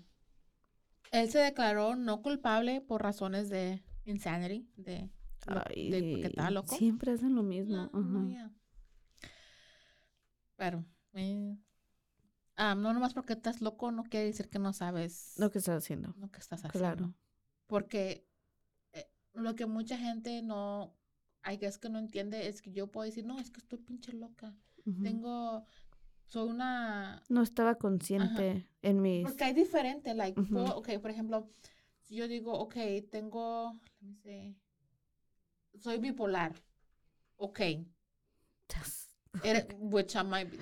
él 1.11 1.31
se 1.31 1.39
declaró 1.39 1.97
no 1.97 2.21
culpable 2.21 2.83
por 2.83 3.03
razones 3.03 3.49
de 3.49 3.83
insanity, 4.05 4.69
de, 4.77 5.09
lo- 5.47 5.61
de 5.61 6.01
que 6.21 6.27
estaba 6.27 6.49
Ay, 6.49 6.55
loco. 6.55 6.77
Siempre 6.77 7.13
hacen 7.13 7.35
lo 7.35 7.43
mismo. 7.43 7.77
No, 7.77 7.91
no, 8.01 8.19
ajá. 8.21 8.29
yeah. 8.29 8.51
Pero, 10.57 10.85
eh, 11.15 11.57
um, 12.59 12.81
no 12.83 12.93
nomás 12.93 13.15
porque 13.15 13.33
estás 13.35 13.61
loco 13.61 13.91
no 13.91 14.05
quiere 14.05 14.27
decir 14.27 14.49
que 14.49 14.59
no 14.59 14.73
sabes 14.73 15.35
Lo 15.39 15.51
que 15.51 15.59
estás 15.59 15.77
haciendo. 15.83 16.15
lo 16.19 16.31
que 16.31 16.39
estás 16.41 16.65
haciendo. 16.65 16.79
Claro. 16.79 17.15
Porque 17.67 18.27
eh, 18.93 19.11
lo 19.33 19.55
que 19.55 19.67
mucha 19.67 19.97
gente 19.99 20.43
no, 20.43 20.95
hay 21.43 21.59
que 21.59 21.67
es 21.67 21.79
que 21.79 21.89
no 21.89 21.99
entiende 21.99 22.49
es 22.49 22.63
que 22.63 22.73
yo 22.73 22.91
puedo 22.91 23.07
decir, 23.07 23.25
no, 23.25 23.39
es 23.39 23.51
que 23.51 23.61
estoy 23.61 23.79
pinche 23.79 24.13
loca. 24.13 24.55
Tengo, 25.03 25.65
soy 26.27 26.51
una... 26.51 27.23
No 27.31 27.41
estaba 27.43 27.77
consciente 27.77 28.69
en 28.83 29.01
mis... 29.01 29.25
Porque 29.27 29.45
hay 29.45 29.55
diferente, 29.55 30.13
like, 30.15 30.39
puedo- 30.43 30.77
ok, 30.77 30.99
por 31.01 31.11
ejemplo, 31.11 31.49
si 32.03 32.17
yo 32.17 32.29
digo, 32.29 32.53
ok, 32.53 32.75
tengo, 33.11 33.81
let 34.01 34.09
me 34.09 34.15
see, 34.23 34.57
soy 35.81 35.97
bipolar, 35.99 36.55
ok, 37.37 37.61
eres, 39.43 39.67
which 39.79 40.15
I 40.15 40.23
might 40.23 40.51
be, 40.51 40.59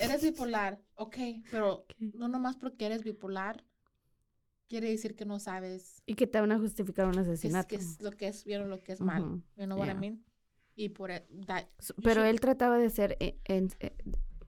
eres 0.00 0.22
bipolar, 0.22 0.80
ok, 0.94 1.16
pero 1.50 1.86
no 1.98 2.28
nomás 2.28 2.56
porque 2.56 2.86
eres 2.86 3.02
bipolar, 3.04 3.64
quiere 4.68 4.90
decir 4.90 5.14
que 5.14 5.24
no 5.24 5.38
sabes 5.38 6.02
Y 6.06 6.14
que 6.14 6.26
te 6.26 6.40
van 6.40 6.52
a 6.52 6.58
justificar 6.58 7.06
un 7.06 7.12
qué 7.14 7.20
es, 7.20 7.28
asesinato. 7.28 7.68
qué 7.68 7.76
es 7.76 8.00
lo 8.00 8.10
que 8.12 8.28
es 8.28 8.44
bien 8.44 8.62
o 8.62 8.66
lo 8.66 8.82
que 8.82 8.92
es 8.92 9.00
mal, 9.00 9.22
Ujú. 9.22 9.42
you 9.56 9.64
know 9.64 9.78
what 9.78 9.86
I 9.86 9.90
yeah. 9.90 10.00
mean? 10.00 10.24
Y 10.74 10.90
por 10.90 11.10
e- 11.10 11.26
that, 11.46 11.66
you 11.88 11.94
Pero 12.02 12.20
should- 12.22 12.28
él 12.30 12.40
trataba 12.40 12.78
de 12.78 12.90
ser 12.90 13.16
eh, 13.20 13.38
en- 13.44 13.70
eh, 13.80 13.96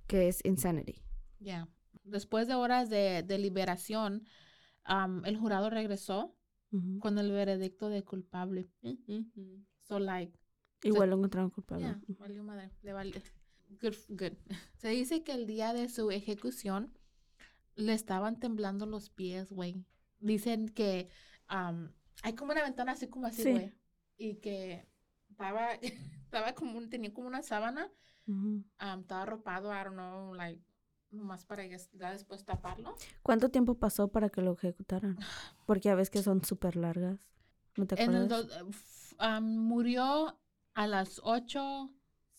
que 0.07 0.29
es 0.29 0.45
insanity. 0.45 1.03
yeah. 1.41 1.69
Después 2.05 2.49
de 2.49 2.55
horas 2.55 2.89
de, 2.89 3.23
de 3.23 3.39
liberación, 3.39 4.25
um, 4.89 5.25
el 5.27 5.37
jurado 5.37 5.69
regresó 5.71 6.35
Ujú. 6.73 6.99
con 7.01 7.19
el 7.19 7.31
veredicto 7.33 7.89
de 7.91 8.03
culpable. 8.03 8.71
So 9.83 9.99
like, 9.99 10.39
Igual 10.83 11.11
lo 11.11 11.17
encontraron 11.17 11.51
culpable. 11.51 11.85
yeah, 11.85 12.01
valió 12.19 12.45
madre, 12.45 12.71
le 12.83 12.93
valió. 12.93 13.21
Good, 13.81 13.95
good. 14.09 14.33
Se 14.79 14.89
dice 14.89 15.23
que 15.23 15.33
el 15.33 15.47
día 15.47 15.73
de 15.73 15.89
su 15.89 16.11
ejecución 16.11 16.93
le 17.75 17.93
estaban 17.93 18.39
temblando 18.41 18.87
los 18.87 19.11
pies, 19.11 19.51
güey. 19.53 19.85
Dicen 20.21 20.69
que 20.69 21.09
um, 21.51 21.91
hay 22.23 22.35
como 22.35 22.53
una 22.53 22.63
ventana 22.63 22.93
así 22.93 23.07
como 23.09 23.27
así, 23.27 23.43
Sí. 23.43 23.51
güey. 23.53 23.73
Y 24.17 24.35
que 24.37 24.89
estaba, 25.31 25.73
estaba 26.25 26.55
como 26.55 26.89
tenía 26.89 27.13
como 27.13 27.29
una 27.29 27.43
sábana, 27.43 27.91
Ujú. 28.27 28.39
um, 28.39 29.01
estaba 29.01 29.23
arropado, 29.23 29.71
I 29.73 29.85
don't 29.85 29.93
know, 29.95 30.35
like, 30.35 30.61
nomás 31.11 31.45
para 31.45 31.65
ya, 31.67 31.79
después 32.13 32.45
taparlo. 32.45 32.95
¿Cuánto 33.23 33.49
tiempo 33.51 33.79
pasó 33.79 34.09
para 34.09 34.29
que 34.29 34.43
lo 34.43 34.53
ejecutaran? 34.55 35.17
Porque 35.67 35.89
a 35.91 35.95
veces 35.95 36.11
que 36.11 36.23
son 36.23 36.45
súper 36.45 36.75
largas. 36.77 37.21
¿No 37.77 37.87
te 37.87 38.03
En 38.03 38.11
el 38.15 38.25
acuerdas? 38.25 38.49
do- 38.49 38.69
f- 38.71 39.15
um, 39.25 39.45
murió 39.59 40.37
a 40.75 40.87
las 40.89 41.21
8, 41.23 41.91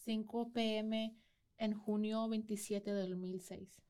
5 0.10 0.52
pm 0.54 1.16
en 1.58 1.74
junio 1.74 2.28
27 2.30 2.92
del 2.94 3.12
2006. 3.12 3.82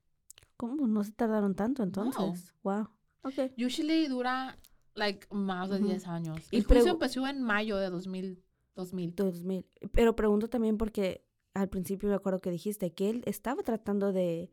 ¿Cómo? 0.57 0.85
No 0.87 1.03
se 1.05 1.13
tardaron 1.13 1.55
tanto 1.55 1.81
entonces. 1.83 2.53
Wow. 2.63 2.89
Ok. 3.23 3.51
Usually 3.57 4.07
dura 4.07 4.57
like 4.95 5.27
más 5.31 5.69
de 5.69 5.77
Ujú. 5.77 5.87
10 5.87 6.07
años. 6.07 6.37
Y 6.51 6.57
El 6.57 6.63
juicio 6.65 6.85
pregu- 6.85 6.93
empezó 6.95 7.25
en 7.27 7.41
mayo 7.41 7.77
de 7.77 7.89
2000. 7.89 8.43
2000. 8.75 9.15
2000. 9.15 9.65
Pero 9.93 10.15
pregunto 10.15 10.49
también 10.49 10.77
porque 10.77 11.23
al 11.53 11.69
principio 11.69 12.09
me 12.09 12.15
acuerdo 12.15 12.41
que 12.41 12.51
dijiste 12.51 12.91
que 12.93 13.09
él 13.09 13.23
estaba 13.25 13.63
tratando 13.63 14.11
de, 14.11 14.51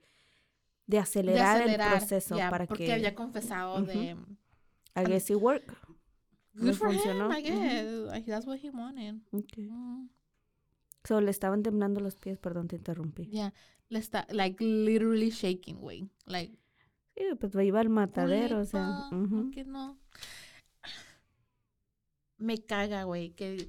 de 0.86 0.96
De 0.96 0.98
acelerar, 0.98 1.56
acelerar, 1.62 1.92
el 1.94 1.98
proceso 1.98 2.36
ya, 2.36 2.48
para 2.50 2.66
porque 2.66 2.86
que 2.86 2.92
había 2.92 3.14
confesado 3.16 3.76
Ujú. 3.82 3.86
de 3.86 4.16
I 4.94 5.04
guess 5.04 5.28
it 5.30 5.36
worked. 5.36 5.68
good 6.54 6.62
Le 6.66 6.72
for 6.74 6.92
funcionó. 6.92 7.26
him, 7.26 7.32
I 7.38 7.42
guess. 7.42 7.86
Like, 8.12 8.30
that's 8.30 8.46
what 8.46 8.58
he 8.62 8.70
wanted. 8.70 9.20
Okay. 9.32 9.68
So, 11.06 11.20
le 11.20 11.30
estaban 11.30 11.62
temblando 11.62 12.00
los 12.00 12.16
pies, 12.16 12.38
perdón, 12.38 12.68
te 12.68 12.76
interrumpí. 12.76 13.26
Yeah. 13.26 13.52
Le 13.88 13.98
está, 13.98 14.26
like, 14.30 14.62
literally 14.64 15.30
shaking, 15.30 15.78
güey. 15.80 16.08
Like, 16.26 16.58
Sí, 17.16 17.22
pues 17.40 17.54
iba 17.54 17.80
al 17.80 17.88
matadero, 17.88 18.60
o 18.60 18.64
sea. 18.64 19.06
"Pulipa, 19.08 19.08
¿por 19.10 19.18
ujú. 19.38 19.50
qué 19.50 19.64
no? 19.64 19.98
Me 22.38 22.58
caga, 22.62 23.04
güey, 23.04 23.30
que 23.30 23.68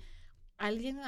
alguien 0.57 0.99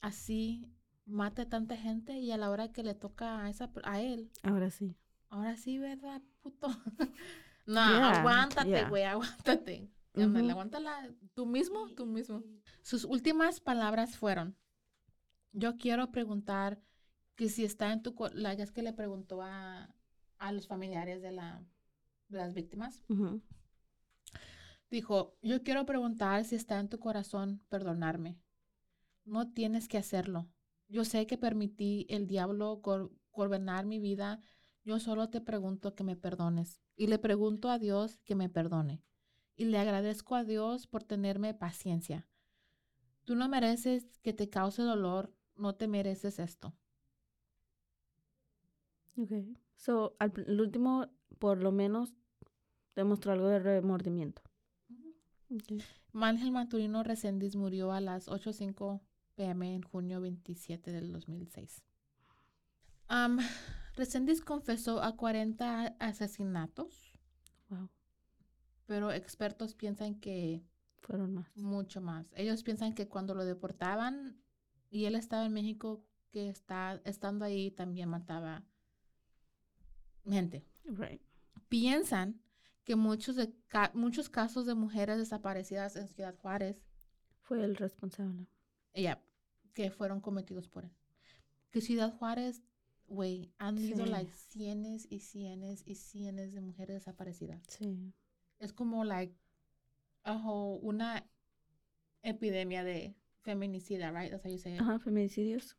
así 0.00 0.66
mate 1.04 1.42
a 1.42 1.48
tanta 1.48 1.76
gente 1.76 2.18
y 2.18 2.32
a 2.32 2.36
la 2.36 2.50
hora 2.50 2.72
que 2.72 2.82
le 2.82 2.94
toca 2.94 3.44
a, 3.44 3.48
esa, 3.50 3.70
a 3.84 4.00
él, 4.00 4.30
Ahora 4.42 4.70
sí. 4.70 4.96
ahora 5.28 5.56
sí, 5.56 5.78
¿verdad, 5.78 6.20
puto? 6.42 6.68
no, 7.66 7.74
Yeah, 7.90 8.20
aguántate, 8.20 8.68
yeah. 8.70 8.88
güey, 8.88 9.04
aguántate. 9.04 9.88
Ujú. 10.14 10.50
aguántala 10.50 11.08
tú 11.34 11.46
mismo, 11.46 11.86
tú 11.94 12.06
mismo. 12.06 12.42
Sus 12.82 13.04
últimas 13.04 13.60
palabras 13.60 14.16
fueron, 14.16 14.56
yo 15.56 15.78
quiero 15.78 16.12
preguntar 16.12 16.80
que 17.34 17.48
si 17.48 17.64
está 17.64 17.92
en 17.92 18.02
tu... 18.02 18.14
La 18.34 18.54
ya 18.54 18.64
es 18.64 18.72
que 18.72 18.82
le 18.82 18.92
preguntó 18.92 19.42
a, 19.42 19.94
a 20.38 20.52
los 20.52 20.66
familiares 20.66 21.22
de, 21.22 21.32
la, 21.32 21.64
de 22.28 22.38
las 22.38 22.52
víctimas. 22.52 23.04
Dijo, 24.90 25.36
yo 25.42 25.62
quiero 25.62 25.86
preguntar 25.86 26.44
si 26.44 26.56
está 26.56 26.78
en 26.78 26.88
tu 26.88 26.98
corazón 26.98 27.62
perdonarme. 27.68 28.38
No 29.24 29.50
tienes 29.50 29.88
que 29.88 29.98
hacerlo. 29.98 30.48
Yo 30.88 31.04
sé 31.04 31.26
que 31.26 31.38
permití 31.38 32.06
el 32.10 32.26
diablo 32.26 32.80
gobernar 33.32 33.86
mi 33.86 33.98
vida. 33.98 34.40
Yo 34.84 35.00
solo 35.00 35.30
te 35.30 35.40
pregunto 35.40 35.94
que 35.94 36.04
me 36.04 36.16
perdones. 36.16 36.80
Y 36.96 37.08
le 37.08 37.18
pregunto 37.18 37.70
a 37.70 37.78
Dios 37.78 38.18
que 38.24 38.34
me 38.34 38.48
perdone. 38.48 39.02
Y 39.56 39.64
le 39.64 39.78
agradezco 39.78 40.34
a 40.34 40.44
Dios 40.44 40.86
por 40.86 41.02
tenerme 41.02 41.54
paciencia. 41.54 42.28
Tú 43.24 43.34
no 43.34 43.48
mereces 43.48 44.18
que 44.22 44.32
te 44.32 44.48
cause 44.48 44.82
dolor. 44.82 45.34
No 45.56 45.74
te 45.74 45.88
mereces 45.88 46.38
esto. 46.38 46.74
Ok. 49.16 49.32
So, 49.76 50.16
al, 50.18 50.32
el 50.46 50.60
último, 50.60 51.06
por 51.38 51.58
lo 51.62 51.72
menos, 51.72 52.14
demostró 52.94 53.32
algo 53.32 53.48
de 53.48 53.58
remordimiento. 53.58 54.42
Ok. 55.50 55.82
Ángel 56.14 56.50
Maturino 56.50 57.02
Reséndiz 57.02 57.56
murió 57.56 57.92
a 57.92 58.00
las 58.00 58.28
8.05 58.28 59.00
pm 59.36 59.74
en 59.74 59.82
junio 59.82 60.20
27 60.20 60.92
del 60.92 61.12
2006. 61.12 61.82
Am, 63.08 63.38
Reséndiz 63.96 64.40
confesó 64.42 65.02
a 65.02 65.16
40 65.16 65.96
asesinatos, 66.00 67.12
Wow. 67.68 67.88
pero 68.86 69.10
expertos 69.12 69.74
piensan 69.74 70.14
que 70.20 70.62
Fueron 71.02 71.34
más. 71.34 71.56
mucho 71.56 72.00
más. 72.00 72.30
Ellos 72.36 72.62
piensan 72.62 72.94
que 72.94 73.08
cuando 73.08 73.34
lo 73.34 73.44
deportaban 73.44 74.36
y 74.90 75.04
él 75.06 75.14
estaba 75.14 75.44
en 75.46 75.52
México, 75.52 76.04
que 76.30 76.48
está, 76.48 77.00
estando 77.04 77.44
ahí 77.44 77.70
también 77.70 78.08
mataba 78.08 78.64
gente. 80.28 80.64
Right. 80.84 81.20
Piensan 81.68 82.40
que 82.84 82.96
muchos, 82.96 83.36
de 83.36 83.52
ca- 83.68 83.90
muchos 83.94 84.28
casos 84.28 84.66
de 84.66 84.74
mujeres 84.74 85.18
desaparecidas 85.18 85.96
en 85.96 86.08
Ciudad 86.08 86.36
Juárez 86.38 86.82
Fue 87.42 87.62
el 87.64 87.76
responsable. 87.76 88.46
Ya, 88.94 89.22
que 89.72 89.90
fueron 89.92 90.20
cometidos 90.20 90.68
por 90.68 90.84
él. 90.84 90.90
Que 91.70 91.80
Ciudad 91.80 92.12
Juárez, 92.16 92.62
güey, 93.06 93.52
han 93.58 93.78
ido 93.78 94.04
Sí. 94.04 94.10
like 94.10 94.32
cienes 94.32 95.06
y 95.10 95.20
cienes 95.20 95.82
y 95.86 95.94
cienes 95.94 96.52
de 96.52 96.60
mujeres 96.60 96.96
desaparecidas. 96.96 97.62
Sí. 97.68 98.12
Es 98.58 98.72
como 98.72 99.04
like 99.04 99.36
una 100.80 101.24
epidemia 102.22 102.82
de 102.82 103.14
feminicida, 103.46 104.10
right? 104.12 104.30
That's 104.30 104.44
how 104.44 104.50
you 104.50 104.58
say 104.58 104.74
it. 104.74 104.80
Ajá, 104.80 104.98
feminicidios. 104.98 105.76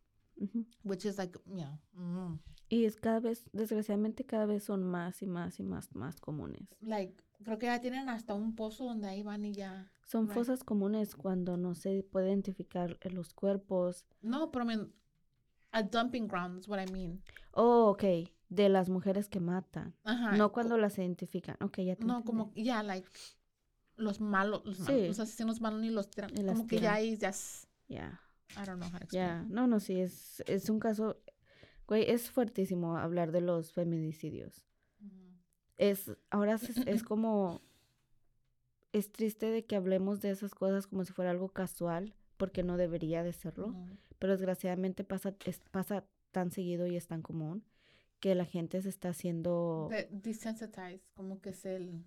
Which 0.84 1.06
is 1.06 1.18
like, 1.18 1.38
yeah. 1.54 1.78
mm. 1.94 2.40
Y 2.70 2.86
es 2.86 2.96
cada 2.98 3.20
vez, 3.20 3.46
desgraciadamente, 3.54 4.26
cada 4.26 4.46
vez 4.46 4.64
son 4.64 4.84
más 4.84 5.22
y 5.22 5.26
más 5.28 5.60
y 5.60 5.64
más, 5.64 5.94
más 5.96 6.20
comunes. 6.20 6.68
Like, 6.82 7.24
creo 7.44 7.58
que 7.58 7.66
ya 7.68 7.80
tienen 7.80 8.10
hasta 8.10 8.34
un 8.34 8.56
pozo 8.56 8.86
donde 8.86 9.08
ahí 9.08 9.24
van 9.24 9.46
y 9.46 9.54
ya. 9.54 9.90
Son 10.04 10.26
Right. 10.28 10.34
fosas 10.38 10.64
comunes 10.64 11.16
cuando 11.16 11.56
no 11.58 11.76
se 11.76 12.04
puede 12.04 12.28
identificar 12.30 12.98
los 13.12 13.34
cuerpos. 13.34 14.06
No, 14.22 14.52
pero 14.52 14.64
I 14.66 14.68
mean, 14.68 14.94
a 15.72 15.82
dumping 15.84 16.28
ground 16.28 16.60
is 16.60 16.68
what 16.68 16.80
I 16.80 16.92
mean. 16.92 17.22
Oh, 17.54 17.90
ok. 17.92 18.04
De 18.50 18.70
las 18.70 18.90
mujeres 18.90 19.28
que 19.30 19.40
matan. 19.40 19.94
Ajá. 20.04 20.36
No 20.38 20.52
cuando 20.52 20.78
las 20.78 20.98
identifican. 20.98 21.56
Ok, 21.62 21.80
ya 21.80 21.96
te 21.96 22.06
No, 22.06 22.18
entendí. 22.20 22.26
como, 22.26 22.54
ya, 22.56 22.84
like, 22.84 23.10
los 23.98 24.22
malos, 24.22 24.64
los, 24.66 24.80
malos, 24.80 25.02
Sí. 25.02 25.08
los 25.08 25.20
asesinos 25.20 25.60
malos 25.62 25.82
ni 25.82 25.90
los 25.90 26.10
tiran. 26.10 26.32
Como 26.34 26.68
que 26.68 26.80
ya 26.80 26.94
ahí, 26.94 27.18
ya, 27.18 27.32
Ya, 27.90 28.22
I 28.52 28.66
don't 28.66 28.78
know 28.80 28.88
how 28.90 28.98
to 29.00 29.04
explain. 29.06 29.50
No, 29.52 29.68
no, 29.68 29.80
sí, 29.80 30.00
es, 30.00 30.42
es 30.48 30.70
un 30.70 30.80
caso... 30.80 31.20
Güey, 31.88 32.10
es 32.10 32.30
fuertísimo 32.30 32.98
hablar 32.98 33.32
de 33.32 33.42
los 33.42 33.72
feminicidios. 33.72 34.66
Es, 35.78 36.12
ahora 36.30 36.56
es, 36.56 36.78
es 36.78 37.04
como... 37.04 37.62
Es 38.94 39.12
triste 39.12 39.48
de 39.48 39.66
que 39.66 39.76
hablemos 39.76 40.22
de 40.22 40.32
esas 40.32 40.56
cosas 40.56 40.88
como 40.88 41.04
si 41.04 41.14
fuera 41.14 41.32
algo 41.32 41.50
casual, 41.50 42.16
porque 42.38 42.64
no 42.64 42.78
debería 42.78 43.24
de 43.24 43.34
serlo. 43.34 43.76
Pero 44.20 44.34
desgraciadamente 44.34 45.04
pasa, 45.04 45.36
es- 45.46 45.62
pasa 45.72 46.06
tan 46.32 46.52
seguido 46.52 46.88
y 46.88 46.96
es 46.96 47.08
tan 47.08 47.22
común 47.22 47.64
que 48.20 48.34
la 48.34 48.46
gente 48.46 48.82
se 48.82 48.90
está 48.90 49.10
haciendo... 49.10 49.88
De- 49.92 50.08
desensitized, 50.12 51.02
como 51.14 51.40
que 51.42 51.50
es 51.50 51.66
el, 51.66 52.04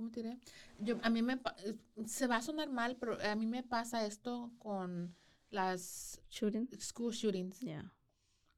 ¿cómo 0.00 0.10
te 0.10 0.22
diré? 0.22 0.38
Yo, 0.80 0.98
a 1.02 1.10
mí 1.10 1.20
me, 1.20 1.34
eh, 1.34 1.76
se 2.06 2.26
va 2.26 2.36
a 2.36 2.42
sonar 2.42 2.70
mal, 2.70 2.96
pero 2.96 3.18
a 3.22 3.34
mí 3.36 3.44
me 3.44 3.62
pasa 3.62 4.06
esto 4.06 4.50
con 4.58 5.14
las 5.50 6.22
Shooting. 6.30 6.68
school 6.78 7.12
shootings. 7.12 7.60
Ya, 7.60 7.92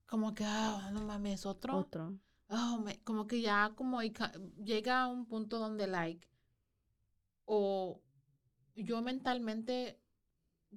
Como 0.07 0.35
que, 0.35 0.45
ah, 0.47 0.91
no 0.93 1.01
mames, 1.01 1.45
otro. 1.47 1.81
otro. 1.81 2.15
Oh, 2.49 2.79
me- 2.85 3.01
como 3.03 3.27
que 3.27 3.41
ya 3.41 3.73
como 3.75 4.01
llega 4.03 5.03
a 5.03 5.09
un 5.09 5.27
punto 5.27 5.59
donde 5.59 5.89
like 5.89 6.29
o 7.47 8.01
yo 8.77 9.03
mentalmente 9.03 9.99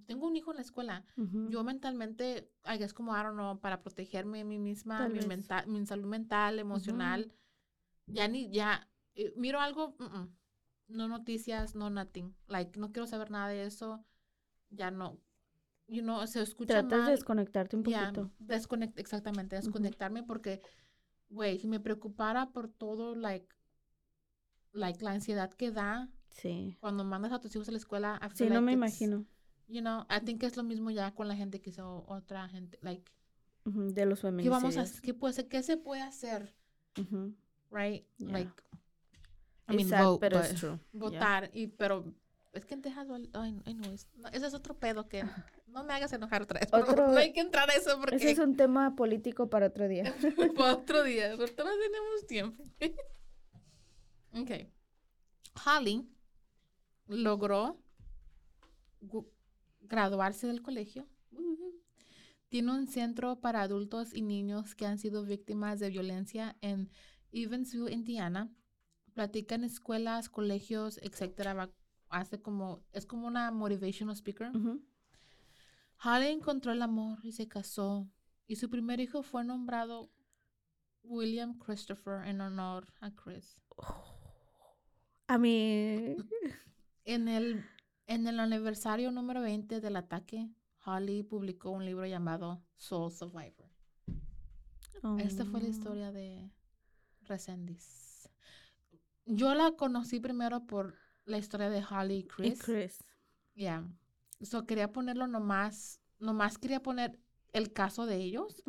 tengo 0.08 0.28
un 0.28 0.36
hijo 0.36 0.52
en 0.52 0.58
la 0.58 0.64
escuela 0.64 1.06
yo 1.52 1.64
mentalmente 1.64 2.50
es 2.80 2.94
como 2.94 3.14
I 3.16 3.22
don't 3.24 3.36
know 3.36 3.60
para 3.60 3.82
protegerme 3.84 4.42
a 4.42 4.46
mí 4.46 4.58
misma 4.58 5.08
mi, 5.10 5.20
vez. 5.20 5.28
menta- 5.28 5.66
mi 5.68 5.86
salud 5.86 6.08
mental 6.08 6.60
emocional 6.60 7.32
ya 8.08 8.28
ni 8.28 8.50
ya 8.52 8.88
eh, 9.16 9.34
miro 9.38 9.60
algo 9.60 9.96
mm, 10.00 10.28
no 10.88 11.08
noticias 11.08 11.76
no 11.76 11.90
nothing 11.90 12.34
like 12.48 12.80
no 12.80 12.92
quiero 12.92 13.08
saber 13.08 13.32
nada 13.32 13.48
de 13.50 13.64
eso 13.66 14.04
ya 14.70 14.92
no 14.92 15.18
you 15.88 16.02
know 16.02 16.26
se 16.28 16.42
escucha 16.42 16.74
Tratas 16.74 16.90
de 16.92 16.98
mal 16.98 17.12
desconectarte 17.12 17.76
un 17.76 17.84
poquito. 17.84 18.32
desconect- 18.40 18.98
exactamente, 19.00 19.56
desconectarme 19.56 20.24
porque, 20.24 20.62
güey, 21.30 21.60
si 21.60 21.68
me 21.68 21.80
preocupara 21.80 22.50
por 22.52 22.70
todo, 22.70 23.14
like, 23.16 23.48
like, 24.74 25.04
la 25.04 25.12
ansiedad 25.12 25.52
que 25.54 25.72
da 25.72 26.10
Sí. 26.32 26.76
cuando 26.80 27.04
mandas 27.04 27.32
a 27.32 27.40
tus 27.40 27.56
hijos 27.56 27.70
a 27.70 27.72
la 27.72 27.78
escuela. 27.78 28.20
I 28.22 28.30
Sí, 28.32 28.36
feel 28.46 28.50
no 28.50 28.56
like 28.62 28.66
me 28.66 28.74
imagino. 28.74 29.26
You 29.68 29.82
know, 29.82 30.06
I 30.10 30.24
think 30.24 30.44
es 30.44 30.58
lo 30.58 30.64
mismo 30.64 30.92
ya 30.92 31.14
con 31.14 31.28
la 31.28 31.36
gente 31.36 31.62
que 31.62 31.70
hizo 31.70 32.04
otra 32.08 32.48
gente, 32.50 32.78
like, 32.82 33.12
Ujú, 33.66 33.94
De 33.94 34.06
los 34.06 34.20
¿qué 34.20 34.28
feminicidios. 34.28 34.62
vamos 34.64 34.78
a? 34.78 35.02
¿Qué, 35.02 35.14
puede? 35.16 35.48
¿Qué 35.48 35.64
se 35.64 35.78
puede 35.78 36.02
hacer? 36.02 36.54
Ujú. 37.00 37.36
Right? 37.72 38.06
Yeah. 38.18 38.32
Like, 38.32 38.54
I 39.68 39.76
mean, 39.76 39.90
sad, 39.90 40.04
vote, 40.06 40.20
pero 40.20 40.38
but- 40.40 40.46
es 40.46 40.56
true. 40.60 40.80
Ya. 40.94 41.00
votar, 41.00 41.50
y, 41.54 41.68
pero 41.68 42.14
es 42.54 42.66
que 42.66 42.74
en 42.74 42.82
Texas, 42.82 43.08
ay, 43.34 43.62
anyways, 43.66 44.08
no, 44.16 44.30
ese 44.30 44.48
es 44.48 44.54
otro 44.54 44.78
pedo 44.78 45.08
que 45.08 45.24
no 45.68 45.84
me 45.84 45.94
hagas 45.94 46.14
enojar 46.14 46.42
otra 46.44 46.60
vez. 46.60 46.70
Otro- 46.72 47.08
no 47.12 47.18
hay 47.18 47.34
que 47.34 47.42
entrar 47.42 47.70
a 47.70 47.74
eso 47.74 48.00
porque 48.00 48.16
Ese 48.16 48.32
es 48.32 48.40
un 48.40 48.56
tema 48.56 48.96
político 48.96 49.50
para 49.50 49.68
otro 49.68 49.88
día. 49.88 50.14
para 50.58 50.74
otro 50.76 51.04
día, 51.04 51.34
pero 51.38 51.52
todavía 51.54 51.80
tenemos 51.86 52.28
tiempo. 52.28 52.64
ok. 54.34 54.70
Holly 55.66 56.10
logró 57.08 57.82
graduarse 59.82 60.48
del 60.48 60.62
colegio. 60.62 61.08
Tiene 62.50 62.72
un 62.72 62.88
centro 62.88 63.42
para 63.42 63.62
adultos 63.62 64.14
y 64.14 64.22
niños 64.22 64.76
que 64.76 64.86
han 64.86 64.98
sido 64.98 65.26
víctimas 65.26 65.80
de 65.80 65.90
violencia 65.90 66.56
en 66.62 66.90
Evansville, 67.32 67.92
Indiana. 67.92 68.50
Platica 69.16 69.56
en 69.56 69.64
escuelas, 69.64 70.30
colegios, 70.30 71.00
etcétera. 71.02 71.56
Va- 71.56 71.72
Hace 72.10 72.40
como, 72.40 72.86
es 72.94 73.08
como 73.08 73.26
una 73.26 73.50
motivational 73.50 74.16
speaker. 74.16 74.56
Ujú. 74.56 74.80
Holly 76.04 76.28
encontró 76.28 76.72
el 76.72 76.84
amor 76.84 77.18
y 77.24 77.32
se 77.32 77.48
casó. 77.48 78.08
Y 78.46 78.58
su 78.58 78.70
primer 78.70 79.00
hijo 79.00 79.24
fue 79.24 79.44
nombrado 79.44 80.12
William 81.02 81.58
Christopher 81.58 82.28
en 82.28 82.42
honor 82.42 82.94
a 83.02 83.10
Chris. 83.16 83.58
A 85.28 85.38
mí... 85.38 86.16
En 87.08 87.28
el, 87.28 87.64
en 88.08 88.26
el 88.26 88.40
aniversario 88.40 89.12
número 89.12 89.40
20 89.42 89.80
del 89.80 89.96
ataque, 89.96 90.50
Holly 90.86 91.22
publicó 91.22 91.70
un 91.70 91.86
libro 91.86 92.08
llamado 92.08 92.64
Soul 92.78 93.12
Survivor. 93.12 93.70
Esta 95.20 95.46
fue 95.46 95.60
la 95.62 95.68
Oh. 95.68 95.70
historia 95.70 96.12
de 96.12 96.50
Resendiz. 97.22 98.05
Yo 99.26 99.54
la 99.56 99.72
conocí 99.72 100.20
primero 100.20 100.66
por 100.66 100.96
la 101.26 101.38
historia 101.38 101.70
de 101.70 101.84
Holly 101.84 102.16
y 102.16 102.20
Y 102.20 102.24
Chris. 102.24 102.62
Chris. 102.64 103.04
Ya. 103.56 103.84
So 104.42 104.66
quería 104.66 104.92
ponerlo 104.92 105.28
nomás, 105.28 106.00
nomás 106.20 106.58
quería 106.58 106.82
poner 106.84 107.20
el 107.54 107.72
caso 107.74 108.06
de 108.06 108.18
ellos, 108.18 108.64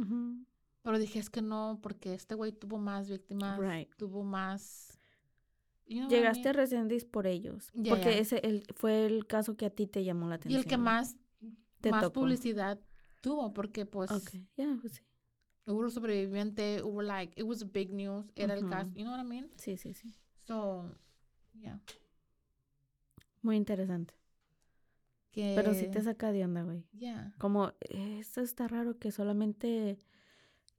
pero 0.83 0.99
dije, 0.99 1.19
es 1.19 1.29
que 1.29 1.43
no, 1.43 1.79
porque 1.83 2.15
este 2.15 2.35
güey 2.35 2.53
tuvo 2.53 2.79
más 2.79 3.09
víctimas, 3.11 3.59
Right. 3.59 3.93
tuvo 3.97 4.23
más... 4.23 4.99
you 5.87 5.97
know 5.99 6.07
what 6.07 6.13
I 6.13 6.15
Llegaste 6.17 6.49
a 6.49 6.53
mean? 6.53 6.55
Resendiz 6.55 7.05
por 7.05 7.27
ellos. 7.27 7.71
Ya, 7.75 7.91
porque 7.91 8.19
ese 8.21 8.39
el, 8.39 8.63
fue 8.77 9.05
el 9.07 9.27
caso 9.27 9.57
que 9.57 9.67
a 9.67 9.71
ti 9.71 9.87
te 9.89 10.05
llamó 10.05 10.29
la 10.29 10.37
Y 10.37 10.37
atención. 10.37 10.61
el 10.63 10.67
que 10.69 10.77
más, 10.79 11.17
Te 11.81 11.91
más 11.91 12.03
tocó. 12.05 12.21
publicidad 12.21 12.79
tuvo, 13.21 13.53
porque 13.53 13.85
pues 13.87 14.11
Ok, 14.13 14.31
ya, 14.57 14.79
pues 14.81 14.95
sí. 14.95 15.03
hubo 15.67 15.81
un 15.81 15.91
sobreviviente, 15.91 16.83
hubo 16.85 17.03
like, 17.03 17.39
it 17.41 17.45
was 17.47 17.71
big 17.73 17.93
news, 17.93 18.25
era 18.37 18.55
el 18.55 18.67
caso, 18.69 18.89
you 18.95 19.03
know 19.03 19.13
what 19.13 19.25
I 19.25 19.29
mean? 19.29 19.51
Sí, 19.57 19.77
sí, 19.77 19.93
sí. 19.95 20.15
So, 20.47 20.91
yeah. 21.55 21.79
Muy 23.43 23.57
interesante. 23.57 24.15
Que, 25.33 25.53
Pero 25.55 25.75
sí 25.75 25.89
te 25.89 26.03
saca 26.03 26.33
de 26.33 26.45
onda, 26.45 26.63
güey. 26.63 26.85
Yeah. 26.99 27.35
Como, 27.39 27.73
esto 27.81 28.41
está 28.41 28.69
raro 28.69 28.99
que 28.99 29.13
solamente... 29.13 29.99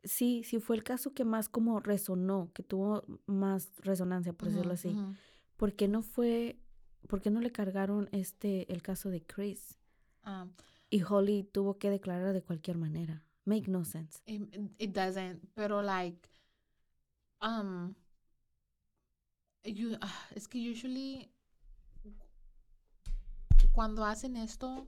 Sí, 0.04 0.44
sí 0.46 0.60
fue 0.60 0.78
el 0.78 0.84
caso 0.84 1.14
que 1.14 1.26
más 1.26 1.50
como 1.50 1.80
resonó, 1.80 2.50
que 2.54 2.64
tuvo 2.64 3.04
más 3.26 3.70
resonancia, 3.84 4.32
por 4.34 4.48
decirlo 4.50 4.74
Ujú, 4.74 4.80
así. 4.80 4.88
ujú. 4.90 5.16
¿Por 5.58 5.74
qué 5.74 5.88
no 5.88 6.02
fue... 6.02 6.58
¿Por 7.08 7.22
qué 7.22 7.30
no 7.30 7.40
le 7.42 7.52
cargaron 7.52 8.10
este, 8.12 8.72
el 8.72 8.82
caso 8.82 9.10
de 9.10 9.22
Chris? 9.22 9.78
Um, 10.26 10.50
Y 10.90 11.02
Holly 11.04 11.44
tuvo 11.44 11.78
que 11.78 11.90
declarar 11.90 12.34
de 12.34 12.42
cualquier 12.42 12.78
manera. 12.78 13.24
Make 13.46 13.70
no 13.70 13.86
sense. 13.86 14.22
it, 14.26 14.42
it 14.78 14.94
doesn't, 14.94 15.42
pero 15.56 15.82
like, 15.82 16.30
um, 17.42 17.94
you, 19.74 19.98
ah, 20.02 20.28
es 20.36 20.48
que 20.48 20.60
usually 20.60 21.32
cuando 23.72 24.04
hacen 24.04 24.38
esto, 24.38 24.88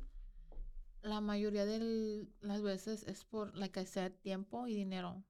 la 1.03 1.21
mayoría 1.21 1.65
de 1.65 2.27
las 2.41 2.61
veces 2.61 3.03
es 3.03 3.23
por, 3.23 3.55
like 3.55 3.80
I 3.80 3.86
said, 3.86 4.13
tiempo 4.21 4.67
y 4.67 4.73
dinero, 4.75 5.23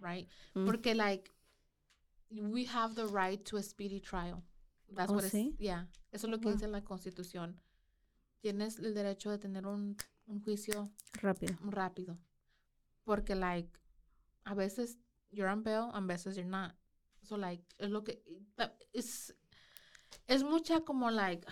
right? 0.00 0.28
Mm. 0.54 0.66
Porque 0.66 0.94
like, 0.94 1.30
we 2.30 2.64
have 2.66 2.94
the 2.94 3.06
right 3.06 3.44
to 3.44 3.56
a 3.56 3.62
speedy 3.62 4.00
trial. 4.00 4.42
That's 4.92 5.10
Oh, 5.10 5.14
what 5.16 5.24
¿sí? 5.24 5.54
yeah, 5.58 5.86
eso 6.12 6.26
es 6.26 6.30
lo 6.30 6.38
que 6.38 6.48
Wow. 6.48 6.54
dice 6.54 6.68
la 6.68 6.82
Constitución. 6.82 7.60
Tienes 8.42 8.78
el 8.78 8.94
derecho 8.94 9.30
de 9.30 9.38
tener 9.38 9.66
un, 9.66 9.96
un 10.26 10.40
juicio 10.42 10.90
Rápido. 11.22 11.56
rápido. 11.62 12.18
Porque, 13.04 13.34
like, 13.34 13.70
a 14.44 14.54
veces 14.54 14.98
you're 15.30 15.48
on 15.50 15.62
bail, 15.62 15.90
a 15.94 16.00
veces 16.00 16.36
you're 16.36 16.48
not. 16.48 16.74
So, 17.24 17.36
like, 17.36 17.64
es 17.78 17.90
lo 17.90 18.04
que. 18.04 18.22
Es, 18.92 19.34
es 20.26 20.42
mucha 20.44 20.80
como, 20.82 21.10
like. 21.10 21.46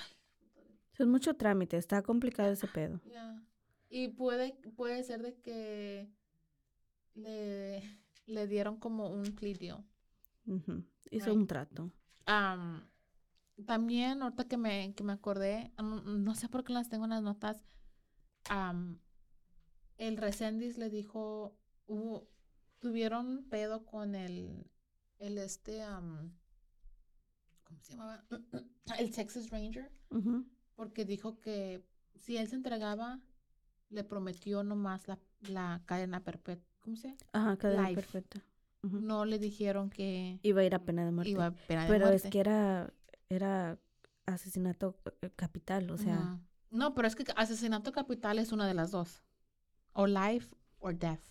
Es 0.99 1.07
mucho 1.07 1.35
trámite, 1.35 1.77
está 1.77 2.03
complicado 2.03 2.53
ese 2.53 2.69
pedo. 2.69 3.01
yeah. 3.05 3.43
Y 3.89 4.09
puede, 4.09 4.55
puede 4.77 5.03
ser 5.05 5.23
de 5.23 5.35
que 5.41 6.11
le, 7.15 7.83
le 8.27 8.47
dieron 8.47 8.79
como 8.79 9.09
un 9.11 9.23
plea 9.35 9.57
deal. 9.59 9.85
Ujú. 10.47 10.85
Hizo 11.11 11.27
Right. 11.27 11.37
un 11.37 11.47
trato. 11.47 11.93
Am, 12.27 12.89
también, 13.67 14.23
ahorita 14.23 14.45
que 14.49 14.57
me, 14.57 14.95
que 14.95 15.05
me 15.05 15.13
acordé, 15.13 15.73
no, 15.79 16.01
no 16.03 16.35
sé 16.35 16.49
por 16.49 16.65
qué 16.65 16.73
las 16.73 16.89
tengo 16.89 17.05
en 17.05 17.11
las 17.11 17.23
notas, 17.23 17.63
am, 18.49 18.99
el 19.99 20.17
Resendiz 20.17 20.79
le 20.79 20.89
dijo, 20.91 21.57
hubo, 21.87 22.29
tuvieron 22.79 23.47
pedo 23.51 23.85
con 23.85 24.15
el, 24.15 24.71
el 25.23 25.39
este, 25.39 25.83
am, 25.83 26.33
¿cómo 27.65 27.81
se 27.81 27.93
llamaba? 27.93 28.25
El 28.99 29.11
Texas 29.13 29.51
Ranger, 29.51 29.91
porque 30.75 31.05
dijo 31.05 31.39
que 31.41 31.85
si 32.17 32.37
él 32.37 32.49
se 32.49 32.57
entregaba, 32.57 33.21
le 33.89 34.03
prometió 34.05 34.65
nomás 34.65 35.07
la, 35.07 35.19
la 35.43 35.81
cadena 35.87 36.25
perpetua. 36.25 36.67
¿Cómo 36.81 36.97
se 36.97 37.09
llama? 37.09 37.19
Ajá, 37.33 37.57
cadena 37.57 37.89
Life. 37.91 38.25
Ujú. 38.83 39.01
No 39.01 39.25
le 39.25 39.39
dijeron 39.39 39.89
que 39.91 40.41
Iba 40.43 40.63
a 40.63 40.65
ir 40.65 40.75
a 40.75 40.85
pena 40.85 41.05
de 41.05 41.13
muerte. 41.13 41.31
iba 41.31 41.47
a 41.47 41.55
pena 41.55 41.85
de 41.85 41.89
Pero 41.89 42.09
es 42.09 42.25
que 42.25 42.41
era, 42.41 42.93
era 43.29 43.79
asesinato 44.27 44.99
eh, 45.23 45.31
capital, 45.37 45.89
o 45.91 45.97
sea. 45.97 46.41
No, 46.71 46.95
pero 46.95 47.07
es 47.07 47.15
que 47.15 47.25
asesinato 47.37 47.93
capital 47.93 48.41
es 48.41 48.51
una 48.51 48.67
de 48.67 48.75
las 48.75 48.91
dos. 48.91 49.23
O 49.93 50.09
life 50.09 50.49
or 50.81 50.99
death. 50.99 51.23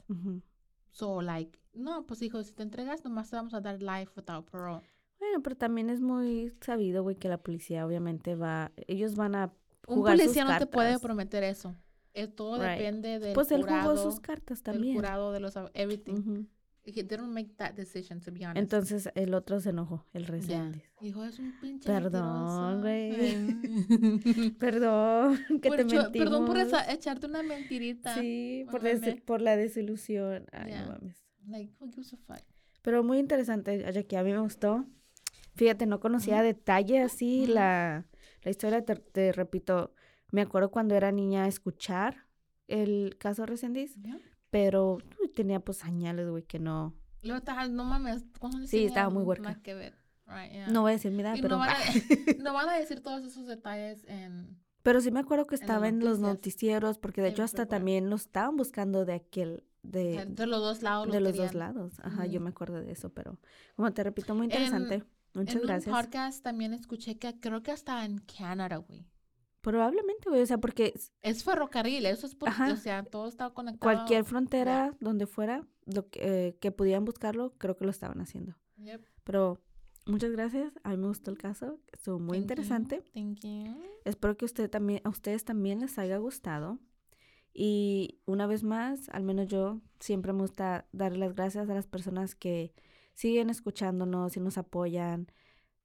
So, 0.92 1.22
like, 1.22 1.58
no, 1.74 2.06
pues 2.06 2.22
hijo, 2.22 2.44
si 2.44 2.54
te 2.54 2.64
entregas, 2.64 3.04
nomás 3.04 3.30
te 3.30 3.36
vamos 3.36 3.54
a 3.54 3.62
dar 3.62 3.82
life 3.82 4.12
without 4.16 4.50
parole. 4.50 4.82
Bueno, 5.20 5.42
pero 5.44 5.56
también 5.56 5.90
es 5.90 6.02
muy 6.02 6.52
sabido, 6.62 7.04
güey, 7.04 7.16
que 7.16 7.30
la 7.30 7.38
policía 7.38 7.86
obviamente 7.86 8.36
va, 8.36 8.72
ellos 8.88 9.16
van 9.16 9.36
a 9.36 9.54
Un 9.88 9.96
jugar 9.98 10.18
sus 10.18 10.26
policía 10.26 10.46
no 10.46 10.58
te 10.58 10.66
puede 10.66 11.00
prometer 11.00 11.44
eso. 11.44 11.76
Eh, 12.14 12.28
todo 12.28 12.58
Right. 12.58 12.78
depende 12.80 13.20
del 13.20 13.36
Pues 13.36 13.52
él 13.52 13.62
jurado, 13.62 13.96
jugó 13.96 14.12
sus 14.12 14.20
cartas 14.20 14.64
del 14.64 14.74
también. 14.74 14.96
jurado, 14.96 15.32
de 15.32 15.40
los, 15.40 15.56
everything. 15.74 16.14
Ujú. 16.16 16.46
He 16.84 16.92
didn't 17.04 17.28
make 17.32 17.54
that 17.58 17.74
decision, 17.76 18.20
to 18.22 18.32
be 18.32 18.44
honest. 18.44 18.58
Entonces 18.58 19.10
el 19.14 19.34
otro 19.36 19.60
se 19.60 19.70
enojó, 19.70 20.06
el 20.14 20.24
Ya. 20.26 20.30
Resendiz. 20.32 20.84
Hijo, 21.02 21.24
es 21.26 21.38
un 21.40 21.54
pinche 21.60 21.88
Perdón, 21.88 22.82
güey. 22.82 23.12
Perdón, 24.60 25.40
que 25.62 25.70
Por 25.70 25.78
te 25.78 25.86
cho- 25.88 26.02
mentimos. 26.04 26.12
Perdón 26.28 26.46
por 26.46 26.58
esa- 26.58 26.92
echarte 26.92 27.28
una 27.28 27.44
mentirita. 27.44 28.16
Sí, 28.16 28.66
por, 28.72 28.82
des- 28.82 29.22
por 29.22 29.42
la 29.42 29.56
desilusión. 29.58 30.46
Ay, 30.52 30.72
Ya. 30.72 30.86
no 30.86 30.94
mames. 30.94 31.22
Like, 31.48 31.74
who 31.80 31.90
gives 31.92 32.14
a 32.14 32.18
fuck? 32.18 32.42
Pero 32.82 33.04
muy 33.04 33.20
interesante, 33.20 33.84
Jackie, 33.94 34.16
a 34.16 34.24
mí 34.24 34.32
me 34.32 34.40
gustó. 34.40 34.86
Fíjate, 35.56 35.86
no 35.86 36.00
conocía 36.00 36.40
a 36.40 36.44
detalle 36.44 37.00
así 37.02 37.44
Ujú. 37.44 37.54
la, 37.54 38.06
la 38.44 38.50
historia, 38.52 38.84
te, 38.84 38.96
te 38.96 39.32
repito, 39.34 39.94
me 40.32 40.42
acuerdo 40.42 40.72
cuando 40.72 40.96
era 40.96 41.12
niña 41.12 41.48
escuchar 41.48 42.26
el 42.68 43.18
caso 43.20 43.46
Resendiz, 43.46 43.96
Ya. 44.02 44.18
Pero 44.52 44.98
uy, 45.20 45.30
tenía 45.30 45.60
pues 45.60 45.80
señales, 45.80 46.30
güey, 46.30 46.44
que 46.44 46.60
no, 46.60 46.94
Luego 47.24 47.38
estás, 47.40 47.70
no 47.72 47.84
mames, 47.86 48.24
¿cuántos 48.40 48.60
años 48.60 48.70
Sí, 48.70 48.86
estaba 48.86 49.10
muy 49.10 49.24
huerca. 49.24 49.50
Nada 49.50 49.62
que 49.64 49.74
ver. 49.74 49.96
Right, 50.28 50.52
yeah. 50.52 50.68
no 50.68 50.82
voy 50.82 50.92
a 50.92 50.94
decir 50.94 51.12
mi 51.12 51.22
edad, 51.22 51.36
pero, 51.42 51.56
no, 51.56 51.58
van 51.60 51.70
a, 51.72 51.76
no 52.44 52.54
van 52.54 52.70
a 52.70 52.74
decir 52.78 53.02
todos 53.02 53.24
esos 53.26 53.48
detalles 53.48 54.06
en... 54.08 54.60
pero 54.82 55.02
sí 55.02 55.12
me 55.12 55.20
acuerdo 55.20 55.46
que 55.46 55.56
en 55.56 55.62
estaba 55.62 55.88
en 55.88 56.00
los 56.00 56.20
noticias. 56.20 56.22
noticieros, 56.22 56.98
porque 57.00 57.22
de 57.22 57.30
hecho 57.30 57.44
hasta 57.44 57.66
también 57.68 58.10
lo 58.10 58.16
estaban 58.16 58.56
buscando 58.56 59.04
de 59.06 59.14
aquel, 59.14 59.64
de, 59.84 60.26
de 60.26 60.48
los 60.48 60.60
dos 60.62 60.82
lados. 60.84 61.12
de 61.12 61.20
lo 61.20 61.28
los 61.30 61.38
dos 61.38 61.52
querían. 61.52 61.60
lados. 61.60 62.00
Ajá, 62.02 62.26
yo 62.28 62.40
Ujú. 62.40 62.44
me 62.46 62.50
acuerdo 62.52 62.82
de 62.82 62.92
eso, 62.92 63.10
pero 63.14 63.40
como 63.76 63.92
te 63.94 64.04
repito, 64.04 64.34
muy 64.36 64.46
interesante. 64.46 65.04
Muchas 65.34 65.56
en 65.56 65.62
gracias. 65.62 65.88
un 65.96 66.02
podcast 66.02 66.44
también 66.44 66.74
escuché 66.74 67.18
que 67.18 67.40
creo 67.40 67.62
que 67.64 67.72
hasta 67.72 68.04
en 68.06 68.20
Canadá, 68.20 68.78
güey. 68.78 69.06
Probablemente, 69.62 70.30
güey, 70.30 70.42
o 70.42 70.46
sea, 70.46 70.58
porque 70.58 70.94
Es 71.22 71.44
ferrocarril, 71.44 72.06
eso 72.06 72.26
es 72.26 72.36
Ajá. 72.46 72.74
o 72.74 72.76
sea, 72.76 73.04
todo 73.04 73.28
está 73.28 73.52
conectado. 73.52 73.80
cualquier 73.80 74.24
frontera 74.26 74.96
donde 75.00 75.28
fuera, 75.28 75.68
lo 75.86 76.10
que, 76.10 76.20
eh, 76.48 76.58
que 76.60 76.72
pudieran 76.72 77.06
buscarlo, 77.06 77.54
creo 77.58 77.78
que 77.78 77.86
lo 77.86 77.92
estaban 77.92 78.20
haciendo. 78.22 78.56
Yep. 78.78 79.06
Pero 79.24 79.62
muchas 80.08 80.32
gracias, 80.32 80.74
a 80.84 80.90
mí 80.90 80.98
me 80.98 81.08
gustó 81.08 81.30
el 81.30 81.38
caso, 81.38 81.80
estuvo 81.92 82.18
muy 82.18 82.30
Thank 82.30 82.36
you, 82.38 82.42
interesante. 82.42 83.04
Thank 83.14 83.40
you. 83.42 83.78
Espero 84.04 84.36
que 84.36 84.46
usted 84.46 84.70
también, 84.70 85.02
a 85.04 85.10
ustedes 85.10 85.46
también 85.46 85.80
les 85.80 85.98
haya 86.00 86.18
gustado. 86.18 86.80
Y 87.54 88.20
una 88.26 88.48
vez 88.48 88.64
más, 88.64 89.10
al 89.10 89.24
menos 89.24 89.48
yo 89.48 89.82
siempre 90.00 90.34
me 90.34 90.40
gusta 90.42 90.88
darle 90.92 91.20
las 91.20 91.36
gracias 91.36 91.70
a 91.70 91.74
las 91.74 91.86
personas 91.86 92.34
que 92.34 92.74
siguen 93.14 93.50
escuchándonos 93.50 94.38
y 94.38 94.40
nos 94.40 94.58
apoyan. 94.58 95.28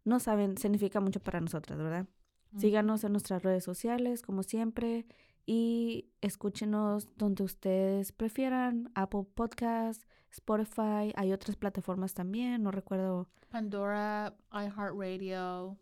No 0.05 0.21
saben, 0.21 0.57
significa 0.57 1.01
mucho 1.01 1.21
para 1.21 1.41
nosotras, 1.41 1.77
¿verdad? 1.77 2.07
Síganos 2.59 3.05
en 3.05 3.13
nuestras 3.13 3.43
redes 3.43 3.65
sociales, 3.65 4.23
como 4.23 4.43
siempre, 4.43 5.07
y 5.45 6.11
escúchenos 6.21 7.09
donde 7.17 7.45
ustedes 7.45 8.13
prefieran, 8.13 8.91
Apple 8.95 9.27
Podcast, 9.35 10.03
Spotify, 10.31 11.13
hay 11.15 11.33
otras 11.33 11.57
plataformas 11.57 12.15
también, 12.15 12.63
no 12.63 12.71
recuerdo. 12.71 13.29
Pandora, 13.49 14.37
iHeartRadio. 14.53 15.79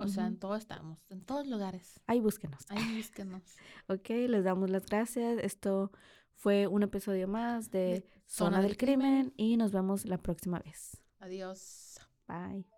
O 0.00 0.06
sea, 0.06 0.26
en 0.26 0.38
todo 0.38 0.54
estamos, 0.54 1.04
en 1.10 1.22
todos 1.22 1.48
lugares. 1.48 2.00
Ahí 2.06 2.20
búsquenos. 2.20 2.64
Ahí 2.68 2.96
búsquenos. 2.96 3.42
Ok, 3.88 4.10
les 4.10 4.44
damos 4.44 4.70
las 4.70 4.86
gracias. 4.86 5.38
Esto 5.42 5.90
fue 6.34 6.66
un 6.68 6.82
episodio 6.84 7.26
más 7.26 7.70
de 7.70 8.04
Zona 8.26 8.62
del 8.62 8.76
Crimen 8.76 9.32
y 9.36 9.56
nos 9.56 9.72
vemos 9.72 10.04
la 10.04 10.18
próxima 10.18 10.60
vez. 10.60 11.02
Adiós. 11.18 11.98
Bye. 12.28 12.77